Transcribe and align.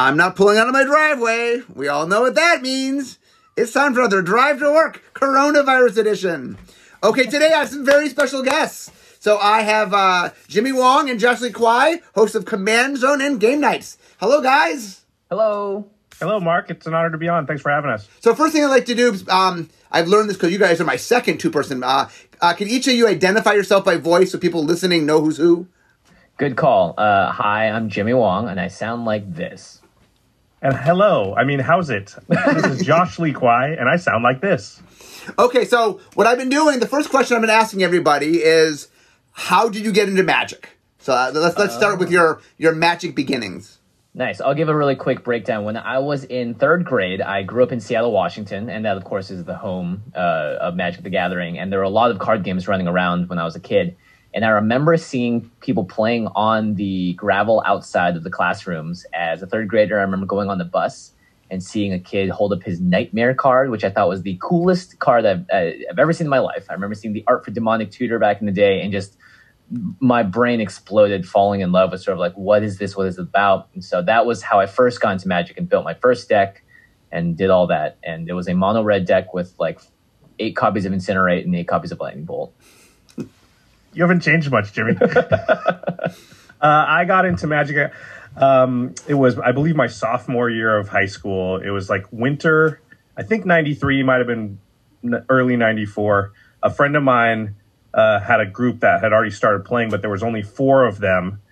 I'm 0.00 0.16
not 0.16 0.36
pulling 0.36 0.58
out 0.58 0.68
of 0.68 0.72
my 0.72 0.84
driveway. 0.84 1.62
We 1.74 1.88
all 1.88 2.06
know 2.06 2.20
what 2.20 2.36
that 2.36 2.62
means. 2.62 3.18
It's 3.56 3.72
time 3.72 3.94
for 3.94 4.00
another 4.00 4.22
Drive 4.22 4.60
to 4.60 4.70
Work 4.70 5.02
Coronavirus 5.12 5.98
Edition. 5.98 6.56
Okay, 7.02 7.24
today 7.24 7.52
I 7.52 7.58
have 7.58 7.68
some 7.68 7.84
very 7.84 8.08
special 8.08 8.44
guests. 8.44 8.92
So 9.18 9.38
I 9.38 9.62
have 9.62 9.92
uh, 9.92 10.30
Jimmy 10.46 10.70
Wong 10.70 11.10
and 11.10 11.18
Josh 11.18 11.40
Lee 11.40 11.50
Kwai, 11.50 12.00
hosts 12.14 12.36
of 12.36 12.44
Command 12.44 12.98
Zone 12.98 13.20
and 13.20 13.40
Game 13.40 13.60
Nights. 13.60 13.98
Hello, 14.20 14.40
guys. 14.40 15.04
Hello. 15.30 15.90
Hello, 16.20 16.38
Mark. 16.38 16.70
It's 16.70 16.86
an 16.86 16.94
honor 16.94 17.10
to 17.10 17.18
be 17.18 17.28
on. 17.28 17.48
Thanks 17.48 17.62
for 17.62 17.70
having 17.72 17.90
us. 17.90 18.08
So 18.20 18.36
first 18.36 18.52
thing 18.52 18.62
I'd 18.62 18.68
like 18.68 18.86
to 18.86 18.94
do, 18.94 19.12
is, 19.12 19.28
um, 19.28 19.68
I've 19.90 20.06
learned 20.06 20.30
this 20.30 20.36
because 20.36 20.52
you 20.52 20.60
guys 20.60 20.80
are 20.80 20.84
my 20.84 20.96
second 20.96 21.38
two-person. 21.38 21.82
Uh, 21.82 22.08
uh, 22.40 22.52
can 22.54 22.68
each 22.68 22.86
of 22.86 22.94
you 22.94 23.08
identify 23.08 23.52
yourself 23.52 23.84
by 23.84 23.96
voice 23.96 24.30
so 24.30 24.38
people 24.38 24.62
listening 24.62 25.06
know 25.06 25.20
who's 25.20 25.38
who? 25.38 25.66
Good 26.36 26.54
call. 26.54 26.94
Uh, 26.96 27.32
hi, 27.32 27.68
I'm 27.68 27.88
Jimmy 27.88 28.14
Wong, 28.14 28.48
and 28.48 28.60
I 28.60 28.68
sound 28.68 29.04
like 29.04 29.34
this. 29.34 29.77
And 30.60 30.76
hello. 30.76 31.34
I 31.36 31.44
mean, 31.44 31.60
how's 31.60 31.88
it? 31.88 32.16
This 32.28 32.64
is 32.64 32.84
Josh 32.84 33.18
Lee 33.20 33.32
Kwai, 33.32 33.76
and 33.78 33.88
I 33.88 33.96
sound 33.96 34.24
like 34.24 34.40
this. 34.40 34.82
Okay, 35.38 35.64
so 35.64 36.00
what 36.14 36.26
I've 36.26 36.38
been 36.38 36.48
doing, 36.48 36.80
the 36.80 36.88
first 36.88 37.10
question 37.10 37.36
I've 37.36 37.42
been 37.42 37.50
asking 37.50 37.84
everybody 37.84 38.42
is, 38.42 38.88
how 39.30 39.68
did 39.68 39.84
you 39.84 39.92
get 39.92 40.08
into 40.08 40.24
magic? 40.24 40.70
So 40.98 41.12
uh, 41.12 41.30
let's 41.32 41.56
let's 41.56 41.76
start 41.76 42.00
with 42.00 42.10
your 42.10 42.42
your 42.56 42.74
magic 42.74 43.14
beginnings. 43.14 43.78
Nice. 44.14 44.40
I'll 44.40 44.54
give 44.54 44.68
a 44.68 44.74
really 44.74 44.96
quick 44.96 45.22
breakdown. 45.22 45.64
When 45.64 45.76
I 45.76 46.00
was 46.00 46.24
in 46.24 46.54
third 46.54 46.84
grade, 46.84 47.20
I 47.20 47.44
grew 47.44 47.62
up 47.62 47.70
in 47.70 47.78
Seattle, 47.78 48.10
Washington, 48.10 48.68
and 48.68 48.84
that, 48.84 48.96
of 48.96 49.04
course, 49.04 49.30
is 49.30 49.44
the 49.44 49.54
home 49.54 50.02
uh, 50.12 50.56
of 50.60 50.74
Magic 50.74 51.04
the 51.04 51.10
Gathering. 51.10 51.56
And 51.56 51.70
there 51.70 51.78
were 51.78 51.84
a 51.84 51.90
lot 51.90 52.10
of 52.10 52.18
card 52.18 52.42
games 52.42 52.66
running 52.66 52.88
around 52.88 53.28
when 53.28 53.38
I 53.38 53.44
was 53.44 53.54
a 53.54 53.60
kid. 53.60 53.96
And 54.38 54.44
I 54.44 54.50
remember 54.50 54.96
seeing 54.96 55.50
people 55.58 55.84
playing 55.84 56.28
on 56.36 56.76
the 56.76 57.14
gravel 57.14 57.60
outside 57.66 58.14
of 58.16 58.22
the 58.22 58.30
classrooms. 58.30 59.04
As 59.12 59.42
a 59.42 59.48
third 59.48 59.66
grader, 59.66 59.98
I 59.98 60.02
remember 60.02 60.26
going 60.26 60.48
on 60.48 60.58
the 60.58 60.64
bus 60.64 61.10
and 61.50 61.60
seeing 61.60 61.92
a 61.92 61.98
kid 61.98 62.30
hold 62.30 62.52
up 62.52 62.62
his 62.62 62.80
Nightmare 62.80 63.34
card, 63.34 63.68
which 63.68 63.82
I 63.82 63.90
thought 63.90 64.08
was 64.08 64.22
the 64.22 64.38
coolest 64.40 65.00
card 65.00 65.26
I've, 65.26 65.44
I've 65.52 65.98
ever 65.98 66.12
seen 66.12 66.28
in 66.28 66.30
my 66.30 66.38
life. 66.38 66.66
I 66.70 66.74
remember 66.74 66.94
seeing 66.94 67.14
the 67.14 67.24
art 67.26 67.44
for 67.44 67.50
Demonic 67.50 67.90
Tutor 67.90 68.20
back 68.20 68.38
in 68.38 68.46
the 68.46 68.52
day 68.52 68.80
and 68.80 68.92
just 68.92 69.16
my 69.98 70.22
brain 70.22 70.60
exploded 70.60 71.26
falling 71.26 71.60
in 71.60 71.72
love 71.72 71.90
with 71.90 72.02
sort 72.02 72.12
of 72.12 72.20
like 72.20 72.34
what 72.34 72.62
is 72.62 72.78
this 72.78 72.96
what 72.96 73.08
is 73.08 73.18
it 73.18 73.22
about 73.22 73.68
and 73.74 73.84
so 73.84 74.00
that 74.00 74.24
was 74.24 74.40
how 74.40 74.58
i 74.58 74.64
first 74.64 74.98
got 74.98 75.12
into 75.12 75.28
magic 75.28 75.58
and 75.58 75.68
built 75.68 75.84
my 75.84 75.92
first 75.92 76.26
deck 76.26 76.62
and 77.12 77.36
did 77.36 77.50
all 77.50 77.66
that 77.66 77.98
and 78.02 78.30
it 78.30 78.32
was 78.32 78.48
a 78.48 78.54
mono 78.54 78.82
red 78.82 79.04
deck 79.04 79.34
with 79.34 79.54
like 79.58 79.78
eight 80.38 80.56
copies 80.56 80.86
of 80.86 80.92
incinerate 80.94 81.44
and 81.44 81.54
eight 81.54 81.68
copies 81.68 81.92
of 81.92 82.00
lightning 82.00 82.24
bolt 82.24 82.54
You 83.98 84.04
haven't 84.04 84.20
changed 84.20 84.48
much, 84.52 84.72
Jimmy. 84.72 84.96
uh, 85.00 86.12
I 86.60 87.04
got 87.04 87.24
into 87.24 87.48
magic. 87.48 87.92
Um, 88.36 88.94
it 89.08 89.14
was, 89.14 89.36
I 89.40 89.50
believe, 89.50 89.74
my 89.74 89.88
sophomore 89.88 90.48
year 90.48 90.78
of 90.78 90.88
high 90.88 91.06
school. 91.06 91.56
It 91.56 91.70
was 91.70 91.90
like 91.90 92.06
winter. 92.12 92.80
I 93.16 93.24
think 93.24 93.44
'93 93.44 94.04
might 94.04 94.18
have 94.18 94.28
been 94.28 94.60
early 95.28 95.56
'94. 95.56 96.32
A 96.62 96.70
friend 96.70 96.94
of 96.94 97.02
mine 97.02 97.56
uh, 97.92 98.20
had 98.20 98.38
a 98.38 98.46
group 98.46 98.78
that 98.80 99.02
had 99.02 99.12
already 99.12 99.32
started 99.32 99.64
playing, 99.64 99.90
but 99.90 100.00
there 100.00 100.10
was 100.10 100.22
only 100.22 100.42
four 100.42 100.86
of 100.86 101.00
them, 101.00 101.42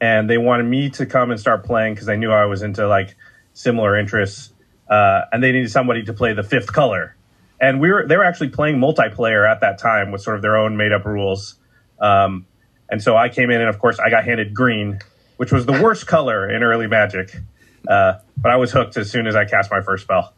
and 0.00 0.30
they 0.30 0.38
wanted 0.38 0.66
me 0.66 0.90
to 0.90 1.06
come 1.06 1.32
and 1.32 1.40
start 1.40 1.64
playing 1.64 1.94
because 1.94 2.06
they 2.06 2.16
knew 2.16 2.30
I 2.30 2.44
was 2.44 2.62
into 2.62 2.86
like 2.86 3.16
similar 3.52 3.98
interests, 3.98 4.52
uh, 4.88 5.22
and 5.32 5.42
they 5.42 5.50
needed 5.50 5.72
somebody 5.72 6.04
to 6.04 6.12
play 6.12 6.34
the 6.34 6.44
fifth 6.44 6.72
color. 6.72 7.16
And 7.60 7.80
we 7.80 7.90
were 7.90 8.06
they 8.06 8.16
were 8.16 8.24
actually 8.24 8.50
playing 8.50 8.76
multiplayer 8.76 9.50
at 9.50 9.62
that 9.62 9.78
time 9.78 10.12
with 10.12 10.20
sort 10.20 10.36
of 10.36 10.42
their 10.42 10.56
own 10.56 10.76
made 10.76 10.92
up 10.92 11.04
rules. 11.04 11.56
Um, 12.00 12.46
and 12.88 13.02
so 13.02 13.16
I 13.16 13.28
came 13.28 13.50
in, 13.50 13.60
and 13.60 13.68
of 13.68 13.78
course, 13.78 13.98
I 13.98 14.10
got 14.10 14.24
handed 14.24 14.54
green, 14.54 15.00
which 15.36 15.52
was 15.52 15.66
the 15.66 15.72
worst 15.82 16.06
color 16.06 16.48
in 16.48 16.62
early 16.62 16.86
Magic. 16.86 17.34
Uh, 17.88 18.14
but 18.36 18.50
I 18.52 18.56
was 18.56 18.72
hooked 18.72 18.96
as 18.96 19.10
soon 19.10 19.26
as 19.26 19.34
I 19.36 19.44
cast 19.44 19.70
my 19.70 19.80
first 19.80 20.04
spell. 20.04 20.32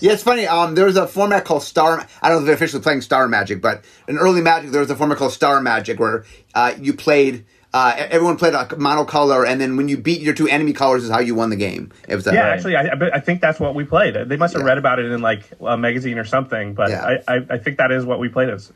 Yeah, 0.00 0.12
it's 0.12 0.22
funny. 0.22 0.46
Um, 0.46 0.74
there 0.76 0.84
was 0.84 0.96
a 0.96 1.08
format 1.08 1.44
called 1.44 1.62
Star. 1.64 2.06
I 2.22 2.28
don't 2.28 2.36
know 2.36 2.40
if 2.42 2.46
they're 2.46 2.54
officially 2.54 2.82
playing 2.82 3.00
Star 3.00 3.26
Magic, 3.26 3.60
but 3.60 3.84
in 4.06 4.16
early 4.16 4.40
Magic, 4.40 4.70
there 4.70 4.80
was 4.80 4.90
a 4.90 4.96
format 4.96 5.18
called 5.18 5.32
Star 5.32 5.60
Magic 5.60 5.98
where 5.98 6.24
uh, 6.54 6.74
you 6.80 6.92
played. 6.92 7.44
Uh, 7.74 7.94
everyone 7.96 8.36
played 8.36 8.52
a 8.52 8.66
monocolor, 8.66 9.46
and 9.48 9.58
then 9.60 9.76
when 9.78 9.88
you 9.88 9.96
beat 9.96 10.20
your 10.20 10.34
two 10.34 10.46
enemy 10.46 10.74
colors, 10.74 11.02
is 11.04 11.10
how 11.10 11.18
you 11.20 11.34
won 11.34 11.48
the 11.48 11.56
game. 11.56 11.90
It 12.06 12.14
was 12.14 12.26
a, 12.26 12.34
Yeah, 12.34 12.42
actually, 12.44 12.76
I, 12.76 12.90
I 13.14 13.20
think 13.20 13.40
that's 13.40 13.58
what 13.58 13.74
we 13.74 13.84
played. 13.84 14.14
They 14.14 14.36
must 14.36 14.52
have 14.52 14.60
Yeah. 14.62 14.68
read 14.68 14.78
about 14.78 14.98
it 14.98 15.06
in 15.10 15.22
like 15.22 15.50
a 15.60 15.78
magazine 15.78 16.18
or 16.18 16.24
something, 16.24 16.74
but 16.74 16.90
Yeah. 16.90 17.18
I, 17.26 17.34
I, 17.36 17.46
I 17.50 17.58
think 17.58 17.78
that 17.78 17.90
is 17.90 18.04
what 18.04 18.18
we 18.18 18.28
played 18.28 18.50
as 18.50 18.70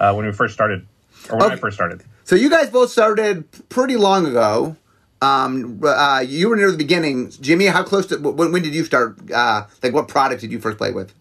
uh, 0.00 0.12
when 0.12 0.26
we 0.26 0.32
first 0.32 0.54
started, 0.54 0.86
or 1.28 1.38
when 1.38 1.52
I 1.52 1.56
first 1.56 1.76
started. 1.76 2.02
So 2.24 2.36
you 2.36 2.48
guys 2.48 2.70
both 2.70 2.90
started 2.90 3.44
pretty 3.68 3.96
long 3.96 4.26
ago. 4.26 4.76
Um, 5.22 5.80
uh, 5.84 6.24
you 6.26 6.48
were 6.48 6.56
near 6.56 6.70
the 6.70 6.78
beginning. 6.78 7.30
Jimmy, 7.40 7.66
how 7.66 7.82
close 7.82 8.06
to 8.06 8.16
when, 8.16 8.52
when 8.52 8.62
did 8.62 8.74
you 8.74 8.84
start? 8.84 9.18
Uh, 9.30 9.66
like, 9.82 9.92
what 9.92 10.08
product 10.08 10.40
did 10.40 10.50
you 10.52 10.60
first 10.60 10.78
play 10.78 10.92
with? 10.92 11.12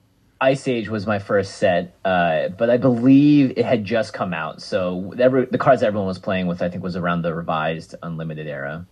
ice 0.41 0.69
age 0.69 0.87
was 0.87 1.05
my 1.05 1.19
first 1.19 1.55
set 1.57 1.93
uh, 2.05 2.47
but 2.57 2.69
i 2.69 2.77
believe 2.77 3.51
it 3.57 3.65
had 3.65 3.83
just 3.83 4.13
come 4.13 4.33
out 4.33 4.61
so 4.61 5.13
every, 5.19 5.43
the 5.47 5.57
cards 5.57 5.83
everyone 5.83 6.07
was 6.07 6.17
playing 6.17 6.47
with 6.47 6.61
i 6.61 6.69
think 6.69 6.81
was 6.81 6.95
around 6.95 7.23
the 7.23 7.33
revised 7.33 7.93
unlimited 8.03 8.47
era 8.47 8.85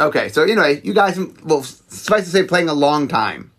Okay, 0.00 0.28
so 0.28 0.42
anyway, 0.42 0.80
you 0.84 0.92
guys, 0.92 1.18
well, 1.42 1.62
suffice 1.62 2.24
to 2.24 2.30
say, 2.30 2.42
playing 2.44 2.68
a 2.68 2.74
long 2.74 3.08
time. 3.08 3.50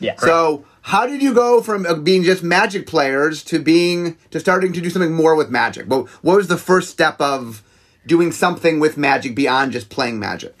yeah 0.00 0.16
So, 0.16 0.64
how 0.86 1.04
did 1.04 1.20
you 1.20 1.34
go 1.34 1.60
from 1.60 1.84
uh, 1.84 1.94
being 1.94 2.22
just 2.22 2.44
Magic 2.44 2.86
players 2.86 3.42
to 3.42 3.58
being 3.58 4.16
to 4.30 4.38
starting 4.38 4.72
to 4.72 4.80
do 4.80 4.88
something 4.88 5.12
more 5.12 5.34
with 5.34 5.50
Magic? 5.50 5.88
What, 5.88 6.06
what 6.22 6.36
was 6.36 6.46
the 6.46 6.56
first 6.56 6.90
step 6.90 7.20
of 7.20 7.64
doing 8.06 8.30
something 8.30 8.78
with 8.78 8.96
Magic 8.96 9.34
beyond 9.34 9.72
just 9.72 9.88
playing 9.88 10.20
Magic? 10.20 10.55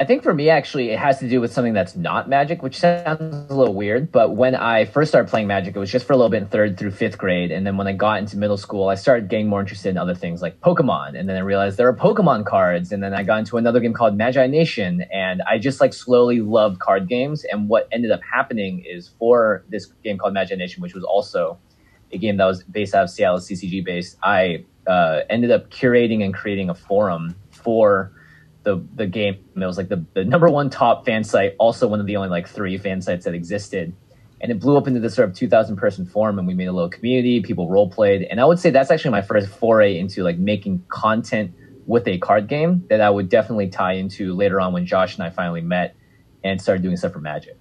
I 0.00 0.04
think 0.04 0.22
for 0.22 0.32
me, 0.32 0.48
actually, 0.48 0.90
it 0.90 0.98
has 0.98 1.18
to 1.18 1.28
do 1.28 1.40
with 1.40 1.52
something 1.52 1.72
that's 1.72 1.96
not 1.96 2.28
magic, 2.28 2.62
which 2.62 2.78
sounds 2.78 3.50
a 3.50 3.54
little 3.54 3.74
weird. 3.74 4.12
But 4.12 4.36
when 4.36 4.54
I 4.54 4.84
first 4.84 5.10
started 5.10 5.28
playing 5.28 5.48
magic, 5.48 5.74
it 5.74 5.78
was 5.80 5.90
just 5.90 6.06
for 6.06 6.12
a 6.12 6.16
little 6.16 6.30
bit 6.30 6.42
in 6.42 6.48
third 6.48 6.78
through 6.78 6.92
fifth 6.92 7.18
grade. 7.18 7.50
And 7.50 7.66
then 7.66 7.76
when 7.76 7.88
I 7.88 7.94
got 7.94 8.20
into 8.20 8.36
middle 8.36 8.56
school, 8.56 8.88
I 8.90 8.94
started 8.94 9.28
getting 9.28 9.48
more 9.48 9.58
interested 9.58 9.88
in 9.88 9.98
other 9.98 10.14
things 10.14 10.40
like 10.40 10.60
Pokemon. 10.60 11.18
And 11.18 11.28
then 11.28 11.36
I 11.36 11.40
realized 11.40 11.78
there 11.78 11.88
are 11.88 11.96
Pokemon 11.96 12.46
cards. 12.46 12.92
And 12.92 13.02
then 13.02 13.12
I 13.12 13.24
got 13.24 13.40
into 13.40 13.56
another 13.56 13.80
game 13.80 13.92
called 13.92 14.16
Magi 14.16 14.46
Nation. 14.46 15.04
And 15.12 15.42
I 15.42 15.58
just 15.58 15.80
like 15.80 15.92
slowly 15.92 16.42
loved 16.42 16.78
card 16.78 17.08
games. 17.08 17.44
And 17.50 17.68
what 17.68 17.88
ended 17.90 18.12
up 18.12 18.20
happening 18.22 18.84
is 18.84 19.10
for 19.18 19.64
this 19.68 19.86
game 20.04 20.16
called 20.16 20.32
Magi 20.32 20.54
Nation, 20.54 20.80
which 20.80 20.94
was 20.94 21.02
also 21.02 21.58
a 22.12 22.18
game 22.18 22.36
that 22.36 22.46
was 22.46 22.62
based 22.62 22.94
out 22.94 23.02
of 23.02 23.10
Seattle, 23.10 23.38
CCG 23.38 23.84
based, 23.84 24.16
I 24.22 24.64
uh, 24.86 25.22
ended 25.28 25.50
up 25.50 25.70
curating 25.70 26.24
and 26.24 26.32
creating 26.32 26.70
a 26.70 26.74
forum 26.74 27.34
for 27.50 28.12
the 28.68 28.84
the 28.94 29.06
game. 29.06 29.42
It 29.56 29.66
was 29.66 29.78
like 29.78 29.88
the, 29.88 30.04
the 30.12 30.24
number 30.24 30.48
one 30.48 30.68
top 30.68 31.06
fan 31.06 31.24
site, 31.24 31.54
also 31.58 31.88
one 31.88 32.00
of 32.00 32.06
the 32.06 32.16
only 32.16 32.28
like 32.28 32.48
three 32.48 32.76
fan 32.76 33.00
sites 33.00 33.24
that 33.24 33.34
existed. 33.34 33.94
And 34.40 34.52
it 34.52 34.60
blew 34.60 34.76
up 34.76 34.86
into 34.86 35.00
this 35.00 35.16
sort 35.16 35.28
of 35.28 35.34
2,000 35.34 35.76
person 35.76 36.06
forum, 36.06 36.38
and 36.38 36.46
we 36.46 36.54
made 36.54 36.68
a 36.68 36.72
little 36.72 36.90
community. 36.90 37.40
People 37.40 37.68
role 37.68 37.90
played, 37.90 38.22
and 38.22 38.40
I 38.40 38.44
would 38.44 38.60
say 38.60 38.70
that's 38.70 38.90
actually 38.90 39.10
my 39.10 39.22
first 39.22 39.48
foray 39.48 39.98
into 39.98 40.22
like 40.22 40.38
making 40.38 40.84
content 40.88 41.54
with 41.86 42.06
a 42.06 42.18
card 42.18 42.46
game 42.46 42.84
that 42.90 43.00
I 43.00 43.10
would 43.10 43.30
definitely 43.30 43.68
tie 43.68 43.94
into 43.94 44.34
later 44.34 44.60
on 44.60 44.74
when 44.74 44.86
Josh 44.86 45.16
and 45.16 45.24
I 45.24 45.30
finally 45.30 45.62
met 45.62 45.96
and 46.44 46.60
started 46.60 46.82
doing 46.82 46.96
stuff 46.96 47.14
for 47.14 47.20
Magic. 47.20 47.58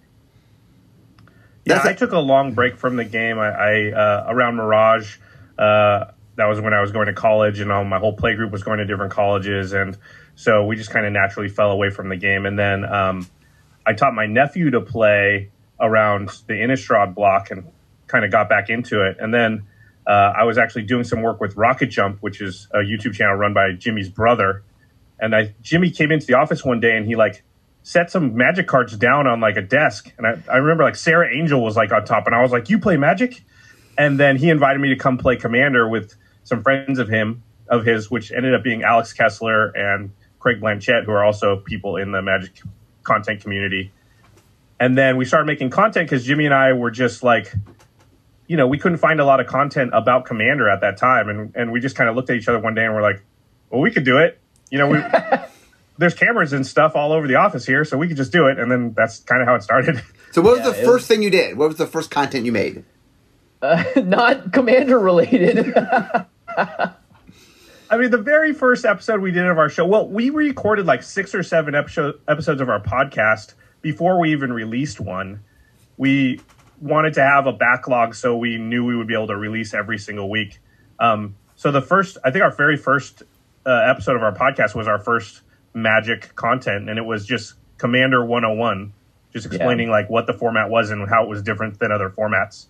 Yeah, 1.65 1.81
I 1.83 1.93
took 1.93 2.11
a 2.11 2.19
long 2.19 2.53
break 2.53 2.77
from 2.77 2.95
the 2.95 3.05
game. 3.05 3.39
I, 3.39 3.49
I 3.49 3.91
uh, 3.91 4.25
around 4.29 4.55
Mirage. 4.55 5.17
Uh, 5.57 6.11
that 6.35 6.45
was 6.45 6.61
when 6.61 6.73
I 6.73 6.81
was 6.81 6.91
going 6.91 7.07
to 7.07 7.13
college, 7.13 7.59
and 7.59 7.71
all 7.71 7.83
my 7.83 7.97
whole 7.97 8.13
play 8.13 8.35
group 8.35 8.51
was 8.51 8.63
going 8.63 8.77
to 8.77 8.85
different 8.85 9.11
colleges, 9.11 9.73
and 9.73 9.97
so 10.37 10.63
we 10.63 10.75
just 10.75 10.91
kind 10.91 11.05
of 11.05 11.11
naturally 11.11 11.49
fell 11.49 11.71
away 11.71 11.89
from 11.89 12.09
the 12.09 12.15
game. 12.15 12.45
And 12.45 12.57
then 12.57 12.85
um, 12.85 13.27
I 13.85 13.93
taught 13.93 14.13
my 14.13 14.27
nephew 14.27 14.69
to 14.69 14.81
play 14.81 15.49
around 15.79 16.29
the 16.45 16.53
Innistrad 16.53 17.15
block, 17.15 17.49
and 17.49 17.65
kind 18.05 18.23
of 18.23 18.31
got 18.31 18.47
back 18.47 18.69
into 18.69 19.03
it. 19.03 19.17
And 19.19 19.33
then 19.33 19.65
uh, 20.05 20.33
I 20.37 20.43
was 20.43 20.59
actually 20.59 20.83
doing 20.83 21.03
some 21.03 21.23
work 21.23 21.41
with 21.41 21.57
Rocket 21.57 21.87
Jump, 21.87 22.19
which 22.21 22.39
is 22.39 22.67
a 22.71 22.77
YouTube 22.77 23.15
channel 23.15 23.35
run 23.35 23.55
by 23.55 23.71
Jimmy's 23.73 24.09
brother. 24.09 24.63
And 25.19 25.35
I 25.35 25.55
Jimmy 25.63 25.89
came 25.89 26.11
into 26.11 26.27
the 26.27 26.35
office 26.35 26.63
one 26.63 26.79
day, 26.79 26.95
and 26.95 27.07
he 27.07 27.15
like 27.15 27.43
set 27.81 28.11
some 28.11 28.37
magic 28.37 28.67
cards 28.67 28.95
down 28.95 29.25
on 29.25 29.39
like 29.39 29.57
a 29.57 29.63
desk. 29.63 30.13
And 30.19 30.27
I, 30.27 30.37
I 30.53 30.57
remember 30.57 30.83
like 30.83 30.95
Serra 30.95 31.35
Angel 31.35 31.63
was 31.63 31.75
like 31.75 31.91
on 31.91 32.05
top, 32.05 32.27
and 32.27 32.35
I 32.35 32.43
was 32.43 32.51
like, 32.51 32.69
You 32.69 32.77
play 32.77 32.95
magic? 32.95 33.43
And 33.97 34.19
then 34.19 34.37
he 34.37 34.51
invited 34.51 34.79
me 34.79 34.89
to 34.89 34.97
come 34.97 35.17
play 35.17 35.35
Commander 35.35 35.89
with 35.89 36.13
some 36.43 36.61
friends 36.61 36.99
of 36.99 37.09
him, 37.09 37.41
of 37.67 37.83
his, 37.83 38.11
which 38.11 38.31
ended 38.31 38.53
up 38.53 38.63
being 38.63 38.83
Alex 38.83 39.13
Kessler 39.13 39.69
and 39.69 40.11
Craig 40.47 40.61
Blanchett, 40.61 41.03
who 41.03 41.11
are 41.11 41.25
also 41.25 41.57
people 41.57 41.97
in 41.97 42.13
the 42.13 42.21
magic 42.21 42.61
content 43.03 43.41
community. 43.41 43.91
And 44.79 44.97
then 44.97 45.17
we 45.17 45.25
started 45.25 45.45
making 45.45 45.71
content 45.71 46.09
because 46.09 46.23
Jimmy 46.23 46.45
and 46.45 46.53
I 46.53 46.71
were 46.71 46.89
just 46.89 47.21
like, 47.21 47.51
you 48.47 48.55
know, 48.55 48.65
we 48.65 48.77
couldn't 48.77 48.99
find 48.99 49.19
a 49.19 49.25
lot 49.25 49.41
of 49.41 49.47
content 49.47 49.91
about 49.93 50.23
Commander 50.23 50.69
at 50.69 50.79
that 50.79 50.95
time. 50.95 51.27
And, 51.27 51.53
and 51.53 51.71
we 51.73 51.81
just 51.81 51.97
kind 51.97 52.09
of 52.09 52.15
looked 52.15 52.29
at 52.29 52.37
each 52.37 52.47
other 52.47 52.59
one 52.59 52.75
day 52.75 52.85
and 52.85 52.95
we're 52.95 53.01
like, 53.01 53.21
well, 53.69 53.81
we 53.81 53.91
could 53.91 54.05
do 54.05 54.19
it. 54.19 54.39
You 54.71 54.77
know, 54.77 54.87
we, 54.87 54.99
there's 55.97 56.13
cameras 56.13 56.53
and 56.53 56.65
stuff 56.65 56.95
all 56.95 57.11
over 57.11 57.27
the 57.27 57.35
office 57.35 57.65
here, 57.65 57.83
so 57.83 57.97
we 57.97 58.07
could 58.07 58.15
just 58.15 58.31
do 58.31 58.47
it. 58.47 58.57
And 58.57 58.71
then 58.71 58.93
that's 58.93 59.19
kind 59.19 59.41
of 59.41 59.49
how 59.49 59.55
it 59.55 59.63
started. 59.63 60.01
So, 60.31 60.41
what 60.41 60.57
was 60.57 60.59
Yeah, 60.59 60.67
the 60.67 60.73
first 60.85 60.87
was- 60.87 61.07
thing 61.07 61.23
you 61.23 61.29
did? 61.29 61.57
What 61.57 61.67
was 61.69 61.77
the 61.77 61.87
first 61.87 62.09
content 62.11 62.45
you 62.45 62.51
made? 62.53 62.83
Uh, 63.61 63.83
not 63.97 64.53
commander 64.53 64.99
related. 64.99 65.73
I 67.89 67.97
mean, 67.97 68.11
the 68.11 68.17
very 68.17 68.53
first 68.53 68.85
episode 68.85 69.21
we 69.21 69.31
did 69.31 69.45
of 69.45 69.57
our 69.57 69.69
show, 69.69 69.85
well, 69.85 70.07
we 70.07 70.29
recorded 70.29 70.85
like 70.85 71.03
six 71.03 71.33
or 71.33 71.43
seven 71.43 71.73
episode, 71.73 72.19
episodes 72.27 72.59
of 72.59 72.69
our 72.69 72.81
podcast 72.81 73.53
before 73.81 74.19
we 74.19 74.31
even 74.31 74.51
released 74.51 74.99
one, 74.99 75.41
we 75.95 76.41
wanted 76.81 77.13
to 77.13 77.21
have 77.21 77.47
a 77.47 77.53
backlog 77.53 78.13
so 78.13 78.35
we 78.35 78.57
knew 78.57 78.85
we 78.85 78.95
would 78.95 79.07
be 79.07 79.13
able 79.13 79.27
to 79.27 79.37
release 79.37 79.73
every 79.73 79.97
single 79.97 80.29
week. 80.29 80.59
Um, 80.99 81.35
so 81.55 81.71
the 81.71 81.81
first, 81.81 82.17
I 82.23 82.31
think 82.31 82.43
our 82.43 82.51
very 82.51 82.77
first 82.77 83.23
uh, 83.65 83.71
episode 83.89 84.15
of 84.15 84.23
our 84.23 84.33
podcast 84.33 84.75
was 84.75 84.87
our 84.87 84.99
first 84.99 85.41
magic 85.73 86.35
content, 86.35 86.89
and 86.89 86.99
it 86.99 87.05
was 87.05 87.25
just 87.25 87.53
Commander 87.77 88.25
101, 88.25 88.93
just 89.31 89.45
explaining 89.45 89.87
yeah. 89.87 89.93
like 89.93 90.09
what 90.09 90.27
the 90.27 90.33
format 90.33 90.69
was 90.69 90.91
and 90.91 91.07
how 91.07 91.23
it 91.23 91.29
was 91.29 91.41
different 91.41 91.79
than 91.79 91.91
other 91.91 92.09
formats. 92.09 92.67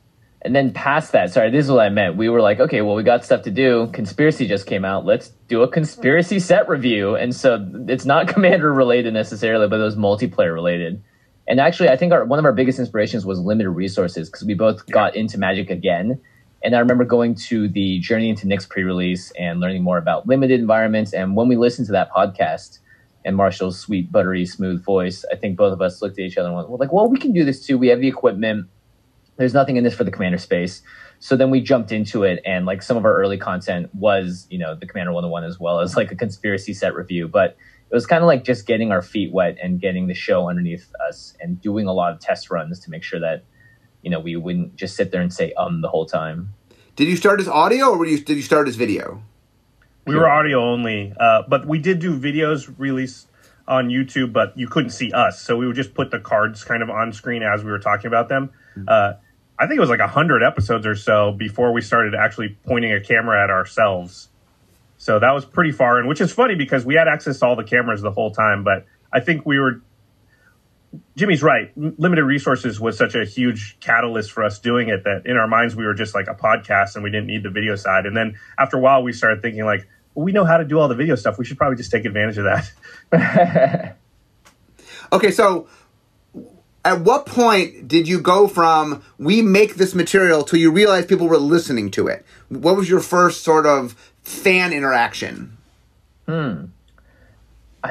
And 0.47 0.55
then 0.55 0.71
past 0.71 1.11
that, 1.11 1.33
sorry, 1.33 1.51
this 1.51 1.65
is 1.65 1.71
what 1.71 1.81
I 1.81 1.89
meant. 1.89 2.15
We 2.15 2.29
were 2.29 2.39
like, 2.39 2.61
okay, 2.61 2.81
well, 2.81 2.95
we 2.95 3.03
got 3.03 3.25
stuff 3.25 3.41
to 3.41 3.51
do. 3.51 3.89
Conspiracy 3.91 4.47
just 4.47 4.65
came 4.65 4.85
out. 4.85 5.05
Let's 5.05 5.27
do 5.49 5.61
a 5.61 5.67
conspiracy 5.67 6.39
set 6.39 6.69
review. 6.69 7.17
And 7.17 7.35
so 7.35 7.69
it's 7.89 8.05
not 8.05 8.27
commander 8.33 8.73
related 8.73 9.13
necessarily, 9.13 9.67
but 9.67 9.81
it 9.81 9.83
was 9.83 9.97
multiplayer 9.97 10.53
related. 10.53 11.03
And 11.49 11.59
actually, 11.59 11.89
I 11.89 11.97
think 11.97 12.13
our, 12.13 12.23
one 12.23 12.39
of 12.39 12.45
our 12.45 12.53
biggest 12.53 12.79
inspirations 12.79 13.25
was 13.25 13.41
limited 13.41 13.71
resources 13.71 14.29
because 14.29 14.45
we 14.45 14.53
both 14.53 14.85
got 14.87 15.17
into 15.17 15.37
Magic 15.37 15.69
again. 15.69 16.17
And 16.63 16.77
I 16.77 16.79
remember 16.79 17.03
going 17.03 17.35
to 17.49 17.67
the 17.67 17.99
Journey 17.99 18.29
into 18.29 18.47
Nyx 18.47 18.69
pre 18.69 18.83
release 18.83 19.33
and 19.37 19.59
learning 19.59 19.83
more 19.83 19.97
about 19.97 20.29
limited 20.29 20.61
environments. 20.61 21.11
And 21.11 21.35
when 21.35 21.49
we 21.49 21.57
listened 21.57 21.87
to 21.87 21.91
that 21.91 22.09
podcast 22.09 22.79
and 23.25 23.35
Marshall's 23.35 23.77
sweet, 23.77 24.13
buttery, 24.13 24.45
smooth 24.45 24.81
voice, 24.81 25.25
I 25.29 25.35
think 25.35 25.57
both 25.57 25.73
of 25.73 25.81
us 25.81 26.01
looked 26.01 26.17
at 26.17 26.23
each 26.23 26.37
other 26.37 26.47
and 26.47 26.55
went, 26.55 26.69
well, 26.69 26.77
like, 26.79 26.93
well, 26.93 27.09
we 27.09 27.19
can 27.19 27.33
do 27.33 27.43
this 27.43 27.65
too. 27.65 27.77
We 27.77 27.89
have 27.89 27.99
the 27.99 28.07
equipment 28.07 28.69
there's 29.37 29.53
nothing 29.53 29.77
in 29.77 29.83
this 29.83 29.93
for 29.93 30.03
the 30.03 30.11
commander 30.11 30.37
space. 30.37 30.81
So 31.19 31.35
then 31.35 31.49
we 31.49 31.61
jumped 31.61 31.91
into 31.91 32.23
it, 32.23 32.41
and 32.45 32.65
like 32.65 32.83
some 32.83 32.97
of 32.97 33.05
our 33.05 33.15
early 33.15 33.37
content 33.37 33.93
was, 33.95 34.45
you 34.49 34.59
know, 34.59 34.75
the 34.75 34.85
Commander 34.85 35.13
101 35.13 35.43
as 35.43 35.59
well 35.59 35.79
as 35.79 35.95
like 35.95 36.11
a 36.11 36.15
conspiracy 36.15 36.73
set 36.73 36.93
review. 36.93 37.27
But 37.27 37.57
it 37.89 37.95
was 37.95 38.05
kind 38.05 38.21
of 38.21 38.27
like 38.27 38.43
just 38.43 38.67
getting 38.67 38.91
our 38.91 39.01
feet 39.01 39.31
wet 39.31 39.57
and 39.61 39.79
getting 39.79 40.07
the 40.07 40.13
show 40.13 40.49
underneath 40.49 40.91
us 41.07 41.33
and 41.39 41.59
doing 41.61 41.87
a 41.87 41.93
lot 41.93 42.13
of 42.13 42.19
test 42.19 42.51
runs 42.51 42.79
to 42.81 42.91
make 42.91 43.03
sure 43.03 43.19
that, 43.19 43.45
you 44.03 44.11
know, 44.11 44.19
we 44.19 44.35
wouldn't 44.35 44.75
just 44.75 44.95
sit 44.95 45.11
there 45.11 45.21
and 45.21 45.33
say 45.33 45.53
um 45.53 45.81
the 45.81 45.87
whole 45.87 46.05
time. 46.05 46.53
Did 46.95 47.07
you 47.07 47.15
start 47.15 47.39
as 47.39 47.47
audio 47.47 47.95
or 47.95 48.05
you, 48.05 48.19
did 48.19 48.35
you 48.35 48.43
start 48.43 48.67
as 48.67 48.75
video? 48.75 49.23
We 50.05 50.15
were 50.15 50.29
audio 50.29 50.63
only, 50.63 51.13
uh, 51.19 51.43
but 51.47 51.67
we 51.67 51.79
did 51.79 51.99
do 51.99 52.17
videos 52.17 52.73
release 52.77 53.27
on 53.67 53.89
YouTube, 53.89 54.31
but 54.31 54.57
you 54.57 54.67
couldn't 54.67 54.91
see 54.91 55.11
us. 55.11 55.41
So 55.41 55.57
we 55.57 55.67
would 55.67 55.75
just 55.75 55.93
put 55.93 56.11
the 56.11 56.19
cards 56.19 56.63
kind 56.63 56.81
of 56.81 56.89
on 56.89 57.11
screen 57.11 57.43
as 57.43 57.63
we 57.63 57.71
were 57.71 57.79
talking 57.79 58.07
about 58.07 58.29
them. 58.29 58.51
Mm-hmm. 58.77 58.85
Uh, 58.87 59.13
I 59.59 59.65
think 59.65 59.77
it 59.77 59.81
was 59.81 59.89
like 59.89 59.99
hundred 59.99 60.43
episodes 60.43 60.85
or 60.85 60.95
so 60.95 61.31
before 61.31 61.73
we 61.73 61.81
started 61.81 62.13
actually 62.13 62.57
pointing 62.65 62.93
a 62.93 63.01
camera 63.01 63.43
at 63.43 63.49
ourselves. 63.49 64.29
So 64.97 65.19
that 65.19 65.31
was 65.31 65.45
pretty 65.45 65.71
far, 65.71 65.99
and 65.99 66.07
which 66.07 66.21
is 66.21 66.31
funny 66.31 66.55
because 66.55 66.85
we 66.85 66.95
had 66.95 67.07
access 67.07 67.39
to 67.39 67.45
all 67.45 67.55
the 67.55 67.63
cameras 67.63 68.01
the 68.01 68.11
whole 68.11 68.31
time. 68.31 68.63
But 68.63 68.85
I 69.11 69.19
think 69.19 69.45
we 69.45 69.59
were. 69.59 69.81
Jimmy's 71.15 71.43
right. 71.43 71.71
Limited 71.75 72.23
resources 72.23 72.79
was 72.79 72.97
such 72.97 73.13
a 73.13 73.25
huge 73.25 73.77
catalyst 73.79 74.31
for 74.31 74.43
us 74.43 74.59
doing 74.59 74.89
it 74.89 75.03
that 75.03 75.23
in 75.25 75.35
our 75.35 75.47
minds 75.47 75.75
we 75.75 75.85
were 75.85 75.93
just 75.93 76.15
like 76.15 76.27
a 76.27 76.33
podcast 76.33 76.95
and 76.95 77.03
we 77.03 77.11
didn't 77.11 77.27
need 77.27 77.43
the 77.43 77.49
video 77.49 77.75
side. 77.75 78.05
And 78.05 78.15
then 78.15 78.39
after 78.57 78.77
a 78.77 78.79
while 78.79 79.03
we 79.03 79.11
started 79.11 79.41
thinking 79.41 79.65
like, 79.65 79.87
well, 80.15 80.23
we 80.23 80.31
know 80.31 80.45
how 80.45 80.57
to 80.57 80.63
do 80.63 80.79
all 80.79 80.87
the 80.87 80.95
video 80.95 81.15
stuff. 81.15 81.37
We 81.37 81.45
should 81.45 81.57
probably 81.57 81.75
just 81.75 81.91
take 81.91 82.05
advantage 82.05 82.37
of 82.37 82.45
that. 83.11 83.95
okay, 85.11 85.31
so 85.31 85.67
at 86.87 87.01
what 87.01 87.25
point 87.25 87.89
did 87.89 88.07
you 88.07 88.17
go 88.17 88.47
from 88.47 89.03
we 89.17 89.41
make 89.41 89.75
this 89.75 89.93
material 89.93 90.41
till 90.41 90.57
you 90.57 90.71
realize 90.71 91.05
people 91.05 91.27
were 91.27 91.37
listening 91.37 91.91
to 91.91 92.07
it? 92.07 92.25
What 92.47 92.77
was 92.77 92.89
your 92.89 93.01
first 93.01 93.43
sort 93.43 93.65
of 93.65 93.91
fan 94.23 94.71
interaction? 94.71 95.57
Hmm. 96.27 96.67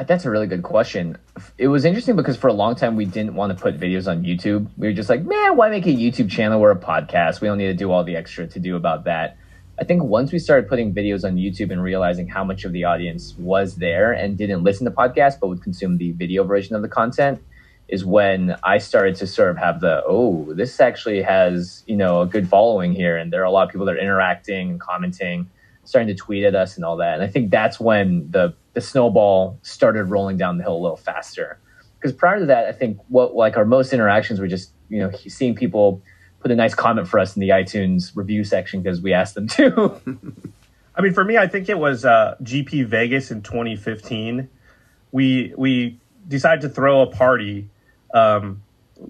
That's 0.07 0.25
a 0.25 0.31
really 0.31 0.47
good 0.47 0.63
question. 0.63 1.15
It 1.59 1.67
was 1.67 1.85
interesting 1.85 2.15
because 2.15 2.37
for 2.37 2.47
a 2.47 2.53
long 2.53 2.73
time 2.73 2.95
we 2.95 3.05
didn't 3.05 3.35
want 3.35 3.55
to 3.55 3.61
put 3.61 3.79
videos 3.79 4.09
on 4.09 4.23
YouTube. 4.23 4.67
We 4.77 4.87
were 4.87 4.93
just 4.93 5.09
like, 5.09 5.23
man, 5.23 5.55
why 5.55 5.69
make 5.69 5.85
a 5.85 5.89
YouTube 5.89 6.31
channel? 6.31 6.59
We're 6.59 6.71
a 6.71 6.75
podcast. 6.75 7.39
We 7.39 7.47
don't 7.47 7.59
need 7.59 7.67
to 7.67 7.75
do 7.75 7.91
all 7.91 8.03
the 8.03 8.15
extra 8.15 8.47
to 8.47 8.59
do 8.59 8.75
about 8.75 9.03
that. 9.03 9.37
I 9.79 9.83
think 9.83 10.01
once 10.01 10.31
we 10.31 10.39
started 10.39 10.67
putting 10.67 10.91
videos 10.91 11.23
on 11.23 11.35
YouTube 11.35 11.69
and 11.69 11.83
realizing 11.83 12.27
how 12.27 12.43
much 12.43 12.65
of 12.65 12.71
the 12.71 12.85
audience 12.85 13.35
was 13.37 13.75
there 13.75 14.11
and 14.11 14.35
didn't 14.35 14.63
listen 14.63 14.85
to 14.85 14.91
podcasts 14.91 15.39
but 15.39 15.49
would 15.49 15.61
consume 15.61 15.99
the 15.99 16.13
video 16.13 16.43
version 16.43 16.75
of 16.75 16.81
the 16.81 16.89
content, 16.89 17.39
is 17.87 18.03
when 18.03 18.55
I 18.63 18.79
started 18.79 19.15
to 19.17 19.27
sort 19.27 19.49
of 19.49 19.57
have 19.57 19.79
the 19.79 20.03
oh, 20.05 20.53
this 20.53 20.79
actually 20.79 21.21
has 21.21 21.83
you 21.87 21.95
know 21.95 22.21
a 22.21 22.25
good 22.25 22.47
following 22.49 22.93
here, 22.93 23.17
and 23.17 23.31
there 23.31 23.41
are 23.41 23.45
a 23.45 23.51
lot 23.51 23.63
of 23.63 23.71
people 23.71 23.85
that 23.85 23.95
are 23.95 23.99
interacting 23.99 24.71
and 24.71 24.79
commenting, 24.79 25.49
starting 25.83 26.07
to 26.07 26.15
tweet 26.15 26.43
at 26.43 26.55
us 26.55 26.75
and 26.75 26.83
all 26.83 26.97
that. 26.97 27.15
And 27.15 27.23
I 27.23 27.27
think 27.27 27.49
that's 27.49 27.79
when 27.79 28.29
the 28.31 28.53
the 28.73 28.81
snowball 28.81 29.57
started 29.61 30.05
rolling 30.05 30.37
down 30.37 30.57
the 30.57 30.63
hill 30.63 30.75
a 30.75 30.83
little 30.83 30.97
faster. 30.97 31.59
Because 31.99 32.13
prior 32.13 32.39
to 32.39 32.45
that, 32.45 32.65
I 32.67 32.73
think 32.73 32.99
what 33.07 33.35
like 33.35 33.57
our 33.57 33.65
most 33.65 33.93
interactions 33.93 34.39
were 34.39 34.47
just 34.47 34.71
you 34.89 34.99
know 34.99 35.11
seeing 35.27 35.55
people 35.55 36.01
put 36.39 36.51
a 36.51 36.55
nice 36.55 36.75
comment 36.75 37.07
for 37.07 37.19
us 37.19 37.35
in 37.35 37.39
the 37.39 37.49
iTunes 37.49 38.11
review 38.15 38.43
section 38.43 38.81
because 38.81 39.01
we 39.01 39.13
asked 39.13 39.35
them 39.35 39.47
to. 39.47 39.99
I 40.95 41.01
mean, 41.01 41.13
for 41.13 41.23
me, 41.23 41.37
I 41.37 41.47
think 41.47 41.69
it 41.69 41.77
was 41.77 42.05
uh, 42.05 42.35
GP 42.41 42.87
Vegas 42.87 43.31
in 43.31 43.43
2015. 43.43 44.49
We 45.11 45.53
we 45.55 45.99
decided 46.27 46.61
to 46.61 46.69
throw 46.69 47.01
a 47.01 47.07
party 47.07 47.69
um, 48.17 48.63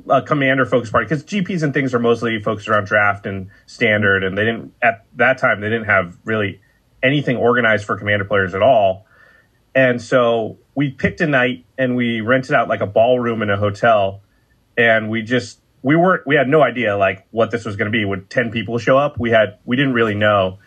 a 0.10 0.22
commander 0.22 0.66
focused 0.66 0.92
party 0.92 1.06
because 1.06 1.24
GPs 1.24 1.64
and 1.64 1.74
things 1.74 1.94
are 1.94 2.00
mostly 2.00 2.42
focused 2.42 2.68
around 2.68 2.86
draft 2.86 3.26
and 3.26 3.50
standard, 3.66 4.24
and 4.24 4.38
they 4.38 4.46
didn't 4.46 4.74
at 4.82 5.06
that 5.16 5.38
time 5.38 5.62
they 5.62 5.70
didn't 5.70 5.86
have 5.86 6.18
really 6.26 6.62
anything 7.02 7.38
organized 7.38 7.86
for 7.86 7.98
commander 7.98 8.26
players 8.26 8.54
at 8.54 8.62
all. 8.62 9.06
And 9.74 10.02
so 10.02 10.58
we 10.76 10.90
picked 10.90 11.22
a 11.22 11.28
night 11.28 11.66
and 11.78 11.96
we 11.96 12.22
rented 12.22 12.54
out 12.54 12.68
like 12.68 12.82
a 12.82 12.88
ballroom 12.88 13.42
in 13.42 13.50
a 13.50 13.58
hotel, 13.58 14.22
and 14.78 15.10
we 15.10 15.22
just 15.22 15.60
we 15.82 15.96
weren't 15.96 16.26
we 16.28 16.36
had 16.36 16.48
no 16.48 16.62
idea 16.62 16.98
like 16.98 17.26
what 17.32 17.52
this 17.52 17.66
was 17.66 17.76
going 17.76 17.92
to 17.92 17.98
be. 17.98 18.04
Would 18.04 18.30
ten 18.30 18.52
people 18.52 18.78
show 18.78 18.98
up? 18.98 19.20
We 19.20 19.32
had 19.32 19.60
we 19.66 19.76
didn't 19.76 19.94
really 19.94 20.16
know, 20.16 20.60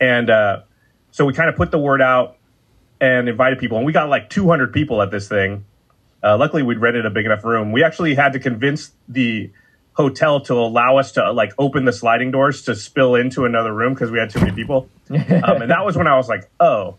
and 0.00 0.30
uh, 0.30 0.62
so 1.10 1.24
we 1.24 1.32
kind 1.32 1.48
of 1.48 1.56
put 1.56 1.70
the 1.70 1.78
word 1.78 2.02
out 2.02 2.38
and 3.00 3.28
invited 3.28 3.58
people, 3.58 3.76
and 3.76 3.86
we 3.86 3.92
got 3.92 4.08
like 4.08 4.30
200 4.30 4.72
people 4.72 5.02
at 5.02 5.10
this 5.10 5.28
thing 5.28 5.64
uh, 6.24 6.38
luckily, 6.38 6.62
we'd 6.62 6.78
rented 6.78 7.04
a 7.04 7.10
big 7.10 7.26
enough 7.26 7.44
room. 7.44 7.70
We 7.70 7.84
actually 7.84 8.14
had 8.14 8.32
to 8.32 8.40
convince 8.40 8.92
the 9.08 9.50
hotel 9.92 10.40
to 10.40 10.54
allow 10.54 10.96
us 10.96 11.12
to 11.12 11.32
like 11.32 11.52
open 11.58 11.84
the 11.84 11.92
sliding 11.92 12.30
doors 12.30 12.62
to 12.62 12.74
spill 12.74 13.14
into 13.14 13.44
another 13.44 13.72
room 13.72 13.94
because 13.94 14.10
we 14.10 14.18
had 14.18 14.30
too 14.30 14.40
many 14.40 14.52
people. 14.52 14.88
Um, 15.10 15.60
and 15.60 15.70
that 15.70 15.84
was 15.84 15.98
when 15.98 16.06
I 16.06 16.16
was 16.16 16.30
like, 16.30 16.48
oh, 16.60 16.96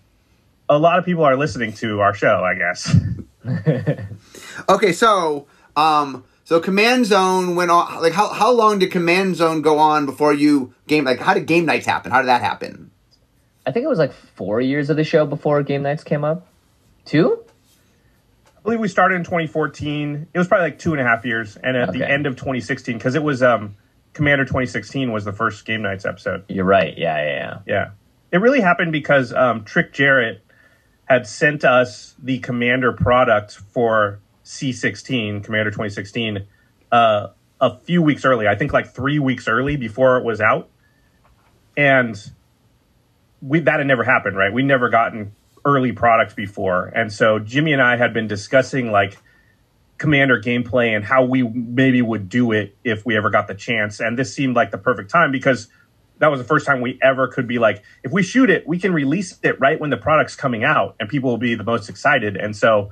a 0.70 0.78
lot 0.78 1.00
of 1.00 1.06
people 1.06 1.24
are 1.24 1.36
listening 1.36 1.74
to 1.74 2.02
our 2.02 2.14
show, 2.14 2.44
I 2.44 2.54
guess. 2.54 2.96
okay, 4.70 4.92
so 4.94 5.48
um, 5.76 6.24
so 6.44 6.60
Command 6.60 7.08
Zone 7.08 7.56
went 7.56 7.72
on. 7.72 8.02
Like, 8.02 8.14
how 8.14 8.30
how 8.32 8.52
long 8.52 8.78
did 8.78 8.92
Command 8.92 9.38
Zone 9.38 9.64
go 9.64 9.80
on 9.80 10.06
before 10.06 10.34
you 10.34 10.76
game? 10.86 11.04
Like, 11.06 11.20
how 11.20 11.34
did 11.34 11.48
game 11.48 11.66
nights 11.66 11.88
happen? 11.88 12.12
How 12.12 12.22
did 12.22 12.28
that 12.28 12.42
happen? 12.42 12.92
I 13.66 13.72
think 13.72 13.86
it 13.86 13.90
was 13.90 13.98
like 13.98 14.14
four 14.14 14.62
years 14.62 14.92
of 14.92 14.98
the 14.98 15.04
show 15.04 15.26
before 15.26 15.64
game 15.64 15.82
nights 15.82 16.04
came 16.04 16.24
up. 16.24 16.48
Two? 17.06 17.44
Believe 18.66 18.80
we 18.80 18.88
started 18.88 19.16
in 19.16 19.24
2014. 19.24 20.28
It 20.34 20.38
was 20.38 20.48
probably 20.48 20.72
like 20.72 20.80
two 20.80 20.92
and 20.92 21.00
a 21.00 21.06
half 21.06 21.24
years, 21.24 21.56
and 21.56 21.78
at 21.78 21.90
okay. 21.90 22.00
the 22.00 22.10
end 22.10 22.26
of 22.26 22.36
2016, 22.36 22.98
because 22.98 23.16
it 23.16 23.24
was 23.24 23.42
um, 23.42 23.76
Commander 24.14 24.44
2016 24.44 25.12
was 25.12 25.24
the 25.24 25.32
first 25.32 25.66
Game 25.66 25.82
Nights 25.82 26.06
episode. 26.06 26.44
You're 26.50 26.66
right. 26.66 26.98
Yeah, 26.98 27.18
yeah, 27.24 27.36
yeah. 27.36 27.60
Yeah. 27.66 27.90
It 28.32 28.38
really 28.38 28.60
happened 28.60 28.92
because 28.92 29.32
um, 29.32 29.64
Trick 29.64 29.94
Jarrett 29.94 30.42
had 31.06 31.28
sent 31.28 31.64
us 31.64 32.16
the 32.22 32.40
Commander 32.40 32.92
product 32.92 33.54
for 33.54 34.20
C16, 34.44 35.44
Commander 35.44 35.70
2016, 35.70 36.48
uh, 36.92 37.28
a 37.62 37.78
few 37.78 38.02
weeks 38.02 38.26
early. 38.26 38.48
I 38.48 38.56
think 38.56 38.74
like 38.74 38.94
three 38.94 39.20
weeks 39.20 39.48
early 39.48 39.78
before 39.78 40.18
it 40.18 40.24
was 40.26 40.42
out, 40.42 40.70
and 41.78 42.18
we 43.42 43.60
that 43.60 43.78
had 43.78 43.88
never 43.88 44.04
happened. 44.04 44.36
Right? 44.36 44.52
We 44.52 44.64
never 44.64 44.90
gotten 44.90 45.36
early 45.66 45.92
products 45.92 46.34
before. 46.34 46.86
And 46.96 47.12
so 47.12 47.40
Jimmy 47.40 47.74
and 47.74 47.82
I 47.82 47.98
had 47.98 48.14
been 48.14 48.28
discussing 48.28 48.92
like 48.92 49.18
commander 49.98 50.40
gameplay 50.40 50.96
and 50.96 51.04
how 51.04 51.26
we 51.26 51.44
maybe 51.44 52.02
would 52.02 52.30
do 52.30 52.52
it 52.52 52.78
if 52.84 53.06
we 53.06 53.18
ever 53.18 53.30
got 53.30 53.48
the 53.48 53.56
chance. 53.56 54.00
And 54.00 54.18
this 54.18 54.34
seemed 54.34 54.56
like 54.56 54.72
the 54.72 54.78
perfect 54.78 55.10
time 55.10 55.32
because 55.32 55.68
that 56.20 56.28
was 56.28 56.40
the 56.40 56.46
first 56.46 56.66
time 56.66 56.82
we 56.82 57.00
ever 57.02 57.28
could 57.28 57.48
be 57.48 57.60
like, 57.60 57.84
if 58.04 58.12
we 58.12 58.24
shoot 58.24 58.50
it, 58.50 58.68
we 58.68 58.78
can 58.80 58.94
release 58.94 59.38
it 59.44 59.60
right 59.60 59.80
when 59.80 59.90
the 59.90 59.98
product's 59.98 60.36
coming 60.36 60.64
out 60.64 60.96
and 61.00 61.10
people 61.10 61.30
will 61.30 61.38
be 61.38 61.56
the 61.56 61.64
most 61.64 61.90
excited. 61.90 62.38
And 62.38 62.56
so 62.56 62.92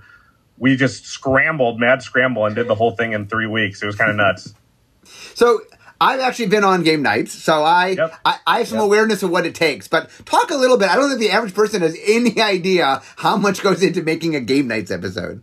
we 0.57 0.75
just 0.75 1.05
scrambled, 1.05 1.79
mad 1.79 2.01
scramble, 2.01 2.45
and 2.45 2.55
did 2.55 2.67
the 2.67 2.75
whole 2.75 2.91
thing 2.91 3.13
in 3.13 3.27
three 3.27 3.47
weeks. 3.47 3.81
It 3.83 3.85
was 3.85 3.95
kind 3.95 4.09
of 4.09 4.17
nuts. 4.17 4.53
So 5.35 5.59
I've 6.03 6.19
actually 6.19 6.47
been 6.47 6.65
on 6.65 6.83
game 6.83 7.01
nights, 7.01 7.31
so 7.31 7.63
I 7.63 7.89
yep. 7.89 8.13
I, 8.25 8.39
I, 8.45 8.57
have 8.59 8.67
some 8.67 8.79
yep. 8.79 8.85
awareness 8.85 9.23
of 9.23 9.29
what 9.29 9.45
it 9.45 9.55
takes. 9.55 9.87
But 9.87 10.09
talk 10.25 10.51
a 10.51 10.55
little 10.55 10.77
bit. 10.77 10.89
I 10.89 10.95
don't 10.95 11.07
think 11.07 11.21
the 11.21 11.31
average 11.31 11.53
person 11.53 11.81
has 11.81 11.97
any 12.05 12.41
idea 12.41 13.01
how 13.15 13.37
much 13.37 13.63
goes 13.63 13.81
into 13.81 14.03
making 14.03 14.35
a 14.35 14.41
game 14.41 14.67
nights 14.67 14.91
episode. 14.91 15.41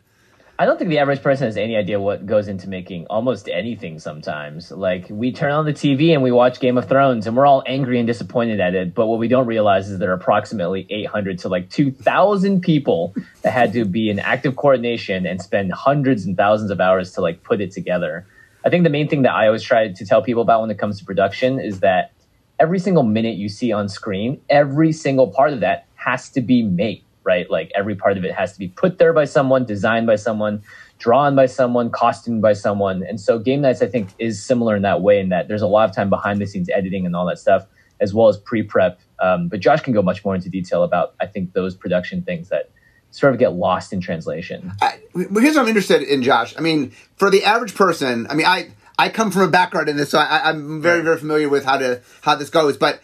I 0.59 0.67
don't 0.67 0.77
think 0.77 0.91
the 0.91 0.99
average 0.99 1.23
person 1.23 1.47
has 1.47 1.57
any 1.57 1.75
idea 1.75 1.99
what 1.99 2.27
goes 2.27 2.47
into 2.47 2.69
making 2.69 3.07
almost 3.07 3.49
anything 3.49 3.99
sometimes. 3.99 4.71
Like, 4.71 5.07
we 5.09 5.33
turn 5.33 5.53
on 5.53 5.65
the 5.65 5.73
TV 5.73 6.13
and 6.13 6.23
we 6.23 6.31
watch 6.31 6.61
Game 6.61 6.77
of 6.77 6.87
Thrones 6.87 7.27
and 7.27 7.35
we're 7.35 7.47
all 7.47 7.63
angry 7.67 7.99
and 7.99 8.07
disappointed 8.07 8.61
at 8.61 8.75
it. 8.75 8.95
But 8.95 9.07
what 9.07 9.19
we 9.19 9.29
don't 9.29 9.47
realize 9.47 9.89
is 9.89 9.99
there 9.99 10.11
are 10.11 10.13
approximately 10.13 10.87
800 10.91 11.39
to 11.39 11.49
like 11.49 11.71
2,000 11.71 12.61
people 12.61 13.15
that 13.41 13.55
had 13.55 13.73
to 13.73 13.87
be 13.87 14.11
in 14.11 14.19
active 14.19 14.57
coordination 14.57 15.25
and 15.25 15.41
spend 15.41 15.73
hundreds 15.73 16.27
and 16.27 16.37
thousands 16.37 16.71
of 16.71 16.79
hours 16.79 17.13
to 17.13 17.23
like 17.23 17.43
put 17.43 17.63
it 17.63 17.73
together. 17.73 18.27
I 18.65 18.71
think 18.71 18.85
the 18.85 18.91
main 18.91 19.09
thing 19.09 19.23
that 19.23 19.33
I 19.33 19.47
always 19.47 19.63
try 19.63 19.89
to 19.89 20.07
tell 20.07 20.23
people 20.23 20.43
about 20.43 20.61
when 20.61 20.71
it 20.71 20.79
comes 20.79 20.99
to 20.99 21.05
production 21.05 21.59
is 21.59 21.81
that 21.81 22.13
every 22.59 22.79
single 22.79 23.03
minute 23.03 23.37
you 23.37 23.49
see 23.49 23.73
on 23.73 23.89
screen, 23.89 24.41
every 24.51 24.93
single 24.93 25.29
part 25.29 25.53
of 25.53 25.61
that 25.61 25.87
has 25.95 26.29
to 26.31 26.41
be 26.41 26.63
made 26.63 27.03
right? 27.25 27.51
Like 27.51 27.71
every 27.75 27.95
part 27.95 28.17
of 28.17 28.25
it 28.25 28.33
has 28.33 28.53
to 28.55 28.59
be 28.59 28.69
put 28.69 28.99
there 28.99 29.13
by 29.13 29.25
someone, 29.25 29.65
designed 29.65 30.07
by 30.07 30.17
someone, 30.17 30.63
drawn 30.99 31.37
by 31.37 31.47
someone, 31.47 31.91
costumed 31.91 32.43
by 32.43 32.53
someone. 32.55 33.05
And 33.07 33.21
so 33.21 33.39
Game 33.39 33.61
Nights, 33.61 33.83
I 33.83 33.87
think, 33.87 34.11
is 34.19 34.43
similar 34.43 34.77
in 34.77 34.83
that 34.83 35.03
way, 35.03 35.21
in 35.21 35.29
that 35.31 35.49
there's 35.49 35.63
a 35.63 35.67
lot 35.67 35.89
of 35.89 35.95
time 35.95 36.11
behind 36.11 36.41
the 36.41 36.47
scenes 36.47 36.69
editing 36.71 37.07
and 37.07 37.15
all 37.15 37.27
that 37.27 37.39
stuff, 37.39 37.67
as 38.01 38.15
well 38.15 38.29
as 38.29 38.37
pre 38.39 38.63
prep. 38.63 39.01
Um, 39.21 39.49
but 39.49 39.61
Josh 39.61 39.81
can 39.81 39.93
go 39.93 40.03
much 40.03 40.25
more 40.25 40.35
into 40.35 40.49
detail 40.49 40.83
about, 40.83 41.15
I 41.21 41.27
think, 41.27 41.53
those 41.53 41.75
production 41.75 42.23
things 42.23 42.49
that 42.49 42.71
sort 43.11 43.33
of 43.33 43.39
get 43.39 43.53
lost 43.53 43.93
in 43.93 44.01
translation. 44.01 44.73
I, 44.81 44.99
here's 45.15 45.57
what 45.57 45.63
I'm 45.63 45.69
interested 45.69 46.03
in, 46.03 46.23
Josh. 46.23 46.55
I 46.57 46.61
mean, 46.61 46.93
for 47.17 47.31
the 47.31 47.45
average 47.45 47.75
person, 47.75 48.27
I 48.29 48.35
mean, 48.35 48.47
I 48.47 48.71
I 48.99 49.09
come 49.09 49.31
from 49.31 49.43
a 49.43 49.49
background 49.49 49.89
in 49.89 49.97
this, 49.97 50.11
so 50.11 50.19
I, 50.19 50.49
I'm 50.51 50.81
very 50.81 51.03
very 51.03 51.19
familiar 51.19 51.49
with 51.49 51.65
how 51.65 51.79
to 51.79 52.01
how 52.23 52.35
this 52.35 52.51
goes, 52.51 52.77
but 52.77 53.01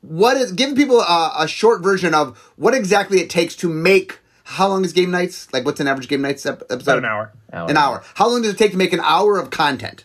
what 0.00 0.36
is 0.36 0.52
giving 0.52 0.76
people 0.76 1.00
a, 1.00 1.32
a, 1.40 1.48
short 1.48 1.82
version 1.82 2.14
of 2.14 2.38
what 2.54 2.72
exactly 2.72 3.18
it 3.18 3.28
takes 3.28 3.56
to 3.56 3.68
make 3.68 4.20
how 4.44 4.68
long 4.68 4.84
is 4.84 4.92
game 4.92 5.10
nights? 5.10 5.52
Like 5.52 5.64
what's 5.64 5.80
an 5.80 5.88
average 5.88 6.08
game 6.08 6.22
nights 6.22 6.46
episode? 6.46 6.82
About 6.82 6.98
an 6.98 7.04
hour. 7.04 7.32
hour. 7.52 7.70
An 7.70 7.76
hour. 7.76 8.04
How 8.14 8.28
long 8.28 8.42
does 8.42 8.52
it 8.52 8.58
take 8.58 8.70
to 8.72 8.78
make 8.78 8.92
an 8.92 9.00
hour 9.00 9.38
of 9.38 9.50
content? 9.50 10.04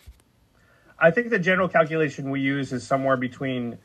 I 0.98 1.10
think 1.10 1.30
the 1.30 1.38
general 1.38 1.68
calculation 1.68 2.30
we 2.30 2.40
use 2.40 2.72
is 2.72 2.86
somewhere 2.86 3.16
between 3.16 3.78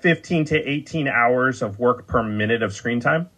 15 0.00 0.44
to 0.46 0.56
18 0.56 1.08
hours 1.08 1.62
of 1.62 1.78
work 1.78 2.06
per 2.06 2.22
minute 2.22 2.62
of 2.62 2.72
screen 2.72 3.00
time 3.00 3.28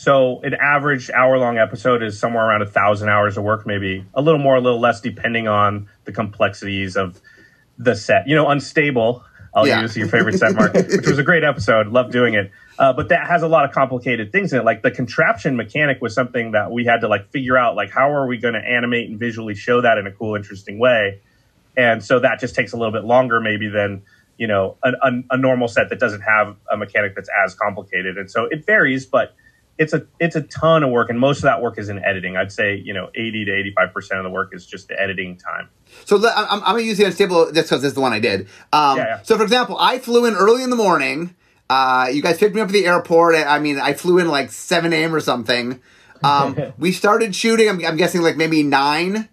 so 0.00 0.40
an 0.40 0.54
average 0.54 1.10
hour 1.10 1.38
long 1.38 1.58
episode 1.58 2.02
is 2.02 2.18
somewhere 2.18 2.46
around 2.46 2.62
a 2.62 2.66
thousand 2.66 3.10
hours 3.10 3.36
of 3.36 3.44
work 3.44 3.66
maybe 3.66 4.04
a 4.14 4.22
little 4.22 4.40
more 4.40 4.56
a 4.56 4.60
little 4.60 4.80
less 4.80 5.00
depending 5.00 5.46
on 5.46 5.88
the 6.04 6.12
complexities 6.12 6.96
of 6.96 7.20
the 7.78 7.94
set 7.94 8.26
you 8.26 8.34
know 8.34 8.48
unstable 8.48 9.22
I'll 9.52 9.66
yeah. 9.66 9.80
use 9.82 9.96
your 9.96 10.06
favorite 10.06 10.38
set 10.38 10.54
mark, 10.54 10.74
which 10.74 11.08
was 11.08 11.18
a 11.18 11.24
great 11.24 11.42
episode. 11.42 11.88
Love 11.88 12.12
doing 12.12 12.34
it. 12.34 12.52
Uh, 12.78 12.92
but 12.92 13.08
that 13.08 13.26
has 13.26 13.42
a 13.42 13.48
lot 13.48 13.64
of 13.64 13.72
complicated 13.72 14.32
things 14.32 14.52
in 14.52 14.60
it. 14.60 14.64
Like 14.64 14.82
the 14.82 14.90
contraption 14.90 15.56
mechanic 15.56 16.00
was 16.00 16.14
something 16.14 16.52
that 16.52 16.70
we 16.70 16.84
had 16.84 17.00
to 17.00 17.08
like 17.08 17.30
figure 17.30 17.58
out, 17.58 17.74
like 17.74 17.90
how 17.90 18.12
are 18.12 18.26
we 18.26 18.38
going 18.38 18.54
to 18.54 18.60
animate 18.60 19.10
and 19.10 19.18
visually 19.18 19.54
show 19.54 19.80
that 19.80 19.98
in 19.98 20.06
a 20.06 20.12
cool, 20.12 20.36
interesting 20.36 20.78
way. 20.78 21.20
And 21.76 22.02
so 22.02 22.20
that 22.20 22.40
just 22.40 22.54
takes 22.54 22.72
a 22.72 22.76
little 22.76 22.92
bit 22.92 23.04
longer, 23.04 23.40
maybe 23.40 23.68
than 23.68 24.02
you 24.38 24.46
know 24.46 24.76
a, 24.82 24.92
a, 25.02 25.22
a 25.30 25.36
normal 25.36 25.68
set 25.68 25.88
that 25.90 25.98
doesn't 25.98 26.22
have 26.22 26.56
a 26.70 26.76
mechanic 26.76 27.14
that's 27.14 27.30
as 27.44 27.54
complicated. 27.54 28.18
And 28.18 28.30
so 28.30 28.44
it 28.44 28.64
varies, 28.64 29.04
but 29.04 29.34
it's 29.80 29.94
a 29.94 30.06
it's 30.20 30.36
a 30.36 30.42
ton 30.42 30.82
of 30.82 30.90
work, 30.90 31.08
and 31.08 31.18
most 31.18 31.38
of 31.38 31.44
that 31.44 31.62
work 31.62 31.78
is 31.78 31.88
in 31.88 32.04
editing. 32.04 32.36
I'd 32.36 32.52
say 32.52 32.76
you 32.76 32.92
know 32.92 33.10
eighty 33.14 33.46
to 33.46 33.52
eighty 33.52 33.72
five 33.72 33.94
percent 33.94 34.18
of 34.18 34.24
the 34.24 34.30
work 34.30 34.54
is 34.54 34.66
just 34.66 34.88
the 34.88 35.00
editing 35.00 35.38
time. 35.38 35.70
So 36.04 36.16
I'm, 36.16 36.46
I'm 36.50 36.60
gonna 36.60 36.82
use 36.82 36.98
the 36.98 37.04
unstable 37.04 37.46
just 37.46 37.70
because 37.70 37.80
this 37.80 37.88
is 37.88 37.94
the 37.94 38.02
one 38.02 38.12
I 38.12 38.20
did. 38.20 38.42
Um, 38.74 38.98
yeah, 38.98 39.04
yeah. 39.06 39.22
So 39.22 39.38
for 39.38 39.42
example, 39.42 39.78
I 39.80 39.98
flew 39.98 40.26
in 40.26 40.34
early 40.34 40.62
in 40.62 40.68
the 40.68 40.76
morning. 40.76 41.34
Uh, 41.70 42.08
you 42.12 42.20
guys 42.20 42.36
picked 42.36 42.54
me 42.54 42.60
up 42.60 42.68
at 42.68 42.72
the 42.72 42.84
airport. 42.84 43.36
I 43.36 43.58
mean, 43.58 43.80
I 43.80 43.94
flew 43.94 44.18
in 44.18 44.28
like 44.28 44.52
seven 44.52 44.92
a.m. 44.92 45.14
or 45.14 45.20
something. 45.20 45.80
Um, 46.22 46.74
we 46.78 46.92
started 46.92 47.34
shooting. 47.34 47.68
I'm, 47.68 47.84
I'm, 47.84 47.96
guessing 47.96 48.20
like 48.20 48.36
maybe 48.36 48.62
nine, 48.62 49.30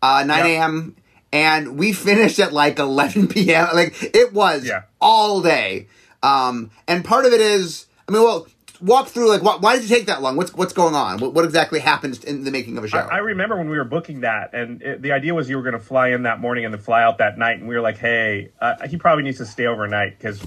uh, 0.00 0.24
nine 0.26 0.46
yep. 0.46 0.46
a.m. 0.46 0.96
And 1.34 1.76
we 1.76 1.92
finished 1.92 2.38
at 2.38 2.52
like 2.52 2.78
11 2.78 3.28
p.m. 3.28 3.68
Like 3.74 3.94
it 4.14 4.32
was 4.32 4.64
yeah. 4.66 4.82
all 5.00 5.42
day. 5.42 5.88
Um, 6.22 6.70
and 6.86 7.04
part 7.04 7.26
of 7.26 7.32
it 7.32 7.40
is, 7.40 7.86
I 8.08 8.12
mean, 8.12 8.22
well, 8.22 8.46
walk 8.82 9.08
through 9.08 9.28
like 9.28 9.42
why, 9.42 9.56
why, 9.56 9.76
did 9.76 9.88
you 9.88 9.96
take 9.96 10.06
that 10.06 10.20
long? 10.20 10.36
What's 10.36 10.52
what's 10.52 10.72
going 10.72 10.94
on? 10.94 11.18
What, 11.18 11.32
what, 11.34 11.44
exactly 11.44 11.80
happened 11.80 12.22
in 12.24 12.44
the 12.44 12.50
making 12.50 12.76
of 12.76 12.84
a 12.84 12.88
show? 12.88 12.98
I, 12.98 13.16
I 13.16 13.18
remember 13.18 13.56
when 13.56 13.70
we 13.70 13.78
were 13.78 13.84
booking 13.84 14.20
that, 14.20 14.52
and 14.52 14.82
it, 14.82 15.02
the 15.02 15.12
idea 15.12 15.34
was 15.34 15.48
you 15.48 15.56
were 15.56 15.62
going 15.62 15.74
to 15.74 15.80
fly 15.80 16.08
in 16.08 16.24
that 16.24 16.40
morning 16.40 16.64
and 16.64 16.74
then 16.74 16.80
fly 16.80 17.02
out 17.02 17.18
that 17.18 17.38
night, 17.38 17.58
and 17.58 17.68
we 17.68 17.74
were 17.74 17.80
like, 17.80 17.98
hey, 17.98 18.50
uh, 18.60 18.86
he 18.88 18.96
probably 18.96 19.24
needs 19.24 19.38
to 19.38 19.46
stay 19.46 19.66
overnight 19.66 20.18
because 20.18 20.44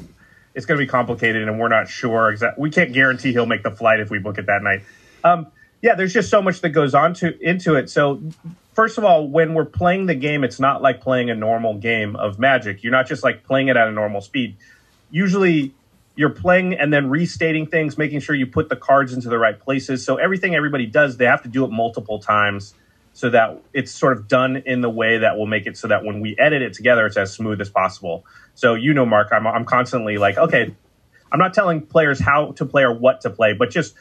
it's 0.53 0.65
going 0.65 0.79
to 0.79 0.85
be 0.85 0.89
complicated, 0.89 1.47
and 1.47 1.59
we're 1.59 1.69
not 1.69 1.87
sure 1.87 2.29
exactly. 2.29 2.61
We 2.61 2.69
can't 2.69 2.93
guarantee 2.93 3.31
he'll 3.31 3.45
make 3.45 3.63
the 3.63 3.71
flight 3.71 3.99
if 3.99 4.09
we 4.09 4.19
book 4.19 4.37
it 4.37 4.45
that 4.47 4.61
night. 4.61 4.83
Um, 5.23 5.47
yeah, 5.81 5.95
there's 5.95 6.13
just 6.13 6.29
so 6.29 6.41
much 6.41 6.61
that 6.61 6.69
goes 6.69 6.93
on 6.93 7.13
to 7.15 7.37
into 7.39 7.75
it. 7.75 7.89
So 7.89 8.21
first 8.73 8.97
of 8.97 9.03
all, 9.03 9.27
when 9.27 9.53
we're 9.53 9.65
playing 9.65 10.05
the 10.05 10.15
game, 10.15 10.43
it's 10.43 10.59
not 10.59 10.81
like 10.81 11.01
playing 11.01 11.29
a 11.29 11.35
normal 11.35 11.75
game 11.75 12.15
of 12.15 12.39
Magic. 12.39 12.83
You're 12.83 12.91
not 12.91 13.07
just 13.07 13.23
like 13.23 13.43
playing 13.43 13.67
it 13.67 13.77
at 13.77 13.87
a 13.87 13.91
normal 13.91 14.21
speed. 14.21 14.57
Usually 15.11 15.73
you're 16.15 16.29
playing 16.29 16.73
and 16.73 16.93
then 16.93 17.09
restating 17.09 17.67
things, 17.67 17.97
making 17.97 18.19
sure 18.21 18.35
you 18.35 18.47
put 18.47 18.69
the 18.69 18.75
cards 18.75 19.13
into 19.13 19.29
the 19.29 19.37
right 19.37 19.59
places. 19.59 20.05
So 20.05 20.15
everything 20.15 20.55
everybody 20.55 20.85
does, 20.85 21.17
they 21.17 21.25
have 21.25 21.43
to 21.43 21.49
do 21.49 21.65
it 21.65 21.71
multiple 21.71 22.19
times 22.19 22.73
so 23.13 23.29
that 23.29 23.61
it's 23.73 23.91
sort 23.91 24.17
of 24.17 24.27
done 24.27 24.57
in 24.65 24.81
the 24.81 24.89
way 24.89 25.19
that 25.19 25.37
will 25.37 25.45
make 25.45 25.65
it 25.65 25.77
so 25.77 25.87
that 25.87 26.03
when 26.03 26.19
we 26.19 26.35
edit 26.37 26.61
it 26.61 26.73
together, 26.73 27.05
it's 27.05 27.17
as 27.17 27.33
smooth 27.33 27.61
as 27.61 27.69
possible. 27.69 28.25
So 28.55 28.75
you 28.75 28.93
know, 28.93 29.05
Mark, 29.05 29.29
I'm 29.31 29.47
I'm 29.47 29.65
constantly 29.65 30.17
like, 30.17 30.37
okay, 30.37 30.73
I'm 31.31 31.39
not 31.39 31.53
telling 31.53 31.81
players 31.81 32.19
how 32.19 32.51
to 32.53 32.65
play 32.65 32.83
or 32.83 32.93
what 32.93 33.21
to 33.21 33.29
play, 33.29 33.53
but 33.53 33.69
just 33.69 33.95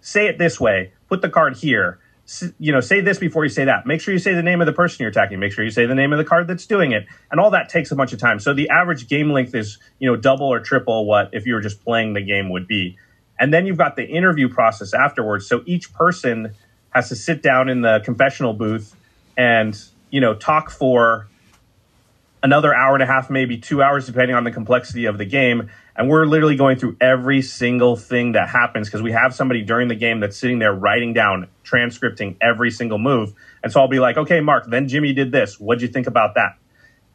say 0.00 0.26
it 0.26 0.38
this 0.38 0.60
way, 0.60 0.92
put 1.08 1.22
the 1.22 1.28
card 1.28 1.56
here 1.56 1.98
you 2.58 2.72
know, 2.72 2.80
say 2.80 3.00
this 3.00 3.18
before 3.18 3.44
you 3.44 3.48
say 3.48 3.64
that. 3.66 3.86
Make 3.86 4.00
sure 4.00 4.12
you 4.12 4.18
say 4.18 4.34
the 4.34 4.42
name 4.42 4.60
of 4.60 4.66
the 4.66 4.72
person 4.72 4.98
you're 5.00 5.10
attacking. 5.10 5.38
Make 5.38 5.52
sure 5.52 5.64
you 5.64 5.70
say 5.70 5.86
the 5.86 5.94
name 5.94 6.12
of 6.12 6.18
the 6.18 6.24
card 6.24 6.48
that's 6.48 6.66
doing 6.66 6.92
it. 6.92 7.06
And 7.30 7.38
all 7.38 7.50
that 7.52 7.68
takes 7.68 7.92
a 7.92 7.96
bunch 7.96 8.12
of 8.12 8.18
time. 8.18 8.40
So 8.40 8.52
the 8.52 8.68
average 8.70 9.08
game 9.08 9.30
length 9.30 9.54
is, 9.54 9.78
you 10.00 10.10
know, 10.10 10.16
double 10.16 10.46
or 10.46 10.58
triple 10.58 11.06
what 11.06 11.30
if 11.32 11.46
you 11.46 11.54
were 11.54 11.60
just 11.60 11.84
playing 11.84 12.14
the 12.14 12.22
game 12.22 12.50
would 12.50 12.66
be. 12.66 12.98
And 13.38 13.54
then 13.54 13.66
you've 13.66 13.78
got 13.78 13.94
the 13.96 14.04
interview 14.04 14.48
process 14.48 14.92
afterwards. 14.92 15.46
So 15.46 15.62
each 15.66 15.92
person 15.92 16.54
has 16.90 17.10
to 17.10 17.16
sit 17.16 17.42
down 17.42 17.68
in 17.68 17.82
the 17.82 18.00
confessional 18.04 18.54
booth 18.54 18.96
and, 19.36 19.78
you 20.10 20.20
know, 20.20 20.34
talk 20.34 20.70
for 20.70 21.28
another 22.42 22.74
hour 22.74 22.94
and 22.94 23.02
a 23.02 23.06
half, 23.06 23.30
maybe 23.30 23.58
two 23.58 23.82
hours, 23.82 24.06
depending 24.06 24.34
on 24.34 24.44
the 24.44 24.50
complexity 24.50 25.04
of 25.04 25.18
the 25.18 25.24
game 25.26 25.70
and 25.96 26.08
we're 26.08 26.26
literally 26.26 26.56
going 26.56 26.78
through 26.78 26.96
every 27.00 27.40
single 27.42 27.96
thing 27.96 28.32
that 28.32 28.48
happens 28.48 28.88
because 28.88 29.02
we 29.02 29.12
have 29.12 29.34
somebody 29.34 29.62
during 29.62 29.88
the 29.88 29.94
game 29.94 30.20
that's 30.20 30.36
sitting 30.36 30.58
there 30.58 30.72
writing 30.72 31.14
down, 31.14 31.48
transcripting 31.64 32.36
every 32.40 32.70
single 32.70 32.98
move. 32.98 33.32
And 33.62 33.72
so 33.72 33.80
I'll 33.80 33.88
be 33.88 33.98
like, 33.98 34.16
okay, 34.16 34.40
Mark, 34.40 34.66
then 34.68 34.88
Jimmy 34.88 35.14
did 35.14 35.32
this. 35.32 35.58
What'd 35.58 35.80
you 35.80 35.88
think 35.88 36.06
about 36.06 36.34
that? 36.34 36.58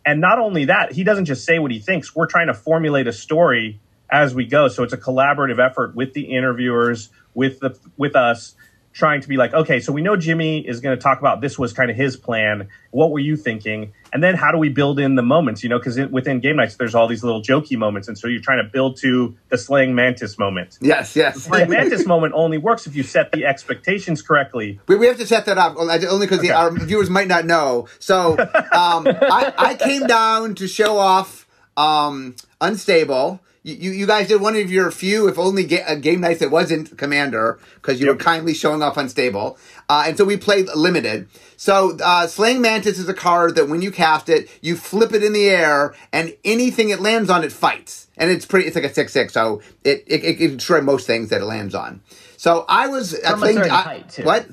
And 0.03 0.19
not 0.19 0.39
only 0.39 0.65
that, 0.65 0.93
he 0.93 1.03
doesn't 1.03 1.25
just 1.25 1.45
say 1.45 1.59
what 1.59 1.69
he 1.69 1.79
thinks. 1.79 2.15
We're 2.15 2.25
trying 2.25 2.47
to 2.47 2.55
formulate 2.55 3.07
a 3.07 3.13
story 3.13 3.79
as 4.09 4.33
we 4.33 4.45
go. 4.45 4.67
So 4.67 4.83
it's 4.83 4.93
a 4.93 4.97
collaborative 4.97 5.59
effort 5.63 5.95
with 5.95 6.13
the 6.13 6.35
interviewers, 6.35 7.09
with 7.35 7.59
the 7.59 7.77
with 7.97 8.15
us, 8.15 8.55
trying 8.93 9.21
to 9.21 9.27
be 9.27 9.37
like, 9.37 9.53
okay, 9.53 9.79
so 9.79 9.93
we 9.93 10.01
know 10.01 10.15
Jimmy 10.15 10.67
is 10.67 10.79
going 10.79 10.95
to 10.95 11.01
talk 11.01 11.19
about 11.19 11.41
this 11.41 11.57
was 11.57 11.73
kind 11.73 11.89
of 11.89 11.95
his 11.95 12.17
plan. 12.17 12.67
What 12.91 13.11
were 13.11 13.19
you 13.19 13.37
thinking? 13.37 13.93
And 14.11 14.21
then 14.21 14.35
how 14.35 14.51
do 14.51 14.57
we 14.57 14.69
build 14.69 14.99
in 14.99 15.15
the 15.15 15.21
moments? 15.21 15.63
You 15.63 15.69
know, 15.69 15.79
because 15.79 15.97
within 16.09 16.41
game 16.41 16.57
nights, 16.57 16.75
there's 16.75 16.93
all 16.93 17.07
these 17.07 17.23
little 17.23 17.41
jokey 17.41 17.77
moments, 17.77 18.07
and 18.07 18.17
so 18.17 18.27
you're 18.27 18.41
trying 18.41 18.63
to 18.63 18.69
build 18.69 18.97
to 18.97 19.35
the 19.49 19.57
slaying 19.57 19.95
mantis 19.95 20.37
moment. 20.37 20.77
Yes, 20.81 21.15
yes. 21.15 21.35
The 21.35 21.41
slaying 21.41 21.69
mantis 21.69 22.05
moment 22.05 22.33
only 22.35 22.57
works 22.57 22.85
if 22.87 22.95
you 22.95 23.03
set 23.03 23.31
the 23.31 23.45
expectations 23.45 24.21
correctly. 24.21 24.79
We, 24.87 24.95
we 24.95 25.07
have 25.07 25.17
to 25.17 25.27
set 25.27 25.45
that 25.45 25.57
up 25.57 25.77
only 25.77 26.25
because 26.25 26.39
okay. 26.39 26.51
our 26.51 26.71
viewers 26.71 27.09
might 27.09 27.27
not 27.27 27.45
know. 27.45 27.87
So 27.99 28.37
um, 28.37 29.07
I, 29.07 29.53
I 29.57 29.75
came 29.75 30.07
down 30.07 30.55
to 30.55 30.67
show 30.67 30.97
off 30.97 31.47
um, 31.77 32.35
Unstable 32.59 33.39
you, 33.63 33.91
you 33.91 34.07
guys 34.07 34.27
did 34.27 34.41
one 34.41 34.55
of 34.55 34.71
your 34.71 34.89
few, 34.91 35.27
if 35.27 35.37
only 35.37 35.63
ga- 35.65 35.83
uh, 35.83 35.95
game 35.95 36.21
nights 36.21 36.39
that 36.39 36.49
wasn't 36.49 36.97
Commander, 36.97 37.59
because 37.75 37.99
you 37.99 38.07
yep. 38.07 38.15
were 38.15 38.23
kindly 38.23 38.53
showing 38.53 38.81
off 38.81 38.97
Unstable. 38.97 39.57
Uh, 39.87 40.05
and 40.07 40.17
so 40.17 40.25
we 40.25 40.37
played 40.37 40.67
limited. 40.75 41.27
So 41.57 41.97
uh, 42.03 42.25
Slaying 42.27 42.61
Mantis 42.61 42.97
is 42.97 43.07
a 43.07 43.13
card 43.13 43.55
that 43.55 43.69
when 43.69 43.81
you 43.81 43.91
cast 43.91 44.29
it, 44.29 44.49
you 44.61 44.75
flip 44.75 45.13
it 45.13 45.23
in 45.23 45.33
the 45.33 45.47
air, 45.49 45.93
and 46.11 46.35
anything 46.43 46.89
it 46.89 46.99
lands 46.99 47.29
on, 47.29 47.43
it 47.43 47.51
fights. 47.51 48.07
And 48.17 48.31
it's 48.31 48.45
pretty. 48.45 48.67
It's 48.67 48.75
like 48.75 48.85
a 48.85 48.93
six 48.93 49.13
six, 49.13 49.33
so 49.33 49.61
it 49.83 50.03
it, 50.07 50.23
it 50.23 50.37
can 50.37 50.57
destroy 50.57 50.81
most 50.81 51.07
things 51.07 51.29
that 51.29 51.41
it 51.41 51.45
lands 51.45 51.75
on. 51.75 52.01
So 52.37 52.65
I 52.67 52.87
was 52.87 53.13
uh, 53.13 53.31
from 53.31 53.43
a 53.43 53.53
certain 53.53 53.69
height 53.69 54.09
too. 54.09 54.23
What? 54.23 54.47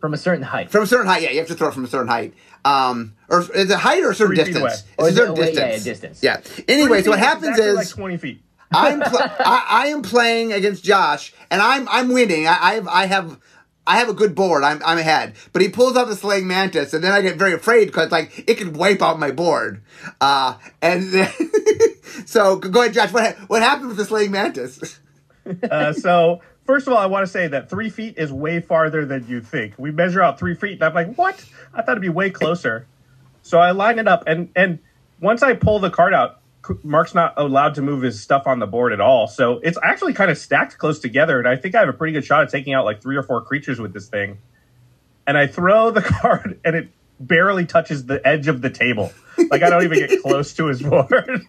From 0.00 0.14
a 0.14 0.16
certain 0.16 0.44
height. 0.44 0.70
From 0.70 0.84
a 0.84 0.86
certain 0.86 1.06
height, 1.06 1.22
yeah. 1.22 1.30
You 1.30 1.38
have 1.38 1.48
to 1.48 1.54
throw 1.54 1.70
from 1.70 1.84
a 1.84 1.88
certain 1.88 2.08
height. 2.08 2.34
Um, 2.64 3.14
or 3.28 3.40
is 3.40 3.70
it 3.70 3.78
height 3.78 4.04
or 4.04 4.10
a 4.10 4.14
certain 4.14 4.36
Three 4.36 4.44
distance? 4.44 4.84
It's 4.98 5.08
a 5.08 5.12
certain 5.12 5.34
distance. 5.34 5.58
Yeah, 5.58 5.66
yeah, 5.66 5.82
distance. 5.82 6.22
Yeah. 6.22 6.40
Anyway, 6.68 7.02
so 7.02 7.10
what 7.10 7.18
happens 7.18 7.48
exactly 7.48 7.66
is 7.66 7.76
like 7.76 7.88
twenty 7.88 8.16
feet. 8.16 8.42
I'm 8.70 9.00
pl- 9.00 9.18
I, 9.20 9.66
I, 9.68 9.86
am 9.88 10.02
playing 10.02 10.52
against 10.52 10.84
Josh, 10.84 11.32
and 11.50 11.62
I'm 11.62 11.88
I'm 11.88 12.12
winning. 12.12 12.46
I, 12.46 12.58
I 12.60 12.74
have 12.74 12.88
I 12.88 13.06
have 13.06 13.40
I 13.86 13.96
have 13.96 14.08
a 14.08 14.14
good 14.14 14.34
board. 14.34 14.62
I'm 14.64 14.82
I'm 14.84 14.98
ahead. 14.98 15.34
But 15.52 15.62
he 15.62 15.68
pulls 15.68 15.96
out 15.96 16.08
the 16.08 16.16
slaying 16.16 16.46
mantis, 16.46 16.92
and 16.92 17.02
then 17.02 17.12
I 17.12 17.22
get 17.22 17.36
very 17.36 17.54
afraid 17.54 17.86
because 17.86 18.12
like 18.12 18.44
it 18.46 18.56
could 18.56 18.76
wipe 18.76 19.00
out 19.00 19.18
my 19.18 19.30
board. 19.30 19.82
Uh, 20.20 20.58
and 20.82 21.10
then, 21.10 21.32
so 22.26 22.56
go 22.56 22.82
ahead, 22.82 22.92
Josh. 22.92 23.12
What 23.12 23.36
what 23.48 23.62
happened 23.62 23.88
with 23.88 23.96
the 23.96 24.04
slaying 24.04 24.30
mantis? 24.30 25.00
uh, 25.70 25.92
so 25.94 26.42
first 26.68 26.86
of 26.86 26.92
all, 26.92 26.98
I 26.98 27.06
want 27.06 27.24
to 27.24 27.32
say 27.32 27.48
that 27.48 27.70
three 27.70 27.88
feet 27.88 28.18
is 28.18 28.30
way 28.30 28.60
farther 28.60 29.06
than 29.06 29.26
you 29.26 29.40
think. 29.40 29.72
We 29.78 29.90
measure 29.90 30.22
out 30.22 30.38
three 30.38 30.54
feet, 30.54 30.74
and 30.74 30.82
I'm 30.82 30.94
like, 30.94 31.14
what? 31.16 31.42
I 31.72 31.80
thought 31.80 31.92
it'd 31.92 32.02
be 32.02 32.10
way 32.10 32.28
closer. 32.28 32.86
So 33.42 33.58
I 33.58 33.70
line 33.70 33.98
it 33.98 34.06
up, 34.06 34.24
and 34.26 34.50
and 34.54 34.78
once 35.18 35.42
I 35.42 35.54
pull 35.54 35.80
the 35.80 35.90
card 35.90 36.12
out, 36.12 36.40
Mark's 36.82 37.14
not 37.14 37.32
allowed 37.38 37.76
to 37.76 37.82
move 37.82 38.02
his 38.02 38.22
stuff 38.22 38.46
on 38.46 38.58
the 38.58 38.66
board 38.66 38.92
at 38.92 39.00
all. 39.00 39.26
So 39.26 39.60
it's 39.62 39.78
actually 39.82 40.12
kind 40.12 40.30
of 40.30 40.36
stacked 40.36 40.76
close 40.76 41.00
together, 41.00 41.38
and 41.38 41.48
I 41.48 41.56
think 41.56 41.74
I 41.74 41.80
have 41.80 41.88
a 41.88 41.94
pretty 41.94 42.12
good 42.12 42.26
shot 42.26 42.42
at 42.42 42.50
taking 42.50 42.74
out 42.74 42.84
like 42.84 43.00
three 43.00 43.16
or 43.16 43.22
four 43.22 43.40
creatures 43.40 43.80
with 43.80 43.94
this 43.94 44.08
thing. 44.08 44.36
And 45.26 45.38
I 45.38 45.46
throw 45.46 45.90
the 45.90 46.02
card, 46.20 46.60
and 46.66 46.76
it 46.76 46.90
barely 47.18 47.64
touches 47.64 48.04
the 48.04 48.24
edge 48.28 48.46
of 48.46 48.60
the 48.60 48.70
table. 48.70 49.10
Like 49.50 49.62
I 49.62 49.70
don't 49.70 49.84
even 49.84 50.00
get 50.00 50.20
close 50.20 50.52
to 50.54 50.66
his 50.66 50.82
board. 50.82 51.46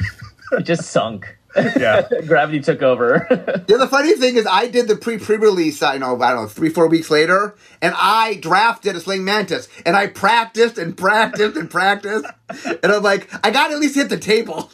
it 0.52 0.62
just 0.62 0.90
sunk. 0.90 1.36
Yeah. 1.56 2.08
Gravity 2.26 2.60
took 2.60 2.82
over. 2.82 3.26
Yeah, 3.30 3.36
the 3.78 3.88
funny 3.90 4.12
thing 4.14 4.36
is, 4.36 4.46
I 4.46 4.68
did 4.68 4.88
the 4.88 4.96
pre 4.96 5.18
pre 5.18 5.36
release. 5.36 5.82
I 5.82 5.98
know, 5.98 6.20
I 6.20 6.30
don't 6.32 6.42
know, 6.42 6.48
three 6.48 6.68
four 6.70 6.88
weeks 6.88 7.10
later, 7.10 7.54
and 7.80 7.94
I 7.96 8.34
drafted 8.36 8.96
a 8.96 9.00
Slaying 9.00 9.24
Mantis, 9.24 9.68
and 9.84 9.96
I 9.96 10.06
practiced 10.06 10.78
and 10.78 10.96
practiced 10.96 11.56
and 11.56 11.70
practiced, 11.70 12.26
and 12.66 12.92
I'm 12.92 13.02
like, 13.02 13.28
I 13.44 13.50
got 13.50 13.68
to 13.68 13.74
at 13.74 13.80
least 13.80 13.94
hit 13.94 14.08
the 14.08 14.18
table. 14.18 14.70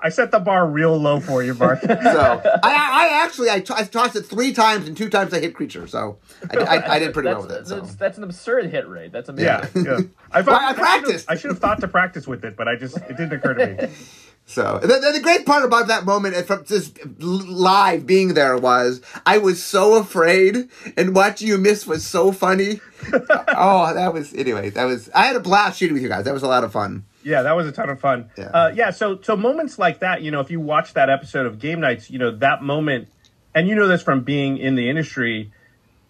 I 0.00 0.10
set 0.10 0.30
the 0.30 0.38
bar 0.38 0.68
real 0.68 0.96
low 0.96 1.18
for 1.20 1.42
you, 1.42 1.54
Mark. 1.54 1.80
so 1.80 1.90
I, 1.90 2.58
I 2.62 3.24
actually 3.24 3.50
I, 3.50 3.60
t- 3.60 3.74
I 3.76 3.84
tossed 3.84 4.16
it 4.16 4.22
three 4.22 4.52
times, 4.52 4.86
and 4.86 4.96
two 4.96 5.08
times 5.10 5.32
I 5.34 5.40
hit 5.40 5.54
creature. 5.54 5.86
So 5.86 6.18
I, 6.50 6.56
I, 6.58 6.94
I 6.94 6.98
did 6.98 7.12
pretty 7.14 7.28
well 7.28 7.42
with 7.42 7.50
it. 7.52 7.66
So. 7.66 7.80
that's, 7.80 7.94
that's 7.96 8.18
an 8.18 8.24
absurd 8.24 8.66
hit 8.66 8.88
rate. 8.88 9.12
That's 9.12 9.28
amazing. 9.28 9.46
yeah, 9.46 9.68
yeah. 9.74 9.98
I, 10.30 10.42
Well, 10.42 10.56
I 10.56 10.58
I, 10.58 10.68
should 10.68 10.76
have, 10.76 10.76
practiced. 10.76 11.30
I 11.30 11.36
should 11.36 11.50
have 11.50 11.58
thought 11.58 11.80
to 11.80 11.88
practice 11.88 12.26
with 12.26 12.44
it, 12.44 12.56
but 12.56 12.68
I 12.68 12.76
just 12.76 12.96
it 12.96 13.16
didn't 13.16 13.32
occur 13.32 13.54
to 13.54 13.66
me. 13.66 13.88
So 14.48 14.78
the, 14.80 14.88
the, 15.12 15.20
great 15.20 15.44
part 15.44 15.62
about 15.62 15.88
that 15.88 16.06
moment 16.06 16.34
and 16.34 16.46
from 16.46 16.64
just 16.64 16.98
live 17.20 18.06
being 18.06 18.32
there 18.32 18.56
was 18.56 19.02
I 19.26 19.36
was 19.36 19.62
so 19.62 19.96
afraid 19.96 20.70
and 20.96 21.14
watching 21.14 21.48
you 21.48 21.58
miss 21.58 21.86
was 21.86 22.06
so 22.06 22.32
funny. 22.32 22.80
oh, 23.12 23.92
that 23.92 24.14
was 24.14 24.32
anyway. 24.32 24.70
That 24.70 24.86
was 24.86 25.10
I 25.14 25.26
had 25.26 25.36
a 25.36 25.40
blast 25.40 25.78
shooting 25.78 25.92
with 25.92 26.02
you 26.02 26.08
guys. 26.08 26.24
That 26.24 26.32
was 26.32 26.42
a 26.42 26.48
lot 26.48 26.64
of 26.64 26.72
fun. 26.72 27.04
Yeah, 27.22 27.42
that 27.42 27.52
was 27.52 27.66
a 27.66 27.72
ton 27.72 27.90
of 27.90 28.00
fun. 28.00 28.30
Yeah. 28.38 28.44
Uh, 28.46 28.72
yeah. 28.74 28.90
So 28.90 29.20
so 29.20 29.36
moments 29.36 29.78
like 29.78 30.00
that, 30.00 30.22
you 30.22 30.30
know, 30.30 30.40
if 30.40 30.50
you 30.50 30.60
watch 30.60 30.94
that 30.94 31.10
episode 31.10 31.44
of 31.44 31.58
Game 31.58 31.80
Nights, 31.80 32.10
you 32.10 32.18
know 32.18 32.30
that 32.38 32.62
moment, 32.62 33.08
and 33.54 33.68
you 33.68 33.74
know 33.74 33.86
this 33.86 34.02
from 34.02 34.22
being 34.22 34.56
in 34.56 34.76
the 34.76 34.88
industry. 34.88 35.52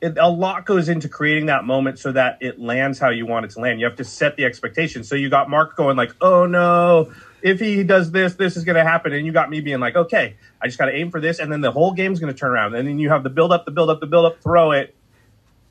It, 0.01 0.17
a 0.17 0.29
lot 0.29 0.65
goes 0.65 0.89
into 0.89 1.09
creating 1.09 1.47
that 1.47 1.65
moment 1.65 1.99
so 1.99 2.13
that 2.13 2.39
it 2.41 2.61
lands 2.61 3.01
how 3.01 3.11
you 3.11 3.27
want 3.27 3.47
it 3.47 3.51
to 3.55 3.61
land. 3.61 3.81
You 3.81 3.87
have 3.87 3.97
to 3.97 4.05
set 4.05 4.37
the 4.37 4.45
expectation. 4.45 5.03
So 5.03 5.17
you 5.17 5.29
got 5.29 5.51
Mark 5.51 5.75
going 5.75 5.97
like, 5.97 6.15
"Oh 6.21 6.47
no, 6.47 7.13
if 7.43 7.61
he 7.61 7.83
does 7.85 8.11
this, 8.11 8.35
this 8.35 8.57
is 8.57 8.65
going 8.65 8.77
to 8.77 8.85
happen," 8.85 9.13
and 9.13 9.27
you 9.27 9.33
got 9.33 9.51
me 9.51 9.61
being 9.61 9.81
like, 9.81 9.97
"Okay, 9.97 10.37
I 10.61 10.67
just 10.67 10.79
got 10.79 10.87
to 10.87 10.95
aim 10.95 11.11
for 11.11 11.21
this," 11.21 11.39
and 11.39 11.51
then 11.51 11.61
the 11.61 11.73
whole 11.73 11.93
game's 11.93 12.21
going 12.21 12.33
to 12.33 12.39
turn 12.39 12.51
around, 12.51 12.75
and 12.75 12.87
then 12.87 12.99
you 12.99 13.09
have 13.11 13.23
the 13.23 13.31
build 13.31 13.53
up, 13.53 13.65
the 13.65 13.71
build 13.71 13.91
up, 13.91 14.01
the 14.01 14.07
build 14.07 14.27
up, 14.27 14.41
throw 14.43 14.73
it, 14.73 14.95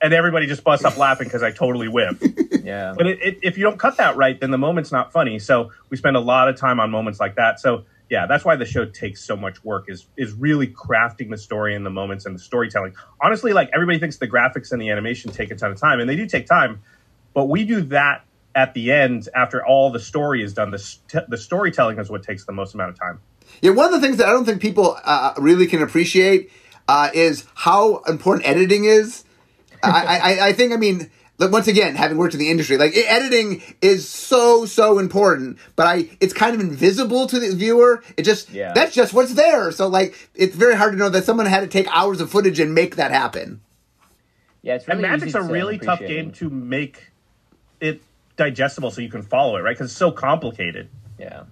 and 0.02 0.14
everybody 0.14 0.48
just 0.48 0.64
busts 0.64 0.86
up 0.86 0.98
laughing 0.98 1.28
because 1.28 1.44
I 1.44 1.52
totally 1.52 1.88
whipped. 1.88 2.24
Yeah. 2.68 2.96
But 2.98 3.08
it, 3.08 3.20
it, 3.22 3.40
if 3.44 3.58
you 3.58 3.64
don't 3.64 3.80
cut 3.80 3.96
that 3.96 4.18
right, 4.18 4.38
then 4.38 4.52
the 4.52 4.58
moment's 4.58 4.92
not 4.92 5.14
funny. 5.14 5.40
So 5.40 5.72
we 5.90 5.96
spend 5.96 6.18
a 6.18 6.20
lot 6.20 6.50
of 6.50 6.58
time 6.58 6.82
on 6.82 6.92
moments 6.92 7.18
like 7.18 7.36
that. 7.36 7.62
So 7.62 7.86
yeah, 8.10 8.26
that's 8.26 8.44
why 8.44 8.58
the 8.58 8.66
show 8.66 8.84
takes 8.84 9.24
so 9.24 9.38
much 9.38 9.64
work 9.64 9.86
is 9.88 10.06
is 10.18 10.34
really 10.34 10.68
crafting 10.68 11.30
the 11.30 11.38
story 11.38 11.76
and 11.76 11.86
the 11.86 11.90
moments 11.90 12.26
and 12.26 12.36
the 12.36 12.40
storytelling. 12.40 12.94
Honestly, 13.22 13.54
like 13.54 13.70
everybody 13.74 14.00
thinks 14.00 14.18
the 14.18 14.28
graphics 14.28 14.74
and 14.74 14.82
the 14.82 14.90
animation 14.90 15.32
take 15.32 15.50
a 15.50 15.56
ton 15.56 15.72
of 15.72 15.80
time, 15.80 16.02
and 16.02 16.10
they 16.10 16.18
do 16.18 16.26
take 16.26 16.46
time, 16.46 16.82
but 17.34 17.46
we 17.46 17.64
do 17.64 17.82
that 17.84 18.26
at 18.58 18.74
the 18.74 18.92
end 18.92 19.30
after 19.36 19.64
all 19.64 19.92
the 19.92 20.00
story 20.00 20.42
is 20.42 20.54
done. 20.54 20.72
The 20.72 20.80
st- 20.80 21.30
the 21.30 21.38
storytelling 21.38 22.00
is 22.00 22.10
what 22.10 22.24
takes 22.24 22.46
the 22.46 22.52
most 22.52 22.74
amount 22.74 22.90
of 22.90 23.00
time. 23.00 23.20
Yeah, 23.62 23.72
one 23.72 23.86
of 23.86 23.92
the 23.92 24.06
things 24.06 24.18
that 24.18 24.28
I 24.28 24.32
don't 24.32 24.46
think 24.46 24.62
people 24.62 24.98
uh, 25.04 25.34
really 25.38 25.68
can 25.68 25.82
appreciate 25.84 26.52
uh, 26.88 27.10
is 27.14 27.46
how 27.54 28.00
important 28.08 28.48
editing 28.48 28.86
is. 28.86 29.24
I, 29.84 30.18
I, 30.18 30.48
I 30.48 30.54
think, 30.54 30.74
I 30.74 30.78
mean, 30.78 31.12
look, 31.38 31.52
once 31.52 31.68
again, 31.68 31.96
having 31.96 32.18
worked 32.18 32.34
in 32.34 32.40
the 32.40 32.50
industry, 32.50 32.78
like 32.78 32.98
editing 32.98 33.62
is 33.80 34.10
so 34.10 34.66
so 34.66 34.98
important, 34.98 35.60
but 35.76 35.86
I 35.86 36.10
it's 36.20 36.34
kind 36.34 36.56
of 36.56 36.62
invisible 36.62 37.28
to 37.28 37.40
the 37.40 37.56
viewer. 37.56 38.04
It 38.18 38.24
just 38.24 38.50
Yeah. 38.50 38.74
that's 38.74 38.94
just 38.96 39.14
what's 39.14 39.36
there. 39.36 39.72
So 39.72 39.88
like, 39.88 40.30
it's 40.34 40.56
very 40.56 40.76
hard 40.76 40.94
to 40.94 40.98
know 40.98 41.10
that 41.10 41.26
someone 41.26 41.46
had 41.46 41.60
to 41.62 41.68
take 41.68 41.88
hours 41.96 42.20
of 42.22 42.32
footage 42.32 42.60
and 42.60 42.74
make 42.74 42.96
that 42.96 43.12
happen. 43.12 43.62
Yeah, 44.64 44.76
it's 44.76 44.88
really 44.88 45.04
and 45.04 45.12
Magic's 45.12 45.36
a 45.36 45.44
really 45.44 45.78
tough 45.78 46.00
game 46.00 46.32
to 46.34 46.50
make 46.50 47.12
it 47.80 48.02
digestible 48.38 48.92
so 48.92 49.02
you 49.02 49.10
can 49.10 49.24
follow 49.24 49.58
it, 49.58 49.62
right? 49.62 49.76
Because 49.76 49.92
it's 49.92 49.98
so 49.98 50.12
complicated. 50.12 50.90
Yeah. 51.20 51.44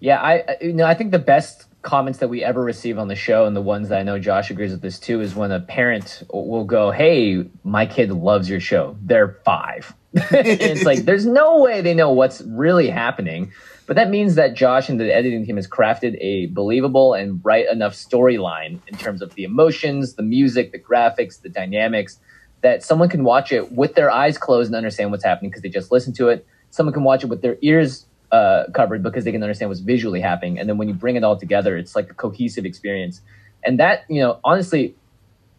Yeah, 0.00 0.20
I 0.20 0.56
you 0.60 0.72
know 0.72 0.84
I 0.84 0.94
think 0.94 1.10
the 1.10 1.18
best 1.18 1.64
comments 1.82 2.18
that 2.20 2.28
we 2.28 2.44
ever 2.44 2.62
receive 2.62 2.98
on 2.98 3.08
the 3.08 3.16
show, 3.16 3.46
and 3.46 3.56
the 3.56 3.62
ones 3.62 3.88
that 3.88 3.98
I 3.98 4.02
know 4.02 4.18
Josh 4.18 4.50
agrees 4.50 4.70
with 4.70 4.82
this 4.82 4.98
too, 4.98 5.20
is 5.20 5.34
when 5.34 5.50
a 5.50 5.60
parent 5.60 6.22
will 6.32 6.64
go, 6.64 6.90
"Hey, 6.90 7.44
my 7.64 7.86
kid 7.86 8.12
loves 8.12 8.48
your 8.48 8.60
show. 8.60 8.96
They're 9.02 9.40
five. 9.44 9.92
it's 10.14 10.84
like 10.84 11.00
there's 11.00 11.26
no 11.26 11.58
way 11.58 11.80
they 11.80 11.94
know 11.94 12.12
what's 12.12 12.40
really 12.42 12.88
happening, 12.88 13.52
but 13.86 13.96
that 13.96 14.08
means 14.08 14.36
that 14.36 14.54
Josh 14.54 14.88
and 14.88 15.00
the 15.00 15.12
editing 15.12 15.44
team 15.44 15.56
has 15.56 15.66
crafted 15.66 16.16
a 16.20 16.46
believable 16.46 17.14
and 17.14 17.40
right 17.44 17.68
enough 17.68 17.94
storyline 17.94 18.78
in 18.86 18.96
terms 18.96 19.20
of 19.20 19.34
the 19.34 19.42
emotions, 19.44 20.14
the 20.14 20.22
music, 20.22 20.70
the 20.70 20.78
graphics, 20.78 21.42
the 21.42 21.48
dynamics. 21.48 22.20
That 22.62 22.82
someone 22.82 23.08
can 23.08 23.24
watch 23.24 23.52
it 23.52 23.72
with 23.72 23.94
their 23.94 24.10
eyes 24.10 24.36
closed 24.36 24.68
and 24.68 24.76
understand 24.76 25.10
what's 25.10 25.24
happening 25.24 25.50
because 25.50 25.62
they 25.62 25.68
just 25.68 25.92
listened 25.92 26.16
to 26.16 26.28
it. 26.28 26.46
Someone 26.70 26.92
can 26.92 27.04
watch 27.04 27.22
it 27.22 27.28
with 27.28 27.40
their 27.40 27.56
ears 27.62 28.06
uh, 28.32 28.64
covered 28.74 29.02
because 29.02 29.24
they 29.24 29.32
can 29.32 29.42
understand 29.42 29.70
what's 29.70 29.80
visually 29.80 30.20
happening. 30.20 30.58
And 30.58 30.68
then 30.68 30.76
when 30.76 30.88
you 30.88 30.94
bring 30.94 31.16
it 31.16 31.24
all 31.24 31.36
together, 31.36 31.76
it's 31.76 31.94
like 31.94 32.10
a 32.10 32.14
cohesive 32.14 32.64
experience. 32.64 33.20
And 33.64 33.78
that, 33.78 34.04
you 34.08 34.20
know, 34.20 34.40
honestly, 34.44 34.94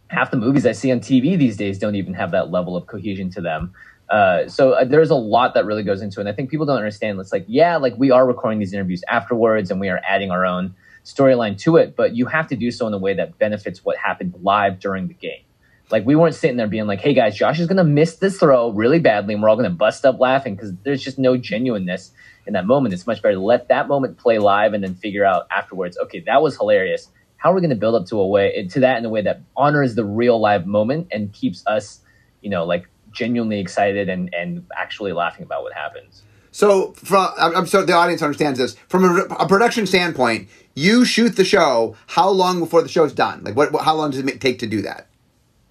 half 0.09 0.31
the 0.31 0.37
movies 0.37 0.65
I 0.65 0.73
see 0.73 0.91
on 0.91 0.99
TV 0.99 1.37
these 1.37 1.57
days 1.57 1.79
don't 1.79 1.95
even 1.95 2.13
have 2.13 2.31
that 2.31 2.51
level 2.51 2.75
of 2.75 2.87
cohesion 2.87 3.29
to 3.31 3.41
them. 3.41 3.73
Uh, 4.09 4.47
so 4.47 4.73
uh, 4.73 4.83
there's 4.83 5.11
a 5.11 5.15
lot 5.15 5.53
that 5.53 5.65
really 5.65 5.83
goes 5.83 6.01
into 6.01 6.19
it. 6.19 6.21
And 6.21 6.29
I 6.29 6.33
think 6.33 6.49
people 6.49 6.65
don't 6.65 6.77
understand. 6.77 7.19
It's 7.19 7.31
like, 7.31 7.45
yeah, 7.47 7.77
like 7.77 7.93
we 7.97 8.11
are 8.11 8.25
recording 8.25 8.59
these 8.59 8.73
interviews 8.73 9.03
afterwards 9.07 9.69
and 9.69 9.79
we 9.79 9.89
are 9.89 10.01
adding 10.07 10.31
our 10.31 10.45
own 10.45 10.75
storyline 11.05 11.57
to 11.59 11.77
it, 11.77 11.95
but 11.95 12.15
you 12.15 12.25
have 12.25 12.47
to 12.47 12.55
do 12.55 12.71
so 12.71 12.87
in 12.87 12.93
a 12.93 12.97
way 12.97 13.13
that 13.13 13.37
benefits 13.37 13.85
what 13.85 13.97
happened 13.97 14.33
live 14.41 14.79
during 14.79 15.07
the 15.07 15.13
game. 15.13 15.41
Like 15.91 16.05
we 16.05 16.15
weren't 16.15 16.35
sitting 16.35 16.57
there 16.57 16.67
being 16.67 16.87
like, 16.87 16.99
"Hey 16.99 17.13
guys, 17.13 17.35
Josh 17.35 17.59
is 17.59 17.67
going 17.67 17.77
to 17.77 17.83
miss 17.83 18.17
this 18.17 18.39
throw 18.39 18.71
really 18.71 18.99
badly, 18.99 19.33
and 19.33 19.41
we're 19.41 19.49
all 19.49 19.55
going 19.55 19.69
to 19.69 19.75
bust 19.75 20.05
up 20.05 20.19
laughing 20.19 20.55
because 20.55 20.73
there's 20.83 21.01
just 21.01 21.17
no 21.17 21.35
genuineness 21.37 22.11
in 22.45 22.53
that 22.53 22.65
moment. 22.65 22.93
It's 22.93 23.07
much 23.07 23.21
better 23.21 23.35
to 23.35 23.41
let 23.41 23.67
that 23.69 23.87
moment 23.87 24.17
play 24.17 24.37
live 24.37 24.73
and 24.73 24.83
then 24.83 24.95
figure 24.95 25.25
out 25.25 25.47
afterwards. 25.51 25.97
Okay, 25.97 26.19
that 26.21 26.41
was 26.41 26.57
hilarious. 26.57 27.09
How 27.37 27.51
are 27.51 27.55
we 27.55 27.61
going 27.61 27.69
to 27.69 27.75
build 27.75 27.95
up 27.95 28.05
to 28.07 28.19
a 28.19 28.27
way 28.27 28.67
to 28.67 28.79
that 28.81 28.97
in 28.97 29.05
a 29.05 29.09
way 29.09 29.21
that 29.21 29.41
honors 29.55 29.95
the 29.95 30.03
real 30.03 30.39
live 30.39 30.67
moment 30.67 31.07
and 31.11 31.31
keeps 31.31 31.63
us, 31.67 32.01
you 32.41 32.49
know, 32.49 32.65
like 32.65 32.87
genuinely 33.11 33.59
excited 33.59 34.09
and 34.09 34.33
and 34.33 34.65
actually 34.77 35.13
laughing 35.13 35.43
about 35.43 35.63
what 35.63 35.73
happens. 35.73 36.23
So, 36.51 36.93
from 36.93 37.29
I'm 37.37 37.65
so 37.67 37.85
the 37.85 37.93
audience 37.93 38.21
understands 38.21 38.59
this 38.59 38.75
from 38.87 39.03
a, 39.05 39.21
a 39.35 39.47
production 39.47 39.85
standpoint. 39.85 40.49
You 40.75 41.05
shoot 41.05 41.35
the 41.35 41.45
show. 41.45 41.95
How 42.07 42.29
long 42.29 42.59
before 42.59 42.81
the 42.81 42.89
show's 42.89 43.13
done? 43.13 43.43
Like, 43.43 43.55
what 43.55 43.73
how 43.83 43.95
long 43.95 44.11
does 44.11 44.19
it 44.19 44.41
take 44.41 44.59
to 44.59 44.67
do 44.67 44.81
that? 44.81 45.08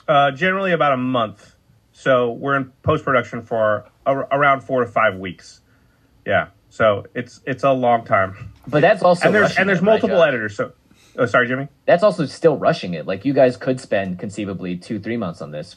Uh, 0.08 0.30
generally 0.30 0.72
about 0.72 0.92
a 0.92 0.96
month. 0.96 1.54
So 1.92 2.32
we're 2.32 2.56
in 2.56 2.72
post 2.82 3.04
production 3.04 3.42
for 3.42 3.90
ar- 4.06 4.28
around 4.32 4.62
four 4.62 4.80
to 4.80 4.90
five 4.90 5.16
weeks. 5.16 5.60
Yeah. 6.24 6.48
So 6.70 7.06
it's 7.14 7.40
it's 7.44 7.64
a 7.64 7.72
long 7.72 8.04
time. 8.04 8.52
But 8.66 8.80
that's 8.80 9.02
also 9.02 9.26
and 9.26 9.34
there's 9.34 9.56
and 9.56 9.68
there's 9.68 9.82
multiple 9.82 10.22
editors. 10.22 10.56
So 10.56 10.72
oh, 11.16 11.26
sorry, 11.26 11.48
Jimmy. 11.48 11.68
That's 11.86 12.02
also 12.02 12.26
still 12.26 12.56
rushing 12.56 12.94
it. 12.94 13.06
Like 13.06 13.24
you 13.24 13.32
guys 13.32 13.56
could 13.56 13.80
spend 13.80 14.18
conceivably 14.18 14.76
two 14.76 14.98
three 14.98 15.16
months 15.16 15.42
on 15.42 15.50
this. 15.50 15.76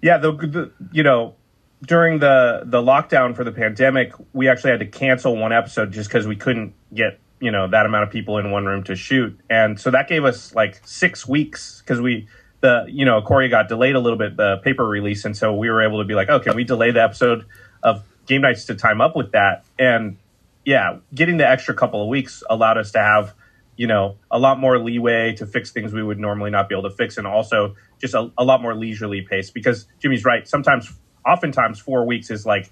Yeah, 0.00 0.18
the, 0.18 0.32
the 0.32 0.72
you 0.92 1.02
know 1.02 1.36
during 1.82 2.18
the 2.18 2.62
the 2.64 2.82
lockdown 2.82 3.36
for 3.36 3.44
the 3.44 3.52
pandemic, 3.52 4.12
we 4.32 4.48
actually 4.48 4.70
had 4.72 4.80
to 4.80 4.86
cancel 4.86 5.36
one 5.36 5.52
episode 5.52 5.92
just 5.92 6.08
because 6.08 6.26
we 6.26 6.36
couldn't 6.36 6.74
get 6.92 7.20
you 7.40 7.50
know 7.50 7.68
that 7.68 7.86
amount 7.86 8.04
of 8.04 8.10
people 8.10 8.38
in 8.38 8.50
one 8.50 8.66
room 8.66 8.82
to 8.84 8.96
shoot, 8.96 9.38
and 9.50 9.78
so 9.78 9.90
that 9.90 10.08
gave 10.08 10.24
us 10.24 10.54
like 10.54 10.80
six 10.86 11.26
weeks 11.26 11.80
because 11.80 12.00
we 12.00 12.28
the 12.62 12.86
you 12.88 13.04
know 13.04 13.20
Ikoria 13.20 13.50
got 13.50 13.68
delayed 13.68 13.94
a 13.94 14.00
little 14.00 14.18
bit 14.18 14.36
the 14.36 14.56
paper 14.64 14.86
release, 14.86 15.26
and 15.26 15.36
so 15.36 15.52
we 15.54 15.68
were 15.68 15.82
able 15.82 15.98
to 15.98 16.06
be 16.06 16.14
like, 16.14 16.28
can 16.42 16.56
we 16.56 16.64
delay 16.64 16.90
the 16.92 17.02
episode 17.02 17.44
of 17.82 18.02
Game 18.26 18.40
Nights 18.40 18.64
to 18.66 18.74
time 18.74 19.02
up 19.02 19.14
with 19.14 19.32
that? 19.32 19.64
And 19.78 20.16
yeah, 20.64 20.98
getting 21.14 21.36
the 21.36 21.46
extra 21.46 21.74
couple 21.74 22.00
of 22.00 22.08
weeks 22.08 22.42
allowed 22.48 22.78
us 22.78 22.92
to 22.92 23.00
have 23.00 23.34
you 23.76 23.86
know 23.86 24.16
a 24.30 24.38
lot 24.38 24.58
more 24.58 24.78
leeway 24.78 25.34
to 25.34 25.46
fix 25.46 25.72
things 25.72 25.92
we 25.92 26.02
would 26.02 26.18
normally 26.18 26.50
not 26.50 26.68
be 26.68 26.74
able 26.74 26.88
to 26.88 26.96
fix, 26.96 27.18
and 27.18 27.26
also 27.26 27.74
just 28.00 28.14
a, 28.14 28.30
a 28.38 28.44
lot 28.44 28.62
more 28.62 28.74
leisurely 28.74 29.22
pace. 29.22 29.50
Because 29.50 29.86
Jimmy's 30.00 30.24
right, 30.24 30.46
sometimes, 30.46 30.92
oftentimes, 31.26 31.80
four 31.80 32.06
weeks 32.06 32.30
is 32.30 32.46
like 32.46 32.70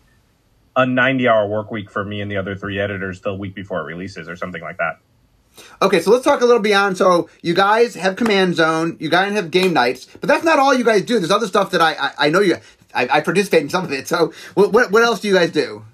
a 0.76 0.86
ninety-hour 0.86 1.48
work 1.48 1.70
week 1.72 1.90
for 1.90 2.04
me 2.04 2.20
and 2.20 2.30
the 2.30 2.36
other 2.36 2.54
three 2.54 2.78
editors 2.78 3.22
the 3.22 3.34
week 3.34 3.54
before 3.56 3.80
it 3.80 3.84
releases, 3.84 4.28
or 4.28 4.36
something 4.36 4.62
like 4.62 4.78
that. 4.78 5.00
Okay, 5.82 6.00
so 6.00 6.10
let's 6.10 6.24
talk 6.24 6.40
a 6.40 6.46
little 6.46 6.62
beyond. 6.62 6.96
So 6.96 7.28
you 7.42 7.54
guys 7.54 7.94
have 7.94 8.16
Command 8.16 8.56
Zone, 8.56 8.96
you 9.00 9.08
guys 9.08 9.32
have 9.32 9.50
game 9.50 9.72
nights, 9.72 10.06
but 10.20 10.28
that's 10.28 10.44
not 10.44 10.58
all 10.58 10.74
you 10.74 10.84
guys 10.84 11.02
do. 11.02 11.18
There's 11.18 11.30
other 11.30 11.46
stuff 11.46 11.70
that 11.72 11.80
I 11.80 11.92
I, 11.92 12.12
I 12.26 12.28
know 12.30 12.40
you. 12.40 12.56
I, 12.94 13.08
I 13.10 13.20
participate 13.20 13.62
in 13.62 13.68
some 13.68 13.84
of 13.84 13.92
it. 13.92 14.08
So 14.08 14.32
what, 14.54 14.72
what 14.72 14.90
what 14.90 15.02
else 15.02 15.20
do 15.20 15.28
you 15.28 15.34
guys 15.34 15.50
do? 15.50 15.84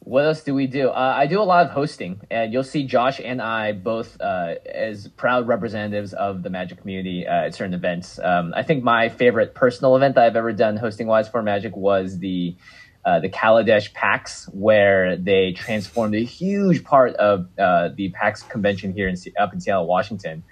What 0.00 0.26
else 0.26 0.42
do 0.42 0.54
we 0.54 0.66
do? 0.66 0.90
Uh, 0.90 1.14
I 1.16 1.26
do 1.26 1.40
a 1.40 1.44
lot 1.44 1.64
of 1.64 1.72
hosting, 1.72 2.20
and 2.30 2.52
you'll 2.52 2.62
see 2.62 2.84
Josh 2.84 3.20
and 3.24 3.40
I 3.40 3.72
both 3.72 4.20
uh, 4.20 4.56
as 4.66 5.08
proud 5.08 5.48
representatives 5.48 6.12
of 6.12 6.42
the 6.42 6.50
Magic 6.50 6.78
community 6.78 7.26
uh, 7.26 7.46
at 7.46 7.54
certain 7.54 7.72
events. 7.72 8.18
Um, 8.22 8.52
I 8.54 8.64
think 8.64 8.84
my 8.84 9.08
favorite 9.08 9.54
personal 9.54 9.96
event 9.96 10.16
that 10.16 10.24
I've 10.24 10.36
ever 10.36 10.52
done 10.52 10.76
hosting 10.76 11.06
wise 11.06 11.30
for 11.30 11.42
Magic 11.42 11.74
was 11.74 12.18
the 12.18 12.54
uh, 13.04 13.20
the 13.20 13.28
Kaladesh 13.28 13.92
PAX, 13.92 14.48
where 14.52 15.16
they 15.16 15.52
transformed 15.52 16.14
a 16.14 16.24
huge 16.24 16.84
part 16.84 17.14
of 17.14 17.46
uh, 17.58 17.90
the 17.94 18.10
PAX 18.10 18.42
convention 18.42 18.92
here 18.92 19.08
in, 19.08 19.16
up 19.38 19.52
in 19.52 19.60
Seattle, 19.60 19.86
Washington, 19.86 20.42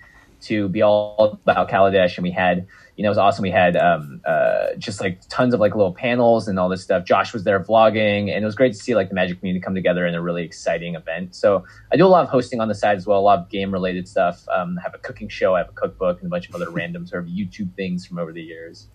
to 0.43 0.69
be 0.69 0.83
all 0.83 1.39
about 1.47 1.69
Kaladesh, 1.69 2.17
and 2.17 2.25
we 2.25 2.31
had 2.31 2.67
you 2.97 3.03
know, 3.03 3.09
it 3.09 3.11
was 3.13 3.19
awesome. 3.19 3.43
We 3.43 3.51
had 3.51 3.77
um, 3.77 4.21
uh, 4.27 4.75
just 4.77 5.01
like 5.01 5.21
tons 5.29 5.55
of 5.55 5.61
like 5.61 5.75
little 5.75 5.95
panels 5.95 6.47
and 6.47 6.59
all 6.59 6.69
this 6.69 6.83
stuff. 6.83 7.05
Josh 7.05 7.33
was 7.33 7.45
there 7.45 7.59
vlogging, 7.59 8.31
and 8.33 8.43
it 8.43 8.45
was 8.45 8.55
great 8.55 8.73
to 8.75 8.79
see 8.79 8.95
like 8.95 9.09
the 9.09 9.15
Magic 9.15 9.39
community 9.39 9.63
come 9.63 9.75
together 9.75 10.07
in 10.07 10.15
a 10.15 10.21
really 10.21 10.45
exciting 10.45 10.95
event. 10.95 11.35
So 11.35 11.65
I 11.91 11.97
do 11.97 12.07
a 12.07 12.09
lot 12.09 12.23
of 12.23 12.29
hosting 12.29 12.61
on 12.61 12.69
the 12.69 12.75
side 12.75 12.97
as 12.97 13.07
well, 13.07 13.19
a 13.19 13.21
lot 13.21 13.39
of 13.39 13.49
game 13.49 13.73
related 13.73 14.07
stuff. 14.09 14.47
Um, 14.55 14.79
I 14.79 14.83
have 14.83 14.95
a 14.95 14.99
cooking 14.99 15.29
show, 15.29 15.55
I 15.55 15.59
have 15.59 15.71
a 15.71 15.73
cookbook, 15.73 16.19
and 16.19 16.27
a 16.27 16.31
bunch 16.31 16.49
of 16.49 16.55
other 16.55 16.71
random 16.71 17.07
sort 17.07 17.25
of 17.25 17.31
YouTube 17.31 17.75
things 17.75 18.07
from 18.07 18.19
over 18.19 18.33
the 18.33 18.43
years. 18.43 18.89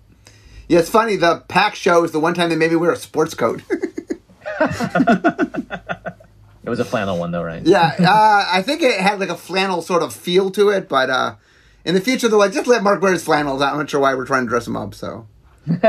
Yeah, 0.67 0.80
it's 0.80 0.89
funny. 0.89 1.15
The 1.15 1.43
PAX 1.47 1.77
show 1.77 2.03
is 2.03 2.12
the 2.12 2.19
one 2.19 2.34
time 2.34 2.49
they 2.49 2.56
made 2.56 2.71
me 2.71 2.77
wear 2.77 2.91
a 2.91 2.97
sports 2.97 3.34
coat. 3.34 3.62
It 6.67 6.69
was 6.69 6.82
a 6.82 6.86
flannel 6.86 7.17
one 7.17 7.32
though, 7.32 7.43
right? 7.43 7.65
yeah, 7.65 7.95
uh, 7.97 8.45
I 8.51 8.62
think 8.62 8.82
it 8.82 8.99
had 8.99 9.21
like 9.21 9.30
a 9.30 9.38
flannel 9.38 9.82
sort 9.82 10.03
of 10.03 10.13
feel 10.13 10.51
to 10.51 10.67
it, 10.67 10.89
but 10.89 11.10
uh, 11.10 11.36
in 11.86 11.95
the 11.95 12.01
future 12.01 12.27
though, 12.27 12.41
I 12.41 12.49
just 12.49 12.67
let 12.67 12.84
Mark 12.84 13.01
wear 13.01 13.13
his 13.13 13.23
flannels. 13.23 13.62
I'm 13.62 13.77
not 13.77 13.89
sure 13.89 14.01
why 14.01 14.13
we're 14.15 14.25
trying 14.25 14.43
to 14.43 14.49
dress 14.49 14.67
him 14.67 14.75
up. 14.75 14.93
So, 14.93 15.27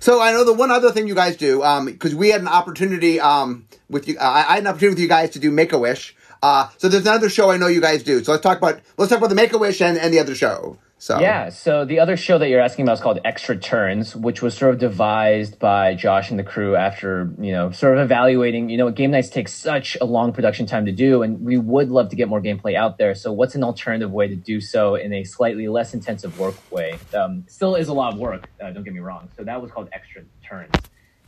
so 0.00 0.22
I 0.22 0.32
know 0.32 0.42
the 0.42 0.54
one 0.54 0.70
other 0.70 0.90
thing 0.90 1.06
you 1.06 1.14
guys 1.14 1.36
do, 1.36 1.58
because 1.84 2.14
we 2.14 2.30
had 2.30 2.40
an 2.40 2.48
opportunity 2.48 3.20
um, 3.20 3.66
with 3.90 4.08
you. 4.08 4.16
Uh, 4.18 4.44
I 4.48 4.54
had 4.54 4.60
an 4.60 4.68
opportunity 4.68 4.94
with 4.94 5.02
you 5.02 5.08
guys 5.08 5.28
to 5.30 5.38
do 5.38 5.50
Make 5.50 5.74
a 5.74 5.78
Wish. 5.78 6.16
Uh, 6.42 6.70
so 6.78 6.88
there's 6.88 7.02
another 7.02 7.28
show 7.28 7.50
I 7.50 7.58
know 7.58 7.66
you 7.66 7.82
guys 7.82 8.02
do. 8.02 8.24
So 8.24 8.32
let's 8.32 8.42
talk 8.42 8.56
about 8.56 8.80
let's 8.96 9.10
talk 9.10 9.18
about 9.18 9.28
the 9.28 9.34
Make 9.34 9.52
a 9.52 9.58
Wish 9.58 9.82
and, 9.82 9.98
and 9.98 10.14
the 10.14 10.18
other 10.18 10.34
show. 10.34 10.78
So 11.06 11.20
Yeah, 11.20 11.50
so 11.50 11.84
the 11.84 12.00
other 12.00 12.16
show 12.16 12.36
that 12.36 12.48
you're 12.48 12.60
asking 12.60 12.84
about 12.84 12.94
is 12.94 13.00
called 13.00 13.20
Extra 13.24 13.56
Turns, 13.56 14.16
which 14.16 14.42
was 14.42 14.56
sort 14.56 14.74
of 14.74 14.80
devised 14.80 15.56
by 15.60 15.94
Josh 15.94 16.30
and 16.30 16.38
the 16.38 16.42
crew 16.42 16.74
after, 16.74 17.32
you 17.38 17.52
know, 17.52 17.70
sort 17.70 17.96
of 17.96 18.02
evaluating, 18.02 18.70
you 18.70 18.76
know, 18.76 18.90
game 18.90 19.12
nights 19.12 19.28
take 19.28 19.46
such 19.46 19.96
a 20.00 20.04
long 20.04 20.32
production 20.32 20.66
time 20.66 20.84
to 20.86 20.90
do, 20.90 21.22
and 21.22 21.44
we 21.44 21.58
would 21.58 21.90
love 21.90 22.08
to 22.08 22.16
get 22.16 22.28
more 22.28 22.40
gameplay 22.40 22.74
out 22.74 22.98
there. 22.98 23.14
So 23.14 23.30
what's 23.30 23.54
an 23.54 23.62
alternative 23.62 24.10
way 24.10 24.26
to 24.26 24.34
do 24.34 24.60
so 24.60 24.96
in 24.96 25.12
a 25.12 25.22
slightly 25.22 25.68
less 25.68 25.94
intensive 25.94 26.40
work 26.40 26.56
way? 26.72 26.98
Um, 27.14 27.44
still 27.46 27.76
is 27.76 27.86
a 27.86 27.94
lot 27.94 28.12
of 28.12 28.18
work, 28.18 28.48
uh, 28.60 28.72
don't 28.72 28.82
get 28.82 28.92
me 28.92 28.98
wrong. 28.98 29.28
So 29.36 29.44
that 29.44 29.62
was 29.62 29.70
called 29.70 29.88
Extra 29.92 30.24
Turns. 30.44 30.74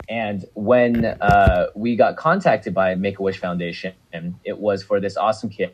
And 0.08 0.44
when 0.54 1.04
uh, 1.04 1.68
we 1.76 1.94
got 1.94 2.16
contacted 2.16 2.74
by 2.74 2.96
Make 2.96 3.20
a 3.20 3.22
Wish 3.22 3.38
Foundation, 3.38 3.94
it 4.42 4.58
was 4.58 4.82
for 4.82 4.98
this 4.98 5.16
awesome 5.16 5.50
kid 5.50 5.72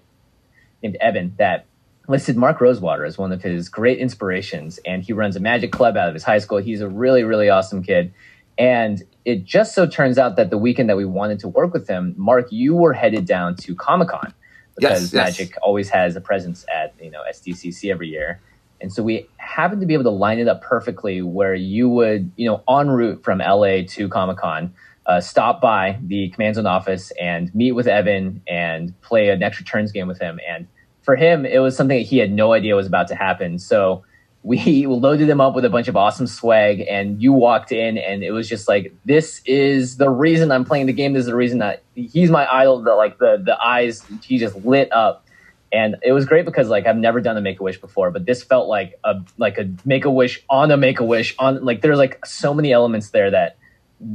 named 0.83 0.99
Evan 1.01 1.35
that 1.39 1.65
listed 2.09 2.37
Mark 2.37 2.61
Rosewater 2.61 3.05
as 3.05 3.17
one 3.17 3.33
of 3.33 3.43
his 3.43 3.69
great 3.69 3.99
inspirations. 3.99 4.79
And 4.85 5.03
he 5.03 5.13
runs 5.13 5.37
a 5.37 5.41
magic 5.41 5.73
club 5.73 5.97
out 5.97 6.09
of 6.09 6.15
his 6.15 6.25
high 6.25 6.39
school. 6.39 6.59
He's 6.59 6.81
a 6.81 6.89
really, 6.89 7.25
really 7.25 7.49
awesome 7.49 7.83
kid. 7.83 8.13
And 8.59 9.03
it 9.25 9.45
just 9.45 9.75
so 9.75 9.87
turns 9.87 10.19
out 10.19 10.37
that 10.37 10.51
the 10.51 10.59
weekend 10.59 10.89
that 10.91 10.97
we 10.97 11.05
wanted 11.05 11.41
to 11.41 11.49
work 11.49 11.73
with 11.73 11.89
him, 11.89 12.15
Mark, 12.17 12.53
you 12.53 12.75
were 12.75 12.93
headed 12.93 13.27
down 13.27 13.57
to 13.57 13.75
Comic 13.75 14.09
Con 14.09 14.33
because 14.77 15.13
Yes, 15.13 15.13
yes. 15.13 15.39
Magic 15.39 15.57
always 15.63 15.89
has 15.91 16.17
a 16.17 16.21
presence 16.21 16.65
at 16.73 16.95
you 17.01 17.11
know 17.11 17.23
SDCC 17.31 17.91
every 17.91 18.09
year. 18.09 18.41
And 18.81 18.93
so 18.93 19.03
we 19.03 19.29
happened 19.39 19.81
to 19.81 19.87
be 19.87 19.95
able 19.95 20.05
to 20.05 20.11
line 20.11 20.39
it 20.39 20.49
up 20.49 20.61
perfectly 20.61 21.23
where 21.23 21.55
you 21.55 21.89
would, 21.89 22.31
you 22.37 22.47
know, 22.47 22.63
en 22.69 22.91
route 22.91 23.25
from 23.25 23.39
LA 23.39 23.83
to 23.89 24.09
Comic 24.09 24.37
Con, 24.37 24.75
uh, 25.07 25.21
stop 25.21 25.61
by 25.61 25.99
the 26.03 26.29
Command 26.31 26.57
Zone 26.57 26.67
office 26.67 27.11
and 27.13 27.55
meet 27.55 27.73
with 27.73 27.87
Evan 27.87 28.43
and 28.47 29.01
play 29.01 29.31
an 29.31 29.43
extra 29.43 29.65
turns 29.65 29.91
game 29.93 30.07
with 30.07 30.19
him. 30.19 30.39
And 30.47 30.67
for 31.05 31.17
him, 31.17 31.45
it 31.45 31.59
was 31.59 31.77
something 31.77 31.99
that 31.99 32.07
he 32.07 32.19
had 32.19 32.33
no 32.33 32.53
idea 32.53 32.75
was 32.75 32.87
about 32.87 33.09
to 33.09 33.15
happen. 33.15 33.59
So 33.59 34.05
we 34.43 34.87
loaded 34.89 35.29
him 35.29 35.41
up 35.41 35.55
with 35.55 35.65
a 35.65 35.71
bunch 35.71 35.89
of 35.89 35.97
awesome 35.97 36.27
swag, 36.27 36.81
and 36.89 37.21
you 37.21 37.33
walked 37.33 37.73
in, 37.73 37.99
and 37.99 38.25
it 38.25 38.31
was 38.31 38.49
just 38.49 38.69
like, 38.69 38.95
this 39.05 39.41
is 39.45 39.97
the 39.99 40.11
reason 40.11 40.51
I'm 40.51 40.65
playing 40.65 40.87
the 40.87 40.93
game. 40.93 41.13
This 41.13 41.21
is 41.21 41.27
the 41.27 41.37
reason 41.37 41.59
that 41.59 41.83
he's 41.95 42.31
my 42.31 42.47
idol. 42.51 42.83
The 42.83 42.95
like 42.95 43.19
the 43.19 43.43
the 43.45 43.61
eyes, 43.61 44.05
he 44.23 44.39
just 44.39 44.57
lit 44.65 44.93
up, 44.93 45.27
and 45.73 45.97
it 46.03 46.13
was 46.13 46.25
great 46.25 46.45
because 46.45 46.69
like 46.69 46.87
I've 46.87 46.97
never 46.97 47.21
done 47.21 47.37
a 47.37 47.41
Make 47.41 47.61
a 47.61 47.63
Wish 47.63 47.81
before, 47.81 48.11
but 48.11 48.25
this 48.25 48.43
felt 48.43 48.69
like 48.69 48.99
a 49.05 49.17
like 49.37 49.59
a 49.59 49.71
Make 49.85 50.05
a 50.05 50.11
Wish 50.11 50.45
on 50.49 50.71
a 50.71 50.77
Make 50.77 51.01
a 51.01 51.05
Wish 51.05 51.35
on 51.39 51.65
like 51.65 51.83
there's 51.83 51.99
like 51.99 52.25
so 52.25 52.55
many 52.55 52.73
elements 52.73 53.11
there 53.11 53.31
that 53.31 53.57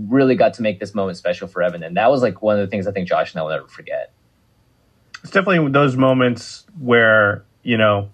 really 0.07 0.35
got 0.35 0.53
to 0.55 0.61
make 0.61 0.79
this 0.79 0.93
moment 0.93 1.17
special 1.17 1.47
for 1.47 1.61
Evan, 1.61 1.83
and 1.83 1.97
that 1.97 2.09
was 2.09 2.21
like 2.21 2.41
one 2.41 2.59
of 2.59 2.61
the 2.61 2.67
things 2.67 2.87
I 2.87 2.91
think 2.91 3.07
Josh 3.07 3.33
and 3.33 3.39
I 3.39 3.43
will 3.43 3.51
never 3.51 3.67
forget. 3.67 4.11
It's 5.23 5.31
definitely 5.31 5.71
those 5.71 5.95
moments 5.95 6.65
where 6.79 7.43
you 7.63 7.77
know 7.77 8.09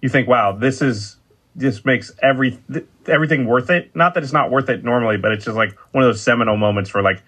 you 0.00 0.08
think, 0.08 0.28
"Wow, 0.28 0.52
this 0.52 0.82
is 0.82 1.16
this 1.54 1.84
makes 1.84 2.12
every 2.22 2.58
th- 2.72 2.86
everything 3.06 3.46
worth 3.46 3.70
it." 3.70 3.94
Not 3.94 4.14
that 4.14 4.22
it's 4.22 4.32
not 4.32 4.50
worth 4.50 4.68
it 4.68 4.84
normally, 4.84 5.16
but 5.16 5.32
it's 5.32 5.44
just 5.44 5.56
like 5.56 5.76
one 5.92 6.04
of 6.04 6.08
those 6.08 6.22
seminal 6.22 6.56
moments 6.56 6.90
for 6.90 7.02
like, 7.02 7.22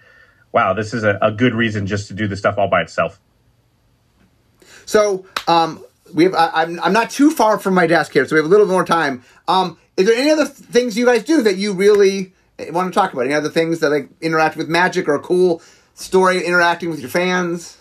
"Wow, 0.51 0.73
this 0.73 0.93
is 0.93 1.03
a, 1.03 1.17
a 1.21 1.31
good 1.31 1.53
reason 1.53 1.85
just 1.87 2.07
to 2.09 2.13
do 2.13 2.27
the 2.27 2.35
stuff 2.35 2.57
all 2.57 2.69
by 2.69 2.81
itself." 2.81 3.19
So 4.85 5.25
um, 5.47 5.83
we 6.13 6.23
have. 6.23 6.33
I, 6.33 6.51
I'm 6.53 6.79
I'm 6.79 6.93
not 6.93 7.09
too 7.09 7.31
far 7.31 7.59
from 7.59 7.73
my 7.73 7.87
desk 7.87 8.13
here, 8.13 8.25
so 8.25 8.35
we 8.35 8.39
have 8.39 8.45
a 8.45 8.49
little 8.49 8.67
more 8.67 8.85
time. 8.85 9.23
Um, 9.47 9.77
is 9.97 10.05
there 10.07 10.15
any 10.15 10.31
other 10.31 10.45
th- 10.45 10.55
things 10.55 10.97
you 10.97 11.05
guys 11.05 11.23
do 11.23 11.41
that 11.43 11.57
you 11.57 11.73
really 11.73 12.33
want 12.69 12.93
to 12.93 12.97
talk 12.97 13.13
about? 13.13 13.25
Any 13.25 13.33
other 13.33 13.49
things 13.49 13.79
that 13.79 13.89
like 13.89 14.09
interact 14.21 14.55
with 14.55 14.69
magic 14.69 15.07
or 15.07 15.15
a 15.15 15.19
cool 15.19 15.61
story 15.95 16.45
interacting 16.45 16.89
with 16.89 16.99
your 16.99 17.09
fans? 17.09 17.77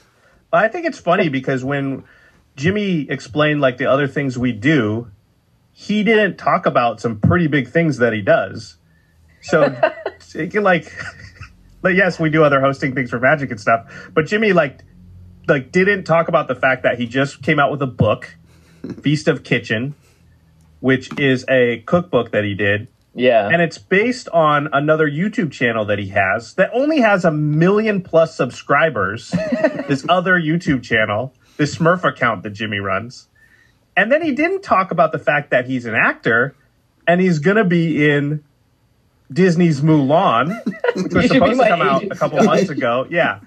I 0.57 0.69
think 0.69 0.87
it's 0.87 0.99
funny 0.99 1.29
because 1.29 1.65
when 1.65 2.05
Jimmy 2.57 3.09
explained 3.11 3.61
like 3.61 3.79
the 3.79 3.87
other 3.87 4.07
things 4.07 4.39
we 4.39 4.53
do, 4.53 5.11
he 5.73 6.03
didn't 6.03 6.37
talk 6.37 6.67
about 6.67 7.01
some 7.01 7.21
pretty 7.21 7.47
big 7.47 7.69
things 7.69 7.99
that 7.99 8.13
he 8.13 8.23
does. 8.23 8.77
So 9.43 9.77
it 10.35 10.51
can 10.51 10.63
like, 10.63 10.93
like 11.83 11.97
yes, 11.97 12.19
we 12.19 12.31
do 12.31 12.45
other 12.45 12.61
hosting 12.61 12.95
things 12.95 13.11
for 13.11 13.21
Magic 13.21 13.51
and 13.51 13.61
stuff, 13.61 14.11
but 14.13 14.27
Jimmy 14.27 14.53
like 14.53 14.81
like 15.49 15.71
didn't 15.71 16.05
talk 16.05 16.29
about 16.29 16.49
the 16.49 16.55
fact 16.55 16.83
that 16.83 16.99
he 16.99 17.07
just 17.07 17.43
came 17.43 17.59
out 17.61 17.71
with 17.71 17.83
a 17.83 17.87
book, 17.87 18.37
Feast 19.03 19.29
of 19.29 19.47
Fiction, 19.47 19.95
which 20.81 21.09
is 21.19 21.45
a 21.49 21.83
cookbook 21.87 22.33
that 22.33 22.45
he 22.45 22.55
did 22.55 22.89
Yeah, 23.17 23.49
and 23.49 23.63
it's 23.63 23.79
based 23.79 24.29
on 24.29 24.69
another 24.75 25.11
YouTube 25.11 25.51
channel 25.51 25.87
that 25.87 25.99
he 25.99 26.09
has 26.09 26.53
that 26.55 26.71
only 26.75 27.01
has 27.01 27.25
a 27.25 27.31
million 27.31 28.03
plus 28.03 28.37
subscribers. 28.37 29.31
this 29.89 30.05
other 30.09 30.39
YouTube 30.39 30.83
channel, 30.83 31.33
this 31.57 31.77
Smurf 31.77 32.05
account 32.05 32.43
that 32.43 32.51
Jimmy 32.51 32.79
runs. 32.79 33.29
And 33.97 34.13
then 34.13 34.21
he 34.21 34.33
didn't 34.33 34.63
talk 34.63 34.91
about 34.91 35.13
the 35.13 35.19
fact 35.19 35.51
that 35.51 35.67
he's 35.67 35.87
an 35.87 35.95
actor 35.95 36.55
and 37.07 37.19
he's 37.19 37.39
going 37.39 37.57
to 37.57 37.65
be 37.65 38.11
in 38.11 38.45
Disney's 39.33 39.81
Mulan, 39.81 40.63
which 40.95 40.95
was 40.95 41.15
You 41.15 41.21
should 41.23 41.23
be 41.23 41.29
supposed 41.29 41.61
to 41.61 41.69
come 41.69 41.81
out 41.81 42.03
agent, 42.03 42.13
a 42.13 42.17
couple 42.17 42.43
months 42.43 42.69
ago. 42.69 43.07
Yeah. 43.09 43.41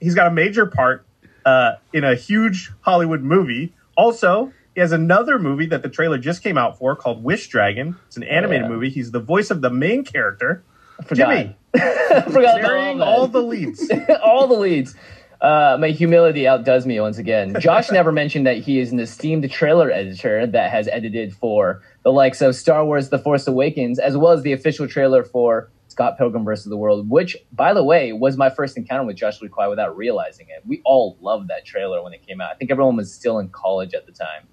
He's 0.00 0.14
got 0.14 0.28
a 0.28 0.30
major 0.30 0.66
part 0.66 1.04
uh, 1.44 1.72
in 1.92 2.04
a 2.04 2.14
huge 2.14 2.70
Hollywood 2.82 3.22
movie. 3.22 3.74
Also, 3.96 4.52
he 4.78 4.80
has 4.80 4.92
another 4.92 5.40
movie 5.40 5.66
that 5.66 5.82
the 5.82 5.88
trailer 5.88 6.18
just 6.18 6.40
came 6.40 6.56
out 6.56 6.78
for 6.78 6.94
called 6.94 7.24
Wish 7.24 7.48
Dragon. 7.48 7.96
It's 8.06 8.16
an 8.16 8.22
animated 8.22 8.66
Yeah. 8.66 8.68
movie. 8.68 8.90
He's 8.90 9.10
the 9.10 9.18
voice 9.18 9.50
of 9.50 9.60
the 9.60 9.70
main 9.70 10.04
character. 10.04 10.62
forgot. 11.04 11.32
Jimmy, 11.32 11.56
forgot 12.30 12.60
carrying 12.60 13.02
all, 13.02 13.22
all 13.22 13.26
the 13.26 13.42
leads. 13.42 13.90
all 14.22 14.46
the 14.46 14.54
leads. 14.54 14.94
Uh, 15.40 15.78
my 15.80 15.88
humility 15.88 16.46
outdoes 16.46 16.86
me 16.86 17.00
once 17.00 17.18
again. 17.18 17.56
Josh 17.60 17.90
never 17.90 18.12
mentioned 18.12 18.46
that 18.46 18.58
he 18.58 18.78
is 18.78 18.92
an 18.92 19.00
esteemed 19.00 19.50
trailer 19.50 19.90
editor 19.90 20.46
that 20.46 20.70
has 20.70 20.86
edited 20.86 21.34
for 21.34 21.82
the 22.04 22.12
likes 22.12 22.40
of 22.40 22.54
Star 22.54 22.84
Wars: 22.84 23.08
The 23.08 23.18
Force 23.18 23.48
Awakens, 23.48 23.98
as 23.98 24.16
well 24.16 24.30
as 24.30 24.42
the 24.42 24.52
official 24.52 24.86
trailer 24.86 25.24
for 25.24 25.70
Scott 25.88 26.18
Pilgrim 26.18 26.44
vs. 26.44 26.66
the 26.66 26.76
World, 26.76 27.10
which, 27.10 27.36
by 27.52 27.74
the 27.74 27.82
way, 27.82 28.12
was 28.12 28.36
my 28.36 28.48
first 28.48 28.76
encounter 28.76 29.04
with 29.04 29.16
Josh 29.16 29.40
Kwai 29.50 29.66
without 29.66 29.96
realizing 29.96 30.46
it. 30.50 30.62
We 30.64 30.82
all 30.84 31.18
loved 31.20 31.48
that 31.48 31.64
trailer 31.64 32.00
when 32.00 32.12
it 32.12 32.24
came 32.24 32.40
out. 32.40 32.52
I 32.52 32.54
think 32.54 32.70
everyone 32.70 32.94
was 32.94 33.12
still 33.12 33.40
in 33.40 33.48
college 33.48 33.92
at 33.92 34.06
the 34.06 34.12
time. 34.12 34.46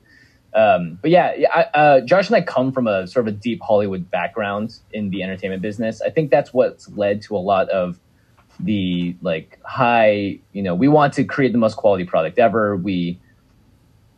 Um, 0.56 0.98
but 1.02 1.12
yeah, 1.12 1.36
I, 1.54 1.62
uh, 1.78 2.02
Josh 2.02 2.28
and 2.28 2.38
I 2.38 2.42
come 2.42 2.72
from 2.72 2.88
a 2.88 3.06
sort 3.08 3.28
of 3.28 3.34
a 3.34 3.38
deep 3.38 3.62
Hollywood 3.62 4.10
background 4.10 4.80
in 4.94 5.10
the 5.10 5.22
entertainment 5.22 5.62
business. 5.62 6.02
I 6.02 6.10
think 6.10 6.32
that's 6.32 6.54
what's 6.54 6.90
led 6.92 7.22
to 7.24 7.36
a 7.36 7.40
lot 7.40 7.70
of 7.70 8.00
the 8.62 9.18
like 9.22 9.60
high, 9.66 10.40
you 10.54 10.64
know, 10.64 10.74
we 10.74 10.88
want 10.88 11.14
to 11.16 11.26
create 11.26 11.52
the 11.52 11.58
most 11.58 11.76
quality 11.76 12.06
product 12.06 12.40
ever. 12.40 12.78
We 12.78 13.20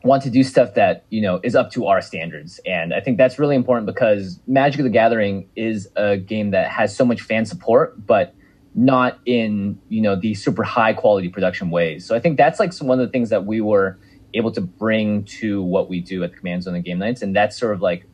want 0.03 0.21
to 0.23 0.29
do 0.29 0.43
stuff 0.43 0.75
that, 0.75 1.05
you 1.09 1.21
know, 1.21 1.39
is 1.43 1.55
up 1.55 1.71
to 1.71 1.87
our 1.87 2.01
standards. 2.01 2.59
And 2.67 2.93
I 2.93 3.01
think 3.01 3.17
that's 3.17 3.39
really 3.39 3.55
important 3.55 3.87
because 3.87 4.39
Magic 4.45 4.79
of 4.79 4.83
the 4.83 4.91
Gathering 4.91 5.49
is 5.55 5.89
a 5.95 6.17
game 6.17 6.51
that 6.51 6.69
has 6.69 6.95
so 6.95 7.03
much 7.03 7.21
fan 7.21 7.45
support, 7.45 8.05
but 8.05 8.35
not 8.75 9.17
in, 9.25 9.79
you 9.89 10.01
know, 10.01 10.15
the 10.15 10.35
super 10.35 10.61
high 10.61 10.93
quality 10.93 11.29
production 11.29 11.71
ways. 11.71 12.05
So 12.05 12.15
I 12.15 12.19
think 12.19 12.37
that's 12.37 12.59
like 12.59 12.73
some, 12.73 12.87
one 12.87 12.99
of 12.99 13.07
the 13.07 13.11
things 13.11 13.31
that 13.31 13.47
we 13.47 13.59
were 13.59 13.97
able 14.33 14.51
to 14.51 14.61
bring 14.61 15.23
to 15.23 15.61
what 15.63 15.89
we 15.89 15.99
do 15.99 16.23
at 16.23 16.31
the 16.31 16.37
Command 16.37 16.63
Zone 16.63 16.75
and 16.75 16.83
Game 16.83 16.99
Nights. 16.99 17.21
And 17.21 17.35
that's 17.35 17.57
sort 17.57 17.73
of 17.73 17.81
like 17.81 18.05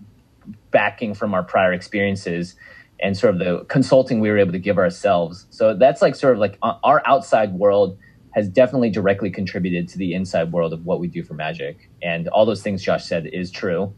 backing 0.71 1.13
from 1.13 1.33
our 1.33 1.43
prior 1.43 1.73
experiences 1.73 2.55
and 2.99 3.17
sort 3.17 3.33
of 3.35 3.39
the 3.39 3.65
consulting 3.65 4.19
we 4.19 4.29
were 4.29 4.37
able 4.37 4.51
to 4.51 4.59
give 4.59 4.77
ourselves. 4.77 5.45
So 5.49 5.75
that's 5.75 6.01
like 6.01 6.15
sort 6.15 6.33
of 6.33 6.39
like 6.39 6.57
uh, 6.61 6.75
our 6.83 7.01
outside 7.05 7.53
world 7.53 7.97
has 8.31 8.49
definitely 8.49 8.89
directly 8.89 9.29
contributed 9.29 9.87
to 9.89 9.97
the 9.97 10.13
inside 10.13 10.51
world 10.51 10.73
of 10.73 10.85
what 10.85 10.99
we 10.99 11.07
do 11.07 11.23
for 11.23 11.33
Magic. 11.33 11.89
And 12.01 12.27
all 12.29 12.45
those 12.45 12.61
things 12.61 12.81
Josh 12.81 13.05
said 13.05 13.27
is 13.27 13.51
true, 13.51 13.93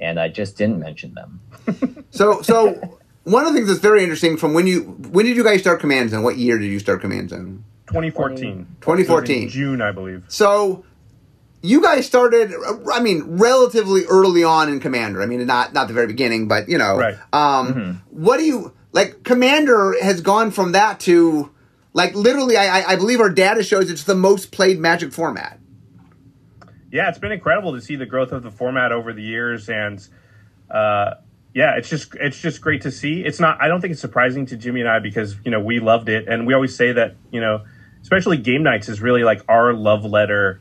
and 0.00 0.20
I 0.20 0.28
just 0.28 0.56
didn't 0.56 0.78
mention 0.78 1.14
them. 1.14 2.06
so, 2.10 2.42
so 2.42 2.98
one 3.24 3.46
of 3.46 3.52
the 3.52 3.58
things 3.58 3.68
that's 3.68 3.80
very 3.80 4.02
interesting 4.02 4.36
from 4.36 4.54
when 4.54 4.66
you 4.66 4.82
when 4.82 5.26
did 5.26 5.36
you 5.36 5.44
guys 5.44 5.60
start 5.60 5.80
Command 5.80 6.10
Zone? 6.10 6.22
What 6.22 6.36
year 6.36 6.58
did 6.58 6.66
you 6.66 6.78
start 6.78 7.00
Command 7.00 7.30
Zone? 7.30 7.64
2014. 7.88 8.76
2014. 8.80 9.48
June, 9.48 9.82
I 9.82 9.90
believe. 9.90 10.24
So 10.28 10.84
you 11.62 11.82
guys 11.82 12.06
started 12.06 12.52
i 12.92 13.00
mean 13.00 13.22
relatively 13.26 14.04
early 14.06 14.42
on 14.44 14.68
in 14.68 14.80
commander 14.80 15.20
i 15.22 15.26
mean 15.26 15.44
not 15.46 15.72
not 15.72 15.88
the 15.88 15.94
very 15.94 16.06
beginning 16.06 16.48
but 16.48 16.68
you 16.68 16.78
know 16.78 16.96
right. 16.96 17.14
um, 17.32 17.74
mm-hmm. 17.74 17.92
what 18.10 18.38
do 18.38 18.44
you 18.44 18.72
like 18.92 19.22
commander 19.22 19.94
has 20.02 20.20
gone 20.20 20.50
from 20.50 20.72
that 20.72 21.00
to 21.00 21.50
like 21.92 22.14
literally 22.14 22.56
I, 22.56 22.92
I 22.92 22.96
believe 22.96 23.20
our 23.20 23.30
data 23.30 23.62
shows 23.62 23.90
it's 23.90 24.04
the 24.04 24.14
most 24.14 24.52
played 24.52 24.78
magic 24.78 25.12
format 25.12 25.58
yeah 26.90 27.08
it's 27.08 27.18
been 27.18 27.32
incredible 27.32 27.74
to 27.74 27.80
see 27.80 27.96
the 27.96 28.06
growth 28.06 28.32
of 28.32 28.42
the 28.42 28.50
format 28.50 28.92
over 28.92 29.12
the 29.12 29.22
years 29.22 29.68
and 29.68 30.06
uh, 30.70 31.14
yeah 31.54 31.76
it's 31.76 31.88
just 31.88 32.14
it's 32.14 32.40
just 32.40 32.60
great 32.60 32.82
to 32.82 32.90
see 32.90 33.22
it's 33.24 33.40
not 33.40 33.60
i 33.60 33.68
don't 33.68 33.80
think 33.80 33.92
it's 33.92 34.00
surprising 34.00 34.46
to 34.46 34.56
jimmy 34.56 34.80
and 34.80 34.88
i 34.88 34.98
because 34.98 35.36
you 35.44 35.50
know 35.50 35.60
we 35.60 35.80
loved 35.80 36.08
it 36.08 36.28
and 36.28 36.46
we 36.46 36.54
always 36.54 36.74
say 36.74 36.92
that 36.92 37.16
you 37.30 37.40
know 37.40 37.64
especially 38.02 38.36
game 38.36 38.62
nights 38.62 38.88
is 38.88 39.00
really 39.00 39.24
like 39.24 39.42
our 39.48 39.74
love 39.74 40.04
letter 40.04 40.60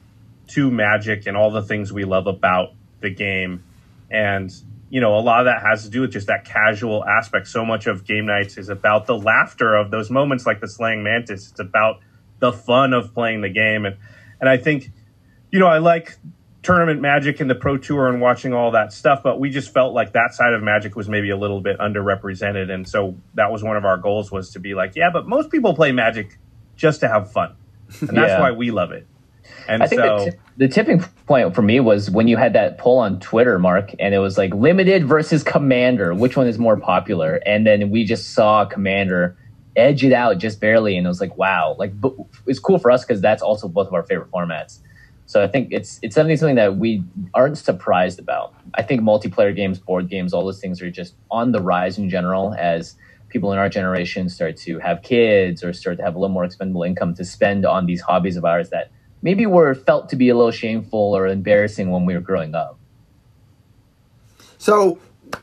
to 0.49 0.71
Magic 0.71 1.27
and 1.27 1.35
all 1.35 1.51
the 1.51 1.61
things 1.61 1.91
we 1.91 2.05
love 2.05 2.27
about 2.27 2.73
the 3.01 3.09
game. 3.09 3.63
And, 4.11 4.51
you 4.89 5.01
know, 5.01 5.17
a 5.17 5.21
lot 5.21 5.41
of 5.41 5.45
that 5.45 5.61
has 5.61 5.83
to 5.83 5.89
do 5.89 6.01
with 6.01 6.11
just 6.11 6.27
that 6.27 6.45
casual 6.45 7.05
aspect. 7.05 7.47
So 7.47 7.63
much 7.63 7.87
of 7.87 8.05
game 8.05 8.25
nights 8.25 8.57
is 8.57 8.69
about 8.69 9.05
the 9.05 9.17
laughter 9.17 9.75
of 9.75 9.91
those 9.91 10.09
moments 10.09 10.45
like 10.45 10.59
the 10.59 10.67
slaying 10.67 11.03
mantis. 11.03 11.51
It's 11.51 11.59
about 11.59 11.99
the 12.39 12.51
fun 12.51 12.93
of 12.93 13.13
playing 13.13 13.41
the 13.41 13.49
game. 13.49 13.85
And, 13.85 13.97
and 14.39 14.49
I 14.49 14.57
think, 14.57 14.91
you 15.51 15.59
know, 15.59 15.67
I 15.67 15.77
like 15.77 16.17
tournament 16.61 16.99
magic 16.99 17.39
and 17.39 17.49
the 17.49 17.55
pro 17.55 17.77
tour 17.77 18.09
and 18.09 18.19
watching 18.19 18.53
all 18.53 18.71
that 18.71 18.91
stuff, 18.91 19.23
but 19.23 19.39
we 19.39 19.49
just 19.49 19.73
felt 19.73 19.93
like 19.93 20.13
that 20.13 20.33
side 20.33 20.53
of 20.53 20.61
magic 20.61 20.95
was 20.95 21.07
maybe 21.07 21.29
a 21.29 21.37
little 21.37 21.61
bit 21.61 21.77
underrepresented. 21.79 22.69
And 22.69 22.87
so 22.87 23.15
that 23.35 23.51
was 23.51 23.63
one 23.63 23.77
of 23.77 23.85
our 23.85 23.97
goals 23.97 24.31
was 24.31 24.51
to 24.51 24.59
be 24.59 24.73
like, 24.73 24.95
yeah, 24.95 25.09
but 25.11 25.27
most 25.27 25.49
people 25.51 25.73
play 25.73 25.91
magic 25.91 26.37
just 26.75 26.99
to 26.99 27.07
have 27.07 27.31
fun. 27.31 27.55
And 28.01 28.09
that's 28.09 28.31
yeah. 28.31 28.39
why 28.39 28.51
we 28.51 28.71
love 28.71 28.91
it. 28.91 29.07
And 29.67 29.83
I 29.83 29.87
think 29.87 30.01
so 30.01 30.25
the, 30.25 30.31
t- 30.31 30.37
the, 30.57 30.67
tipping 30.67 30.99
point 31.27 31.53
for 31.53 31.61
me 31.61 31.79
was 31.79 32.09
when 32.09 32.27
you 32.27 32.37
had 32.37 32.53
that 32.53 32.77
poll 32.77 32.97
on 32.99 33.19
Twitter, 33.19 33.59
Mark, 33.59 33.91
and 33.99 34.15
it 34.15 34.19
was 34.19 34.37
like 34.37 34.53
limited 34.53 35.05
versus 35.05 35.43
commander, 35.43 36.13
which 36.13 36.35
one 36.35 36.47
is 36.47 36.57
more 36.57 36.77
popular? 36.77 37.35
And 37.45 37.67
then 37.67 37.89
we 37.89 38.03
just 38.03 38.33
saw 38.33 38.65
commander 38.65 39.37
edge 39.75 40.03
it 40.03 40.11
out 40.11 40.37
just 40.39 40.59
barely, 40.59 40.97
and 40.97 41.05
it 41.05 41.09
was 41.09 41.21
like, 41.21 41.37
wow, 41.37 41.75
like 41.77 41.93
it's 42.47 42.59
cool 42.59 42.79
for 42.79 42.91
us 42.91 43.05
because 43.05 43.21
that's 43.21 43.41
also 43.41 43.67
both 43.67 43.87
of 43.87 43.93
our 43.93 44.03
favorite 44.03 44.31
formats. 44.31 44.79
So 45.25 45.43
I 45.43 45.47
think 45.47 45.69
it's 45.71 45.99
it's 46.01 46.15
definitely 46.15 46.37
something 46.37 46.55
that 46.55 46.77
we 46.77 47.03
aren't 47.35 47.57
surprised 47.57 48.17
about. 48.17 48.55
I 48.73 48.81
think 48.81 49.01
multiplayer 49.01 49.55
games, 49.55 49.77
board 49.77 50.09
games, 50.09 50.33
all 50.33 50.43
those 50.43 50.59
things 50.59 50.81
are 50.81 50.89
just 50.89 51.13
on 51.29 51.51
the 51.51 51.61
rise 51.61 51.99
in 51.99 52.09
general 52.09 52.55
as 52.57 52.95
people 53.29 53.53
in 53.53 53.59
our 53.59 53.69
generation 53.69 54.27
start 54.27 54.57
to 54.57 54.79
have 54.79 55.03
kids 55.03 55.63
or 55.63 55.71
start 55.71 55.97
to 55.97 56.03
have 56.03 56.15
a 56.15 56.19
little 56.19 56.33
more 56.33 56.45
expendable 56.45 56.81
income 56.81 57.13
to 57.13 57.23
spend 57.23 57.63
on 57.63 57.85
these 57.85 58.01
hobbies 58.01 58.37
of 58.37 58.43
ours 58.43 58.69
that 58.71 58.89
maybe 59.21 59.45
we 59.45 59.53
were 59.53 59.75
felt 59.75 60.09
to 60.09 60.15
be 60.15 60.29
a 60.29 60.35
little 60.35 60.51
shameful 60.51 61.15
or 61.15 61.27
embarrassing 61.27 61.91
when 61.91 62.05
we 62.05 62.13
were 62.13 62.21
growing 62.21 62.55
up. 62.55 62.77
So, 64.57 64.99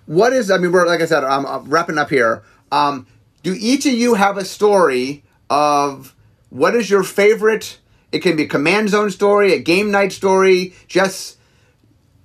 what 0.06 0.32
is? 0.32 0.50
I 0.50 0.58
mean, 0.58 0.72
we're 0.72 0.86
like 0.86 1.00
I 1.00 1.06
said, 1.06 1.24
I'm, 1.24 1.46
I'm 1.46 1.64
wrapping 1.68 1.98
up 1.98 2.10
here. 2.10 2.42
Um, 2.72 3.06
do 3.42 3.54
each 3.58 3.86
of 3.86 3.92
you 3.92 4.14
have 4.14 4.36
a 4.36 4.44
story 4.44 5.24
of 5.48 6.14
what 6.50 6.74
is 6.74 6.90
your 6.90 7.02
favorite? 7.02 7.78
It 8.12 8.20
can 8.20 8.36
be 8.36 8.44
a 8.44 8.48
command 8.48 8.90
zone 8.90 9.10
story, 9.10 9.52
a 9.52 9.58
game 9.58 9.90
night 9.90 10.12
story, 10.12 10.74
just 10.88 11.38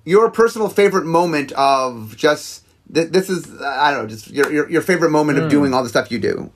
your 0.06 0.32
personal 0.32 0.70
favorite 0.70 1.06
moment 1.06 1.52
of 1.54 2.16
just 2.18 2.66
this 2.90 3.30
is 3.30 3.62
I 3.62 3.92
don't 3.92 4.04
know, 4.04 4.08
just 4.08 4.30
your 4.30 4.52
your, 4.52 4.70
your 4.70 4.82
favorite 4.82 5.12
moment 5.12 5.38
mm. 5.38 5.44
of 5.44 5.46
hmm. 5.46 5.58
doing 5.58 5.74
all 5.74 5.84
the 5.84 5.90
stuff 5.90 6.12
you 6.12 6.20
do. 6.20 6.52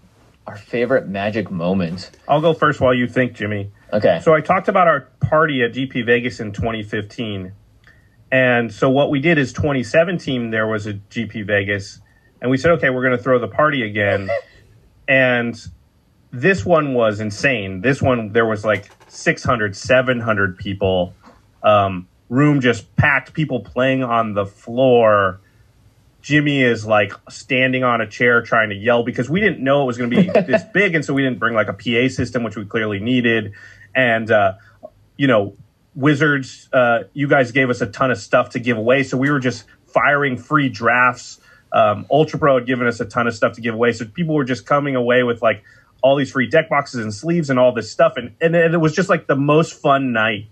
Our 0.48 0.56
favorite 0.56 1.08
magic 1.08 1.50
moment. 1.50 2.12
I'll 2.28 2.42
go 2.42 2.54
first 2.54 2.80
while 2.80 2.94
you 2.94 3.08
think, 3.08 3.34
Jimmy. 3.34 3.72
Okay. 3.92 4.20
So 4.24 4.34
I 4.34 4.42
talked 4.42 4.68
about 4.68 4.88
our 4.88 5.02
party 5.22 5.64
at 5.64 5.74
GP 5.74 6.06
Vegas 6.06 6.40
in 6.40 6.52
2015. 6.52 7.52
And 8.32 8.74
so 8.74 8.90
what 8.90 9.10
we 9.10 9.20
did 9.20 9.38
is 9.38 9.54
2017 9.54 10.52
there 10.52 10.68
was 10.68 10.88
a 10.88 10.94
GP 10.94 11.46
Vegas 11.48 12.02
and 12.42 12.52
we 12.52 12.58
said 12.58 12.72
okay, 12.72 12.90
we're 12.90 13.04
going 13.04 13.18
to 13.18 13.24
throw 13.24 13.40
the 13.40 13.48
party 13.48 13.84
again. 13.84 14.30
and 15.08 15.60
this 16.32 16.66
one 16.66 16.94
was 16.94 17.20
insane. 17.20 17.82
This 17.82 18.02
one 18.02 18.34
there 18.34 18.46
was 18.46 18.66
like 18.66 18.90
600, 19.08 19.76
700 19.76 20.58
people. 20.58 21.14
Um, 21.64 22.08
room 22.30 22.62
just 22.62 22.96
packed, 22.96 23.34
people 23.34 23.62
playing 23.62 24.04
on 24.04 24.34
the 24.34 24.46
floor. 24.46 25.40
Jimmy 26.26 26.64
is 26.64 26.88
like 26.88 27.14
standing 27.30 27.84
on 27.84 28.02
a 28.02 28.08
chair 28.08 28.42
trying 28.42 28.70
to 28.70 28.76
yell 28.76 29.04
because 29.04 29.30
we 29.30 29.40
didn't 29.40 29.64
know 29.64 29.84
it 29.84 29.86
was 29.86 30.00
going 30.00 30.10
to 30.10 30.16
be 30.24 30.28
this 30.42 30.64
big, 30.74 30.96
and 30.96 31.06
so 31.06 31.14
we 31.14 31.22
didn't 31.22 31.38
bring 31.38 31.54
like 31.54 31.68
a 31.68 31.74
PA 31.74 32.12
system, 32.12 32.42
which 32.42 32.56
we 32.56 32.66
clearly 32.66 33.00
needed. 33.00 33.54
And 33.94 34.32
uh, 34.32 34.54
you 35.18 35.28
know, 35.28 35.56
Wizards, 35.94 36.68
uh, 36.74 37.04
you 37.14 37.28
guys 37.28 37.52
gave 37.52 37.70
us 37.70 37.80
a 37.82 37.86
ton 37.86 38.10
of 38.10 38.18
stuff 38.18 38.50
to 38.50 38.60
give 38.60 38.76
away, 38.76 39.04
so 39.04 39.20
we 39.20 39.30
were 39.30 39.40
just 39.40 39.66
firing 39.86 40.36
free 40.36 40.68
drafts. 40.68 41.40
Um, 41.72 42.08
Ultra 42.10 42.40
Pro 42.40 42.58
had 42.58 42.66
given 42.66 42.88
us 42.88 43.00
a 43.00 43.06
ton 43.06 43.28
of 43.28 43.36
stuff 43.36 43.54
to 43.54 43.62
give 43.62 43.76
away, 43.76 43.94
so 43.94 44.06
people 44.06 44.34
were 44.34 44.46
just 44.46 44.66
coming 44.66 44.96
away 44.96 45.22
with 45.22 45.44
like 45.44 45.64
all 46.02 46.16
these 46.16 46.32
free 46.32 46.50
deck 46.50 46.70
boxes 46.70 47.02
and 47.02 47.14
sleeves 47.14 47.52
and 47.52 47.60
all 47.60 47.72
this 47.72 47.92
stuff, 47.92 48.14
and 48.18 48.34
and, 48.42 48.56
and 48.56 48.74
it 48.74 48.80
was 48.80 48.96
just 48.96 49.10
like 49.10 49.28
the 49.28 49.36
most 49.36 49.80
fun 49.80 50.12
night. 50.12 50.48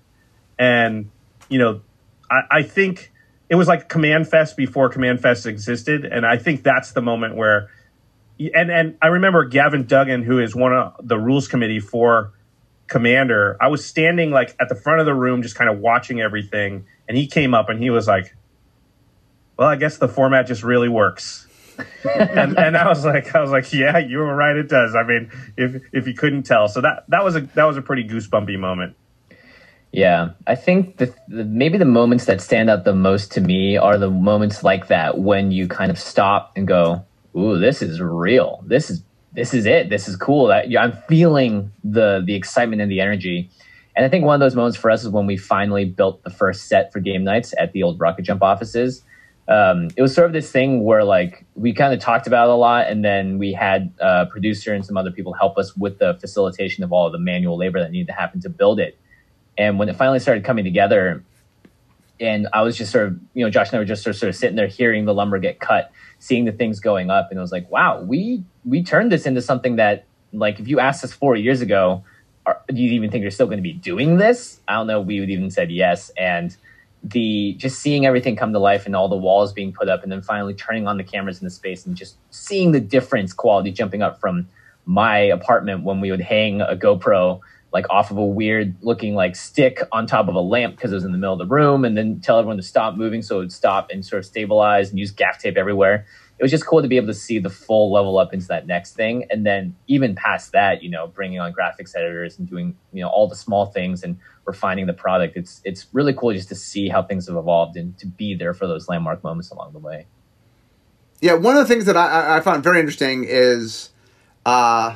And 0.59 1.09
you 1.49 1.57
know, 1.57 1.81
I, 2.29 2.41
I 2.59 2.61
think 2.61 3.11
it 3.49 3.55
was 3.55 3.67
like 3.67 3.89
Command 3.89 4.27
Fest 4.27 4.57
before 4.57 4.89
Command 4.89 5.21
Fest 5.21 5.45
existed, 5.45 6.05
and 6.05 6.25
I 6.25 6.37
think 6.37 6.63
that's 6.63 6.91
the 6.93 7.01
moment 7.01 7.35
where. 7.35 7.69
And 8.39 8.71
and 8.71 8.97
I 9.01 9.07
remember 9.07 9.45
Gavin 9.45 9.85
Duggan, 9.85 10.23
who 10.23 10.39
is 10.39 10.55
one 10.55 10.73
of 10.73 10.95
the 11.01 11.19
rules 11.19 11.47
committee 11.47 11.79
for 11.79 12.33
Commander. 12.87 13.57
I 13.61 13.67
was 13.67 13.85
standing 13.85 14.31
like 14.31 14.55
at 14.59 14.69
the 14.69 14.75
front 14.75 14.99
of 14.99 15.05
the 15.05 15.13
room, 15.13 15.43
just 15.43 15.55
kind 15.55 15.69
of 15.69 15.79
watching 15.79 16.19
everything, 16.19 16.85
and 17.07 17.15
he 17.15 17.27
came 17.27 17.53
up 17.53 17.69
and 17.69 17.81
he 17.81 17.91
was 17.91 18.07
like, 18.07 18.35
"Well, 19.57 19.67
I 19.67 19.75
guess 19.75 19.97
the 19.97 20.07
format 20.07 20.47
just 20.47 20.63
really 20.63 20.89
works." 20.89 21.47
and, 22.19 22.57
and 22.57 22.77
I 22.77 22.87
was 22.87 23.05
like, 23.05 23.33
I 23.35 23.41
was 23.41 23.51
like, 23.51 23.71
yeah, 23.73 23.97
you 23.97 24.19
were 24.19 24.35
right. 24.35 24.55
It 24.55 24.69
does. 24.69 24.95
I 24.95 25.03
mean, 25.03 25.31
if 25.57 25.81
if 25.91 26.07
you 26.07 26.13
couldn't 26.13 26.43
tell, 26.43 26.67
so 26.67 26.81
that 26.81 27.05
that 27.09 27.23
was 27.23 27.35
a 27.35 27.41
that 27.41 27.65
was 27.65 27.77
a 27.77 27.81
pretty 27.81 28.03
goosebumpy 28.03 28.59
moment. 28.59 28.95
Yeah, 29.93 30.31
I 30.47 30.55
think 30.55 30.97
the, 30.97 31.13
the, 31.27 31.45
maybe 31.45 31.77
the 31.77 31.85
moments 31.85 32.25
that 32.25 32.41
stand 32.41 32.67
out 32.67 32.83
the 32.83 32.95
most 32.95 33.31
to 33.33 33.41
me 33.41 33.77
are 33.77 33.99
the 33.99 34.09
moments 34.09 34.63
like 34.63 34.87
that 34.87 35.19
when 35.19 35.51
you 35.51 35.67
kind 35.67 35.91
of 35.91 35.99
stop 35.99 36.51
and 36.55 36.67
go, 36.67 37.05
"Ooh, 37.37 37.59
this 37.59 37.83
is 37.83 38.01
real. 38.01 38.63
This 38.65 38.89
is 38.89 39.03
this 39.33 39.53
is 39.53 39.67
it. 39.67 39.91
This 39.91 40.07
is 40.07 40.15
cool." 40.15 40.47
That 40.47 40.65
I'm 40.75 40.93
feeling 41.07 41.71
the 41.83 42.23
the 42.25 42.33
excitement 42.33 42.81
and 42.81 42.89
the 42.89 43.01
energy. 43.01 43.51
And 43.95 44.03
I 44.03 44.09
think 44.09 44.25
one 44.25 44.33
of 44.33 44.39
those 44.39 44.55
moments 44.55 44.77
for 44.77 44.89
us 44.89 45.03
is 45.03 45.09
when 45.09 45.27
we 45.27 45.37
finally 45.37 45.85
built 45.85 46.23
the 46.23 46.31
first 46.31 46.67
set 46.67 46.91
for 46.91 46.99
game 46.99 47.23
nights 47.23 47.53
at 47.59 47.71
the 47.73 47.83
old 47.83 47.99
Rocket 47.99 48.23
Jump 48.23 48.41
offices. 48.41 49.03
Um, 49.47 49.89
it 49.95 50.01
was 50.01 50.15
sort 50.15 50.25
of 50.25 50.33
this 50.33 50.51
thing 50.51 50.83
where 50.83 51.03
like 51.03 51.45
we 51.53 51.71
kind 51.71 51.93
of 51.93 51.99
talked 51.99 52.25
about 52.25 52.47
it 52.47 52.51
a 52.51 52.55
lot, 52.55 52.87
and 52.87 53.05
then 53.05 53.37
we 53.37 53.53
had 53.53 53.93
a 53.99 54.25
producer 54.25 54.73
and 54.73 54.83
some 54.83 54.97
other 54.97 55.11
people 55.11 55.33
help 55.33 55.59
us 55.59 55.77
with 55.77 55.99
the 55.99 56.17
facilitation 56.19 56.83
of 56.83 56.91
all 56.91 57.05
of 57.05 57.11
the 57.11 57.19
manual 57.19 57.57
labor 57.57 57.79
that 57.79 57.91
needed 57.91 58.07
to 58.07 58.13
happen 58.13 58.41
to 58.41 58.49
build 58.49 58.79
it 58.79 58.97
and 59.57 59.79
when 59.79 59.89
it 59.89 59.95
finally 59.95 60.19
started 60.19 60.43
coming 60.43 60.63
together, 60.63 61.23
and 62.19 62.47
I 62.53 62.61
was 62.61 62.77
just 62.77 62.91
sort 62.91 63.07
of, 63.07 63.19
you 63.33 63.43
know, 63.43 63.49
Josh 63.49 63.69
and 63.69 63.75
I 63.75 63.79
were 63.79 63.85
just 63.85 64.03
sort 64.03 64.15
of, 64.15 64.19
sort 64.19 64.29
of 64.29 64.35
sitting 64.35 64.55
there 64.55 64.67
hearing 64.67 65.05
the 65.05 65.13
lumber 65.13 65.39
get 65.39 65.59
cut, 65.59 65.91
seeing 66.19 66.45
the 66.45 66.51
things 66.51 66.79
going 66.79 67.09
up, 67.09 67.29
and 67.29 67.37
it 67.37 67.41
was 67.41 67.51
like, 67.51 67.69
wow, 67.69 68.01
we 68.01 68.43
we 68.65 68.83
turned 68.83 69.11
this 69.11 69.25
into 69.25 69.41
something 69.41 69.75
that, 69.77 70.05
like, 70.31 70.59
if 70.59 70.67
you 70.67 70.79
asked 70.79 71.03
us 71.03 71.11
four 71.11 71.35
years 71.35 71.61
ago, 71.61 72.03
are, 72.45 72.61
do 72.67 72.81
you 72.81 72.91
even 72.91 73.09
think 73.09 73.21
you're 73.21 73.31
still 73.31 73.47
going 73.47 73.57
to 73.57 73.63
be 73.63 73.73
doing 73.73 74.17
this? 74.17 74.59
I 74.67 74.73
don't 74.75 74.87
know. 74.87 75.01
We 75.01 75.19
would 75.19 75.29
even 75.29 75.51
said 75.51 75.71
yes, 75.71 76.11
and 76.17 76.55
the 77.03 77.55
just 77.57 77.79
seeing 77.79 78.05
everything 78.05 78.37
come 78.37 78.53
to 78.53 78.59
life 78.59 78.85
and 78.85 78.95
all 78.95 79.09
the 79.09 79.17
walls 79.17 79.51
being 79.51 79.73
put 79.73 79.89
up, 79.89 80.03
and 80.03 80.11
then 80.11 80.21
finally 80.21 80.53
turning 80.53 80.87
on 80.87 80.97
the 80.97 81.03
cameras 81.03 81.41
in 81.41 81.45
the 81.45 81.51
space 81.51 81.85
and 81.85 81.95
just 81.95 82.15
seeing 82.31 82.71
the 82.71 82.79
difference 82.79 83.33
quality 83.33 83.71
jumping 83.71 84.01
up 84.01 84.19
from 84.19 84.47
my 84.85 85.17
apartment 85.17 85.83
when 85.83 85.99
we 86.01 86.11
would 86.11 86.21
hang 86.21 86.61
a 86.61 86.75
GoPro 86.75 87.39
like 87.73 87.89
off 87.89 88.11
of 88.11 88.17
a 88.17 88.25
weird 88.25 88.75
looking 88.81 89.15
like 89.15 89.35
stick 89.35 89.79
on 89.91 90.05
top 90.05 90.27
of 90.27 90.35
a 90.35 90.39
lamp 90.39 90.75
because 90.75 90.91
it 90.91 90.95
was 90.95 91.03
in 91.03 91.11
the 91.11 91.17
middle 91.17 91.33
of 91.33 91.39
the 91.39 91.53
room 91.53 91.83
and 91.83 91.97
then 91.97 92.19
tell 92.21 92.37
everyone 92.37 92.57
to 92.57 92.63
stop 92.63 92.95
moving 92.95 93.23
so 93.23 93.37
it 93.37 93.39
would 93.39 93.51
stop 93.51 93.89
and 93.89 94.05
sort 94.05 94.19
of 94.19 94.25
stabilize 94.25 94.91
and 94.91 94.99
use 94.99 95.09
gaff 95.09 95.39
tape 95.39 95.57
everywhere. 95.57 96.05
It 96.37 96.43
was 96.43 96.51
just 96.51 96.65
cool 96.65 96.81
to 96.81 96.87
be 96.87 96.97
able 96.97 97.07
to 97.07 97.13
see 97.15 97.39
the 97.39 97.49
full 97.49 97.91
level 97.91 98.19
up 98.19 98.33
into 98.33 98.47
that 98.47 98.67
next 98.67 98.93
thing 98.95 99.25
and 99.31 99.45
then 99.45 99.75
even 99.87 100.13
past 100.13 100.51
that 100.51 100.83
you 100.83 100.89
know 100.89 101.07
bringing 101.07 101.39
on 101.39 101.51
graphics 101.51 101.95
editors 101.95 102.37
and 102.37 102.47
doing 102.47 102.75
you 102.91 103.01
know 103.01 103.09
all 103.09 103.27
the 103.27 103.35
small 103.35 103.65
things 103.65 104.03
and 104.03 104.17
refining 104.45 104.85
the 104.85 104.93
product 104.93 105.37
it's 105.37 105.61
it's 105.63 105.87
really 105.93 106.13
cool 106.13 106.33
just 106.33 106.49
to 106.49 106.55
see 106.55 106.89
how 106.89 107.01
things 107.01 107.27
have 107.27 107.37
evolved 107.37 107.77
and 107.77 107.97
to 107.97 108.05
be 108.05 108.35
there 108.35 108.53
for 108.53 108.67
those 108.67 108.87
landmark 108.87 109.23
moments 109.23 109.51
along 109.51 109.71
the 109.73 109.79
way. 109.79 110.05
Yeah 111.21 111.33
one 111.33 111.55
of 111.55 111.65
the 111.65 111.73
things 111.73 111.85
that 111.85 111.95
i, 111.95 112.37
I 112.37 112.41
found 112.41 112.63
very 112.63 112.79
interesting 112.79 113.23
is 113.27 113.89
uh 114.45 114.95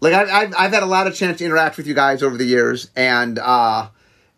like 0.00 0.14
I've, 0.14 0.28
I've 0.28 0.54
I've 0.56 0.72
had 0.72 0.82
a 0.82 0.86
lot 0.86 1.06
of 1.06 1.14
chance 1.14 1.38
to 1.38 1.44
interact 1.44 1.76
with 1.76 1.86
you 1.86 1.94
guys 1.94 2.22
over 2.22 2.36
the 2.36 2.44
years, 2.44 2.90
and 2.94 3.38
uh, 3.38 3.88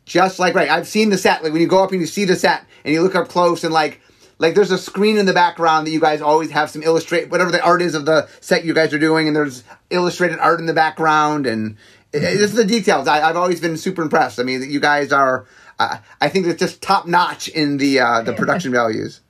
just 0.04 0.38
like 0.38 0.54
right, 0.54 0.70
I've 0.70 0.86
seen 0.86 1.10
the 1.10 1.18
set. 1.18 1.42
Like 1.42 1.52
when 1.52 1.60
you 1.60 1.68
go 1.68 1.82
up 1.82 1.92
and 1.92 2.00
you 2.00 2.06
see 2.06 2.24
the 2.24 2.36
set, 2.36 2.64
and 2.84 2.94
you 2.94 3.02
look 3.02 3.14
up 3.14 3.28
close, 3.28 3.64
and 3.64 3.72
like 3.72 4.00
like 4.38 4.54
there's 4.54 4.70
a 4.70 4.78
screen 4.78 5.18
in 5.18 5.26
the 5.26 5.34
background 5.34 5.86
that 5.86 5.90
you 5.90 6.00
guys 6.00 6.22
always 6.22 6.50
have 6.50 6.70
some 6.70 6.82
illustrate 6.82 7.30
whatever 7.30 7.50
the 7.50 7.62
art 7.62 7.82
is 7.82 7.94
of 7.94 8.06
the 8.06 8.28
set 8.40 8.64
you 8.64 8.72
guys 8.72 8.94
are 8.94 8.98
doing, 8.98 9.26
and 9.26 9.36
there's 9.36 9.64
illustrated 9.90 10.38
art 10.38 10.60
in 10.60 10.66
the 10.66 10.72
background, 10.72 11.46
and 11.46 11.76
it, 12.12 12.22
it's 12.22 12.54
the 12.54 12.64
details. 12.64 13.06
I, 13.06 13.28
I've 13.28 13.36
always 13.36 13.60
been 13.60 13.76
super 13.76 14.02
impressed. 14.02 14.40
I 14.40 14.44
mean, 14.44 14.62
you 14.68 14.80
guys 14.80 15.12
are. 15.12 15.46
Uh, 15.78 15.98
I 16.20 16.28
think 16.28 16.46
it's 16.46 16.58
just 16.58 16.82
top 16.82 17.06
notch 17.06 17.48
in 17.48 17.76
the 17.76 18.00
uh, 18.00 18.22
the 18.22 18.32
production 18.32 18.72
values. 18.72 19.20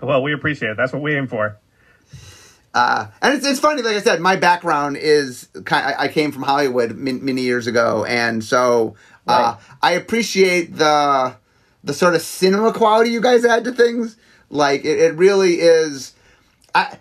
Well, 0.00 0.22
we 0.22 0.32
appreciate 0.32 0.70
it. 0.70 0.76
That's 0.76 0.92
what 0.92 1.02
we 1.02 1.14
aim 1.14 1.28
for. 1.28 1.58
Uh, 2.74 3.06
and 3.20 3.34
it's, 3.34 3.46
it's 3.46 3.60
funny, 3.60 3.82
like 3.82 3.96
I 3.96 4.00
said, 4.00 4.20
my 4.20 4.36
background 4.36 4.96
is 4.96 5.48
kind. 5.64 5.94
I, 5.94 6.04
I 6.04 6.08
came 6.08 6.32
from 6.32 6.42
Hollywood 6.42 6.96
min, 6.96 7.24
many 7.24 7.42
years 7.42 7.66
ago, 7.66 8.04
and 8.06 8.42
so 8.42 8.96
uh, 9.26 9.56
Right. 9.56 9.76
I 9.82 9.92
appreciate 9.92 10.76
the 10.76 11.36
the 11.84 11.92
sort 11.92 12.14
of 12.14 12.22
cinema 12.22 12.72
quality 12.72 13.10
you 13.10 13.20
guys 13.20 13.44
add 13.44 13.64
to 13.64 13.72
things. 13.72 14.16
Like 14.48 14.84
it, 14.84 14.98
it 14.98 15.14
really 15.16 15.54
is. 15.60 16.14
I, 16.74 16.98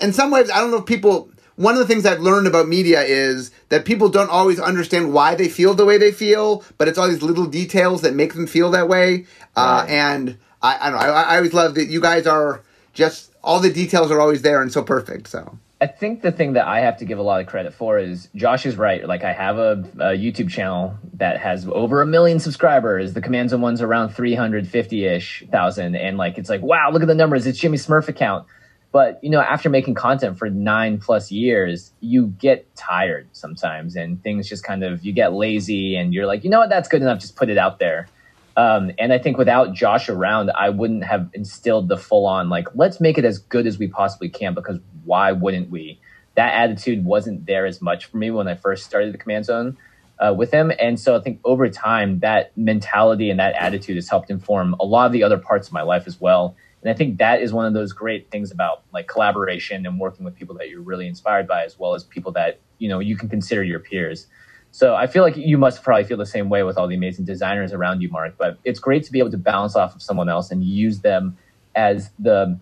in 0.00 0.12
some 0.12 0.30
ways, 0.30 0.50
I 0.50 0.60
don't 0.60 0.70
know 0.70 0.78
if 0.78 0.86
people. 0.86 1.30
One 1.56 1.74
of 1.74 1.78
the 1.78 1.86
things 1.86 2.04
I've 2.04 2.20
learned 2.20 2.48
about 2.48 2.66
media 2.66 3.02
is 3.02 3.52
that 3.68 3.84
people 3.84 4.08
don't 4.08 4.28
always 4.28 4.58
understand 4.58 5.12
why 5.12 5.36
they 5.36 5.48
feel 5.48 5.72
the 5.74 5.84
way 5.84 5.98
they 5.98 6.10
feel, 6.10 6.64
but 6.78 6.88
it's 6.88 6.98
all 6.98 7.08
these 7.08 7.22
little 7.22 7.46
details 7.46 8.02
that 8.02 8.12
make 8.12 8.34
them 8.34 8.48
feel 8.48 8.72
that 8.72 8.88
way. 8.88 9.26
Uh, 9.54 9.86
and 9.88 10.36
I, 10.60 10.88
I 10.88 10.90
don't 10.90 10.98
know. 10.98 11.06
I, 11.06 11.22
I 11.22 11.36
always 11.36 11.54
love 11.54 11.76
that 11.76 11.84
you 11.84 12.00
guys 12.00 12.26
are 12.26 12.64
just 12.92 13.30
all 13.44 13.60
the 13.60 13.72
details 13.72 14.10
are 14.10 14.20
always 14.20 14.42
there 14.42 14.62
and 14.62 14.72
so 14.72 14.82
perfect. 14.82 15.28
So 15.28 15.58
I 15.80 15.86
think 15.86 16.22
the 16.22 16.32
thing 16.32 16.54
that 16.54 16.66
I 16.66 16.80
have 16.80 16.96
to 16.98 17.04
give 17.04 17.18
a 17.18 17.22
lot 17.22 17.40
of 17.40 17.46
credit 17.46 17.74
for 17.74 17.98
is 17.98 18.28
Josh 18.34 18.64
is 18.64 18.76
right. 18.76 19.06
Like 19.06 19.22
I 19.22 19.32
have 19.32 19.58
a, 19.58 19.72
a 19.98 20.16
YouTube 20.16 20.48
channel 20.48 20.96
that 21.14 21.38
has 21.40 21.68
over 21.68 22.00
a 22.00 22.06
million 22.06 22.40
subscribers. 22.40 23.12
The 23.12 23.20
Command 23.20 23.50
Zone 23.50 23.60
one's 23.60 23.82
around 23.82 24.10
350 24.10 25.04
ish 25.04 25.44
thousand. 25.50 25.94
And 25.94 26.16
like, 26.16 26.38
it's 26.38 26.48
like, 26.48 26.62
wow, 26.62 26.90
look 26.90 27.02
at 27.02 27.08
the 27.08 27.14
numbers. 27.14 27.46
It's 27.46 27.58
Jimmy 27.58 27.76
Smurf 27.76 28.08
account. 28.08 28.46
But 28.92 29.18
you 29.22 29.28
know, 29.28 29.40
after 29.40 29.68
making 29.68 29.94
content 29.94 30.38
for 30.38 30.48
nine 30.48 30.98
plus 30.98 31.30
years, 31.30 31.92
you 32.00 32.28
get 32.28 32.74
tired 32.76 33.28
sometimes 33.32 33.96
and 33.96 34.22
things 34.22 34.48
just 34.48 34.64
kind 34.64 34.84
of, 34.84 35.04
you 35.04 35.12
get 35.12 35.34
lazy 35.34 35.96
and 35.96 36.14
you're 36.14 36.26
like, 36.26 36.44
you 36.44 36.50
know 36.50 36.60
what, 36.60 36.70
that's 36.70 36.88
good 36.88 37.02
enough. 37.02 37.18
Just 37.18 37.36
put 37.36 37.50
it 37.50 37.58
out 37.58 37.78
there. 37.78 38.06
Um, 38.56 38.92
and 38.98 39.12
I 39.12 39.18
think 39.18 39.36
without 39.36 39.74
Josh 39.74 40.08
around, 40.08 40.50
I 40.54 40.70
wouldn't 40.70 41.04
have 41.04 41.28
instilled 41.34 41.88
the 41.88 41.96
full 41.96 42.26
on, 42.26 42.48
like, 42.48 42.68
let's 42.74 43.00
make 43.00 43.18
it 43.18 43.24
as 43.24 43.38
good 43.38 43.66
as 43.66 43.78
we 43.78 43.88
possibly 43.88 44.28
can 44.28 44.54
because 44.54 44.78
why 45.04 45.32
wouldn't 45.32 45.70
we? 45.70 46.00
That 46.36 46.54
attitude 46.54 47.04
wasn't 47.04 47.46
there 47.46 47.66
as 47.66 47.82
much 47.82 48.06
for 48.06 48.16
me 48.16 48.30
when 48.30 48.48
I 48.48 48.54
first 48.54 48.84
started 48.84 49.12
the 49.12 49.18
command 49.18 49.46
zone 49.46 49.76
uh, 50.18 50.34
with 50.36 50.52
him. 50.52 50.72
And 50.78 50.98
so 50.98 51.16
I 51.16 51.20
think 51.20 51.40
over 51.44 51.68
time, 51.68 52.20
that 52.20 52.56
mentality 52.56 53.30
and 53.30 53.40
that 53.40 53.54
attitude 53.54 53.96
has 53.96 54.08
helped 54.08 54.30
inform 54.30 54.74
a 54.80 54.84
lot 54.84 55.06
of 55.06 55.12
the 55.12 55.22
other 55.22 55.38
parts 55.38 55.66
of 55.68 55.72
my 55.72 55.82
life 55.82 56.06
as 56.06 56.20
well. 56.20 56.56
And 56.82 56.90
I 56.90 56.94
think 56.94 57.18
that 57.18 57.40
is 57.40 57.52
one 57.52 57.66
of 57.66 57.72
those 57.72 57.92
great 57.92 58.30
things 58.30 58.52
about 58.52 58.82
like 58.92 59.08
collaboration 59.08 59.86
and 59.86 59.98
working 59.98 60.24
with 60.24 60.36
people 60.36 60.54
that 60.56 60.68
you're 60.68 60.82
really 60.82 61.08
inspired 61.08 61.48
by, 61.48 61.64
as 61.64 61.78
well 61.78 61.94
as 61.94 62.04
people 62.04 62.32
that, 62.32 62.60
you 62.78 62.88
know, 62.88 63.00
you 63.00 63.16
can 63.16 63.28
consider 63.28 63.64
your 63.64 63.80
peers. 63.80 64.26
So 64.74 64.92
I 64.92 65.06
feel 65.06 65.22
like 65.22 65.36
you 65.36 65.56
must 65.56 65.84
probably 65.84 66.02
feel 66.02 66.16
the 66.16 66.26
same 66.26 66.48
way 66.48 66.64
with 66.64 66.76
all 66.76 66.88
the 66.88 66.96
amazing 66.96 67.24
designers 67.24 67.72
around 67.72 68.00
you, 68.00 68.08
Mark. 68.08 68.34
But 68.36 68.58
it's 68.64 68.80
great 68.80 69.04
to 69.04 69.12
be 69.12 69.20
able 69.20 69.30
to 69.30 69.38
bounce 69.38 69.76
off 69.76 69.94
of 69.94 70.02
someone 70.02 70.28
else 70.28 70.50
and 70.50 70.64
use 70.64 70.98
them 70.98 71.36
as 71.76 72.10
the 72.18 72.58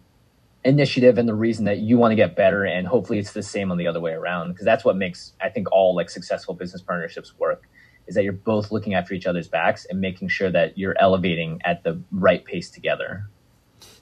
initiative 0.62 1.16
and 1.16 1.27
the 1.27 1.35
reason 1.35 1.64
that 1.64 1.79
you 1.79 1.96
want 1.96 2.12
to 2.12 2.14
get 2.14 2.37
better. 2.37 2.66
And 2.66 2.87
hopefully 2.87 3.18
it's 3.18 3.33
the 3.33 3.42
same 3.42 3.72
on 3.72 3.79
the 3.79 3.87
other 3.87 3.98
way 3.98 4.12
around 4.12 4.53
because 4.53 4.66
that's 4.66 4.85
what 4.85 4.94
makes 4.94 5.33
I 5.40 5.48
think 5.48 5.72
all 5.72 5.96
like 5.96 6.11
successful 6.11 6.53
business 6.53 6.83
partnerships 6.83 7.33
work 7.38 7.62
is 8.07 8.14
that 8.14 8.25
you're 8.25 8.35
both 8.35 8.70
looking 8.70 8.92
after 8.92 9.14
each 9.14 9.25
other's 9.25 9.48
backs 9.48 9.87
and 9.87 9.98
making 9.98 10.29
sure 10.29 10.51
that 10.51 10.77
you're 10.77 10.96
elevating 11.01 11.62
at 11.64 11.83
the 11.83 11.98
right 12.11 12.44
pace 12.44 12.68
together. 12.68 13.27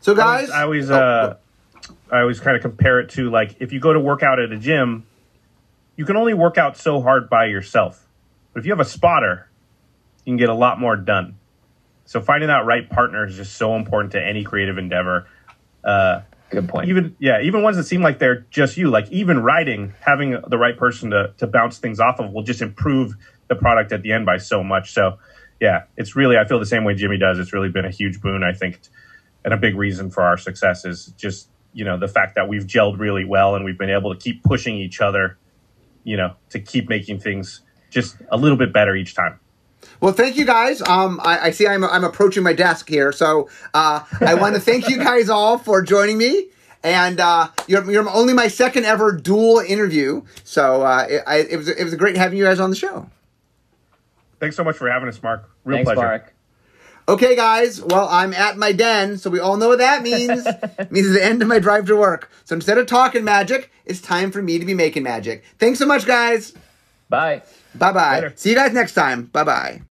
so 0.01 0.15
I 0.15 0.17
guys, 0.17 0.51
always, 0.51 0.51
I 0.51 0.63
always, 0.63 0.91
Oh, 0.91 0.97
uh, 0.97 1.37
I 2.11 2.21
always 2.23 2.41
kind 2.41 2.57
of 2.57 2.63
compare 2.63 2.99
it 2.99 3.11
to 3.11 3.31
like 3.31 3.55
if 3.61 3.73
you 3.73 3.79
go 3.79 3.93
to 3.93 4.01
work 4.01 4.25
out 4.25 4.41
at 4.41 4.51
a 4.51 4.59
gym, 4.59 5.07
you 5.97 6.05
can 6.05 6.17
only 6.17 6.35
work 6.35 6.59
out 6.59 6.77
so 6.77 7.01
hard 7.01 7.29
by 7.29 7.47
yourself. 7.47 8.07
But 8.53 8.61
if 8.61 8.67
you 8.67 8.73
have 8.73 8.81
a 8.81 8.85
spotter, 8.85 9.49
you 10.25 10.33
can 10.33 10.37
get 10.37 10.49
a 10.49 10.55
lot 10.55 10.81
more 10.81 10.97
done. 10.97 11.39
So 12.05 12.21
finding 12.21 12.49
that 12.49 12.65
right 12.65 12.89
partner 12.89 13.27
is 13.27 13.37
just 13.37 13.57
so 13.57 13.77
important 13.77 14.13
to 14.13 14.23
any 14.23 14.43
creative 14.43 14.79
endeavor. 14.79 15.29
Uh, 15.85 16.23
Good 16.51 16.69
point. 16.69 16.89
even 16.89 17.15
yeah, 17.21 17.41
even 17.43 17.63
ones 17.63 17.77
that 17.77 17.85
seem 17.85 18.03
like 18.03 18.19
they're 18.19 18.47
just 18.51 18.77
you, 18.77 18.91
like 18.91 19.11
even 19.13 19.41
writing, 19.41 19.95
having 20.01 20.37
the 20.49 20.59
right 20.59 20.77
person 20.77 21.11
to 21.11 21.33
to 21.39 21.47
bounce 21.47 21.79
things 21.79 22.01
off 22.01 22.19
of 22.19 22.33
will 22.33 22.43
just 22.43 22.61
improve 22.61 23.15
the 23.47 23.55
product 23.55 23.93
at 23.93 24.03
the 24.03 24.13
end 24.13 24.27
by 24.27 24.39
so 24.39 24.65
much. 24.65 24.93
So 24.93 25.19
yeah, 25.61 25.85
it's 25.97 26.17
really 26.17 26.37
I 26.37 26.45
feel 26.45 26.59
the 26.59 26.67
same 26.67 26.83
way 26.85 26.95
Jimmy 26.95 27.19
does. 27.19 27.39
It's 27.39 27.53
really 27.53 27.69
been 27.69 27.85
a 27.85 27.91
huge 27.91 28.21
boon, 28.21 28.43
I 28.43 28.53
think, 28.53 28.81
and 29.45 29.55
a 29.55 29.57
big 29.57 29.77
reason 29.77 30.11
for 30.11 30.23
our 30.23 30.37
success 30.37 30.85
is 30.85 31.13
just 31.17 31.49
you 31.73 31.85
know 31.85 31.97
the 31.97 32.09
fact 32.09 32.35
that 32.35 32.49
we've 32.49 32.65
gelled 32.65 32.99
really 32.99 33.25
well 33.25 33.55
and 33.55 33.65
we've 33.65 33.79
been 33.79 33.91
able 33.91 34.13
to 34.13 34.19
keep 34.19 34.43
pushing 34.43 34.77
each 34.77 35.01
other, 35.01 35.39
you 36.05 36.17
know, 36.17 36.35
to 36.51 36.61
keep 36.61 36.89
making 36.89 37.21
things 37.21 37.63
just 37.91 38.17
a 38.31 38.37
little 38.37 38.57
bit 38.57 38.73
better 38.73 38.95
each 38.95 39.15
time. 39.15 39.39
Well, 40.01 40.13
thank 40.13 40.37
you 40.37 40.45
guys. 40.47 40.81
Um, 40.83 41.21
I, 41.23 41.47
I 41.47 41.51
see 41.51 41.67
I'm, 41.67 41.85
I'm 41.85 42.05
approaching 42.05 42.43
my 42.43 42.53
desk 42.53 42.89
here, 42.89 43.13
so 43.13 43.49
uh, 43.75 44.05
I 44.21 44.35
want 44.35 44.55
to 44.55 44.61
thank 44.61 44.89
you 44.89 44.99
guys 44.99 45.29
all 45.29 45.59
for 45.59 45.83
joining 45.83 46.19
me. 46.19 46.47
And 46.83 47.21
uh, 47.21 47.49
you're, 47.67 47.91
you're 47.91 48.09
only 48.09 48.33
my 48.33 48.49
second 48.49 48.87
ever 48.87 49.13
dual 49.13 49.59
interview, 49.59 50.23
so 50.45 50.83
uh, 50.83 51.07
it, 51.11 51.23
I, 51.27 51.37
it 51.41 51.57
was 51.59 51.69
it 51.69 51.85
was 51.85 51.95
great 51.95 52.17
having 52.17 52.39
you 52.39 52.45
guys 52.45 52.59
on 52.59 52.71
the 52.71 52.77
show. 52.77 53.11
Thanks 54.39 54.57
so 54.57 54.65
much 54.65 54.77
for 54.77 54.91
having 54.91 55.07
us, 55.07 55.23
Mark. 55.23 55.51
Real 55.65 55.77
Thanks, 55.77 55.89
pleasure. 55.89 56.01
Mark. 56.01 56.35
Okay, 57.09 57.35
guys. 57.35 57.83
Well, 57.83 58.09
I'm 58.09 58.33
at 58.33 58.57
my 58.57 58.73
den, 58.73 59.19
so 59.19 59.31
we 59.31 59.41
all 59.41 59.57
know 59.57 59.69
what 59.69 59.79
that 59.79 60.03
means. 60.03 60.47
it 60.47 60.91
means 60.93 61.13
the 61.13 61.25
end 61.25 61.43
of 61.43 61.49
my 61.49 61.59
drive 61.59 61.87
to 61.87 61.97
work. 61.97 62.31
So 62.45 62.55
instead 62.55 62.79
of 62.79 62.87
talking 62.87 63.25
magic, 63.25 63.71
it's 63.85 64.01
time 64.01 64.31
for 64.31 64.43
me 64.43 64.59
to 64.59 64.65
be 64.65 64.75
making 64.75 65.03
magic. 65.03 65.45
Thanks 65.59 65.79
so 65.79 65.87
much, 65.87 66.07
guys. 66.07 66.53
Bye. 67.09 67.43
Bye 67.75 67.93
bye. 67.93 68.33
See 68.37 68.51
you 68.51 68.57
guys 68.57 68.73
next 68.73 68.95
time. 68.95 69.25
Bye 69.25 69.45
bye. 69.45 69.83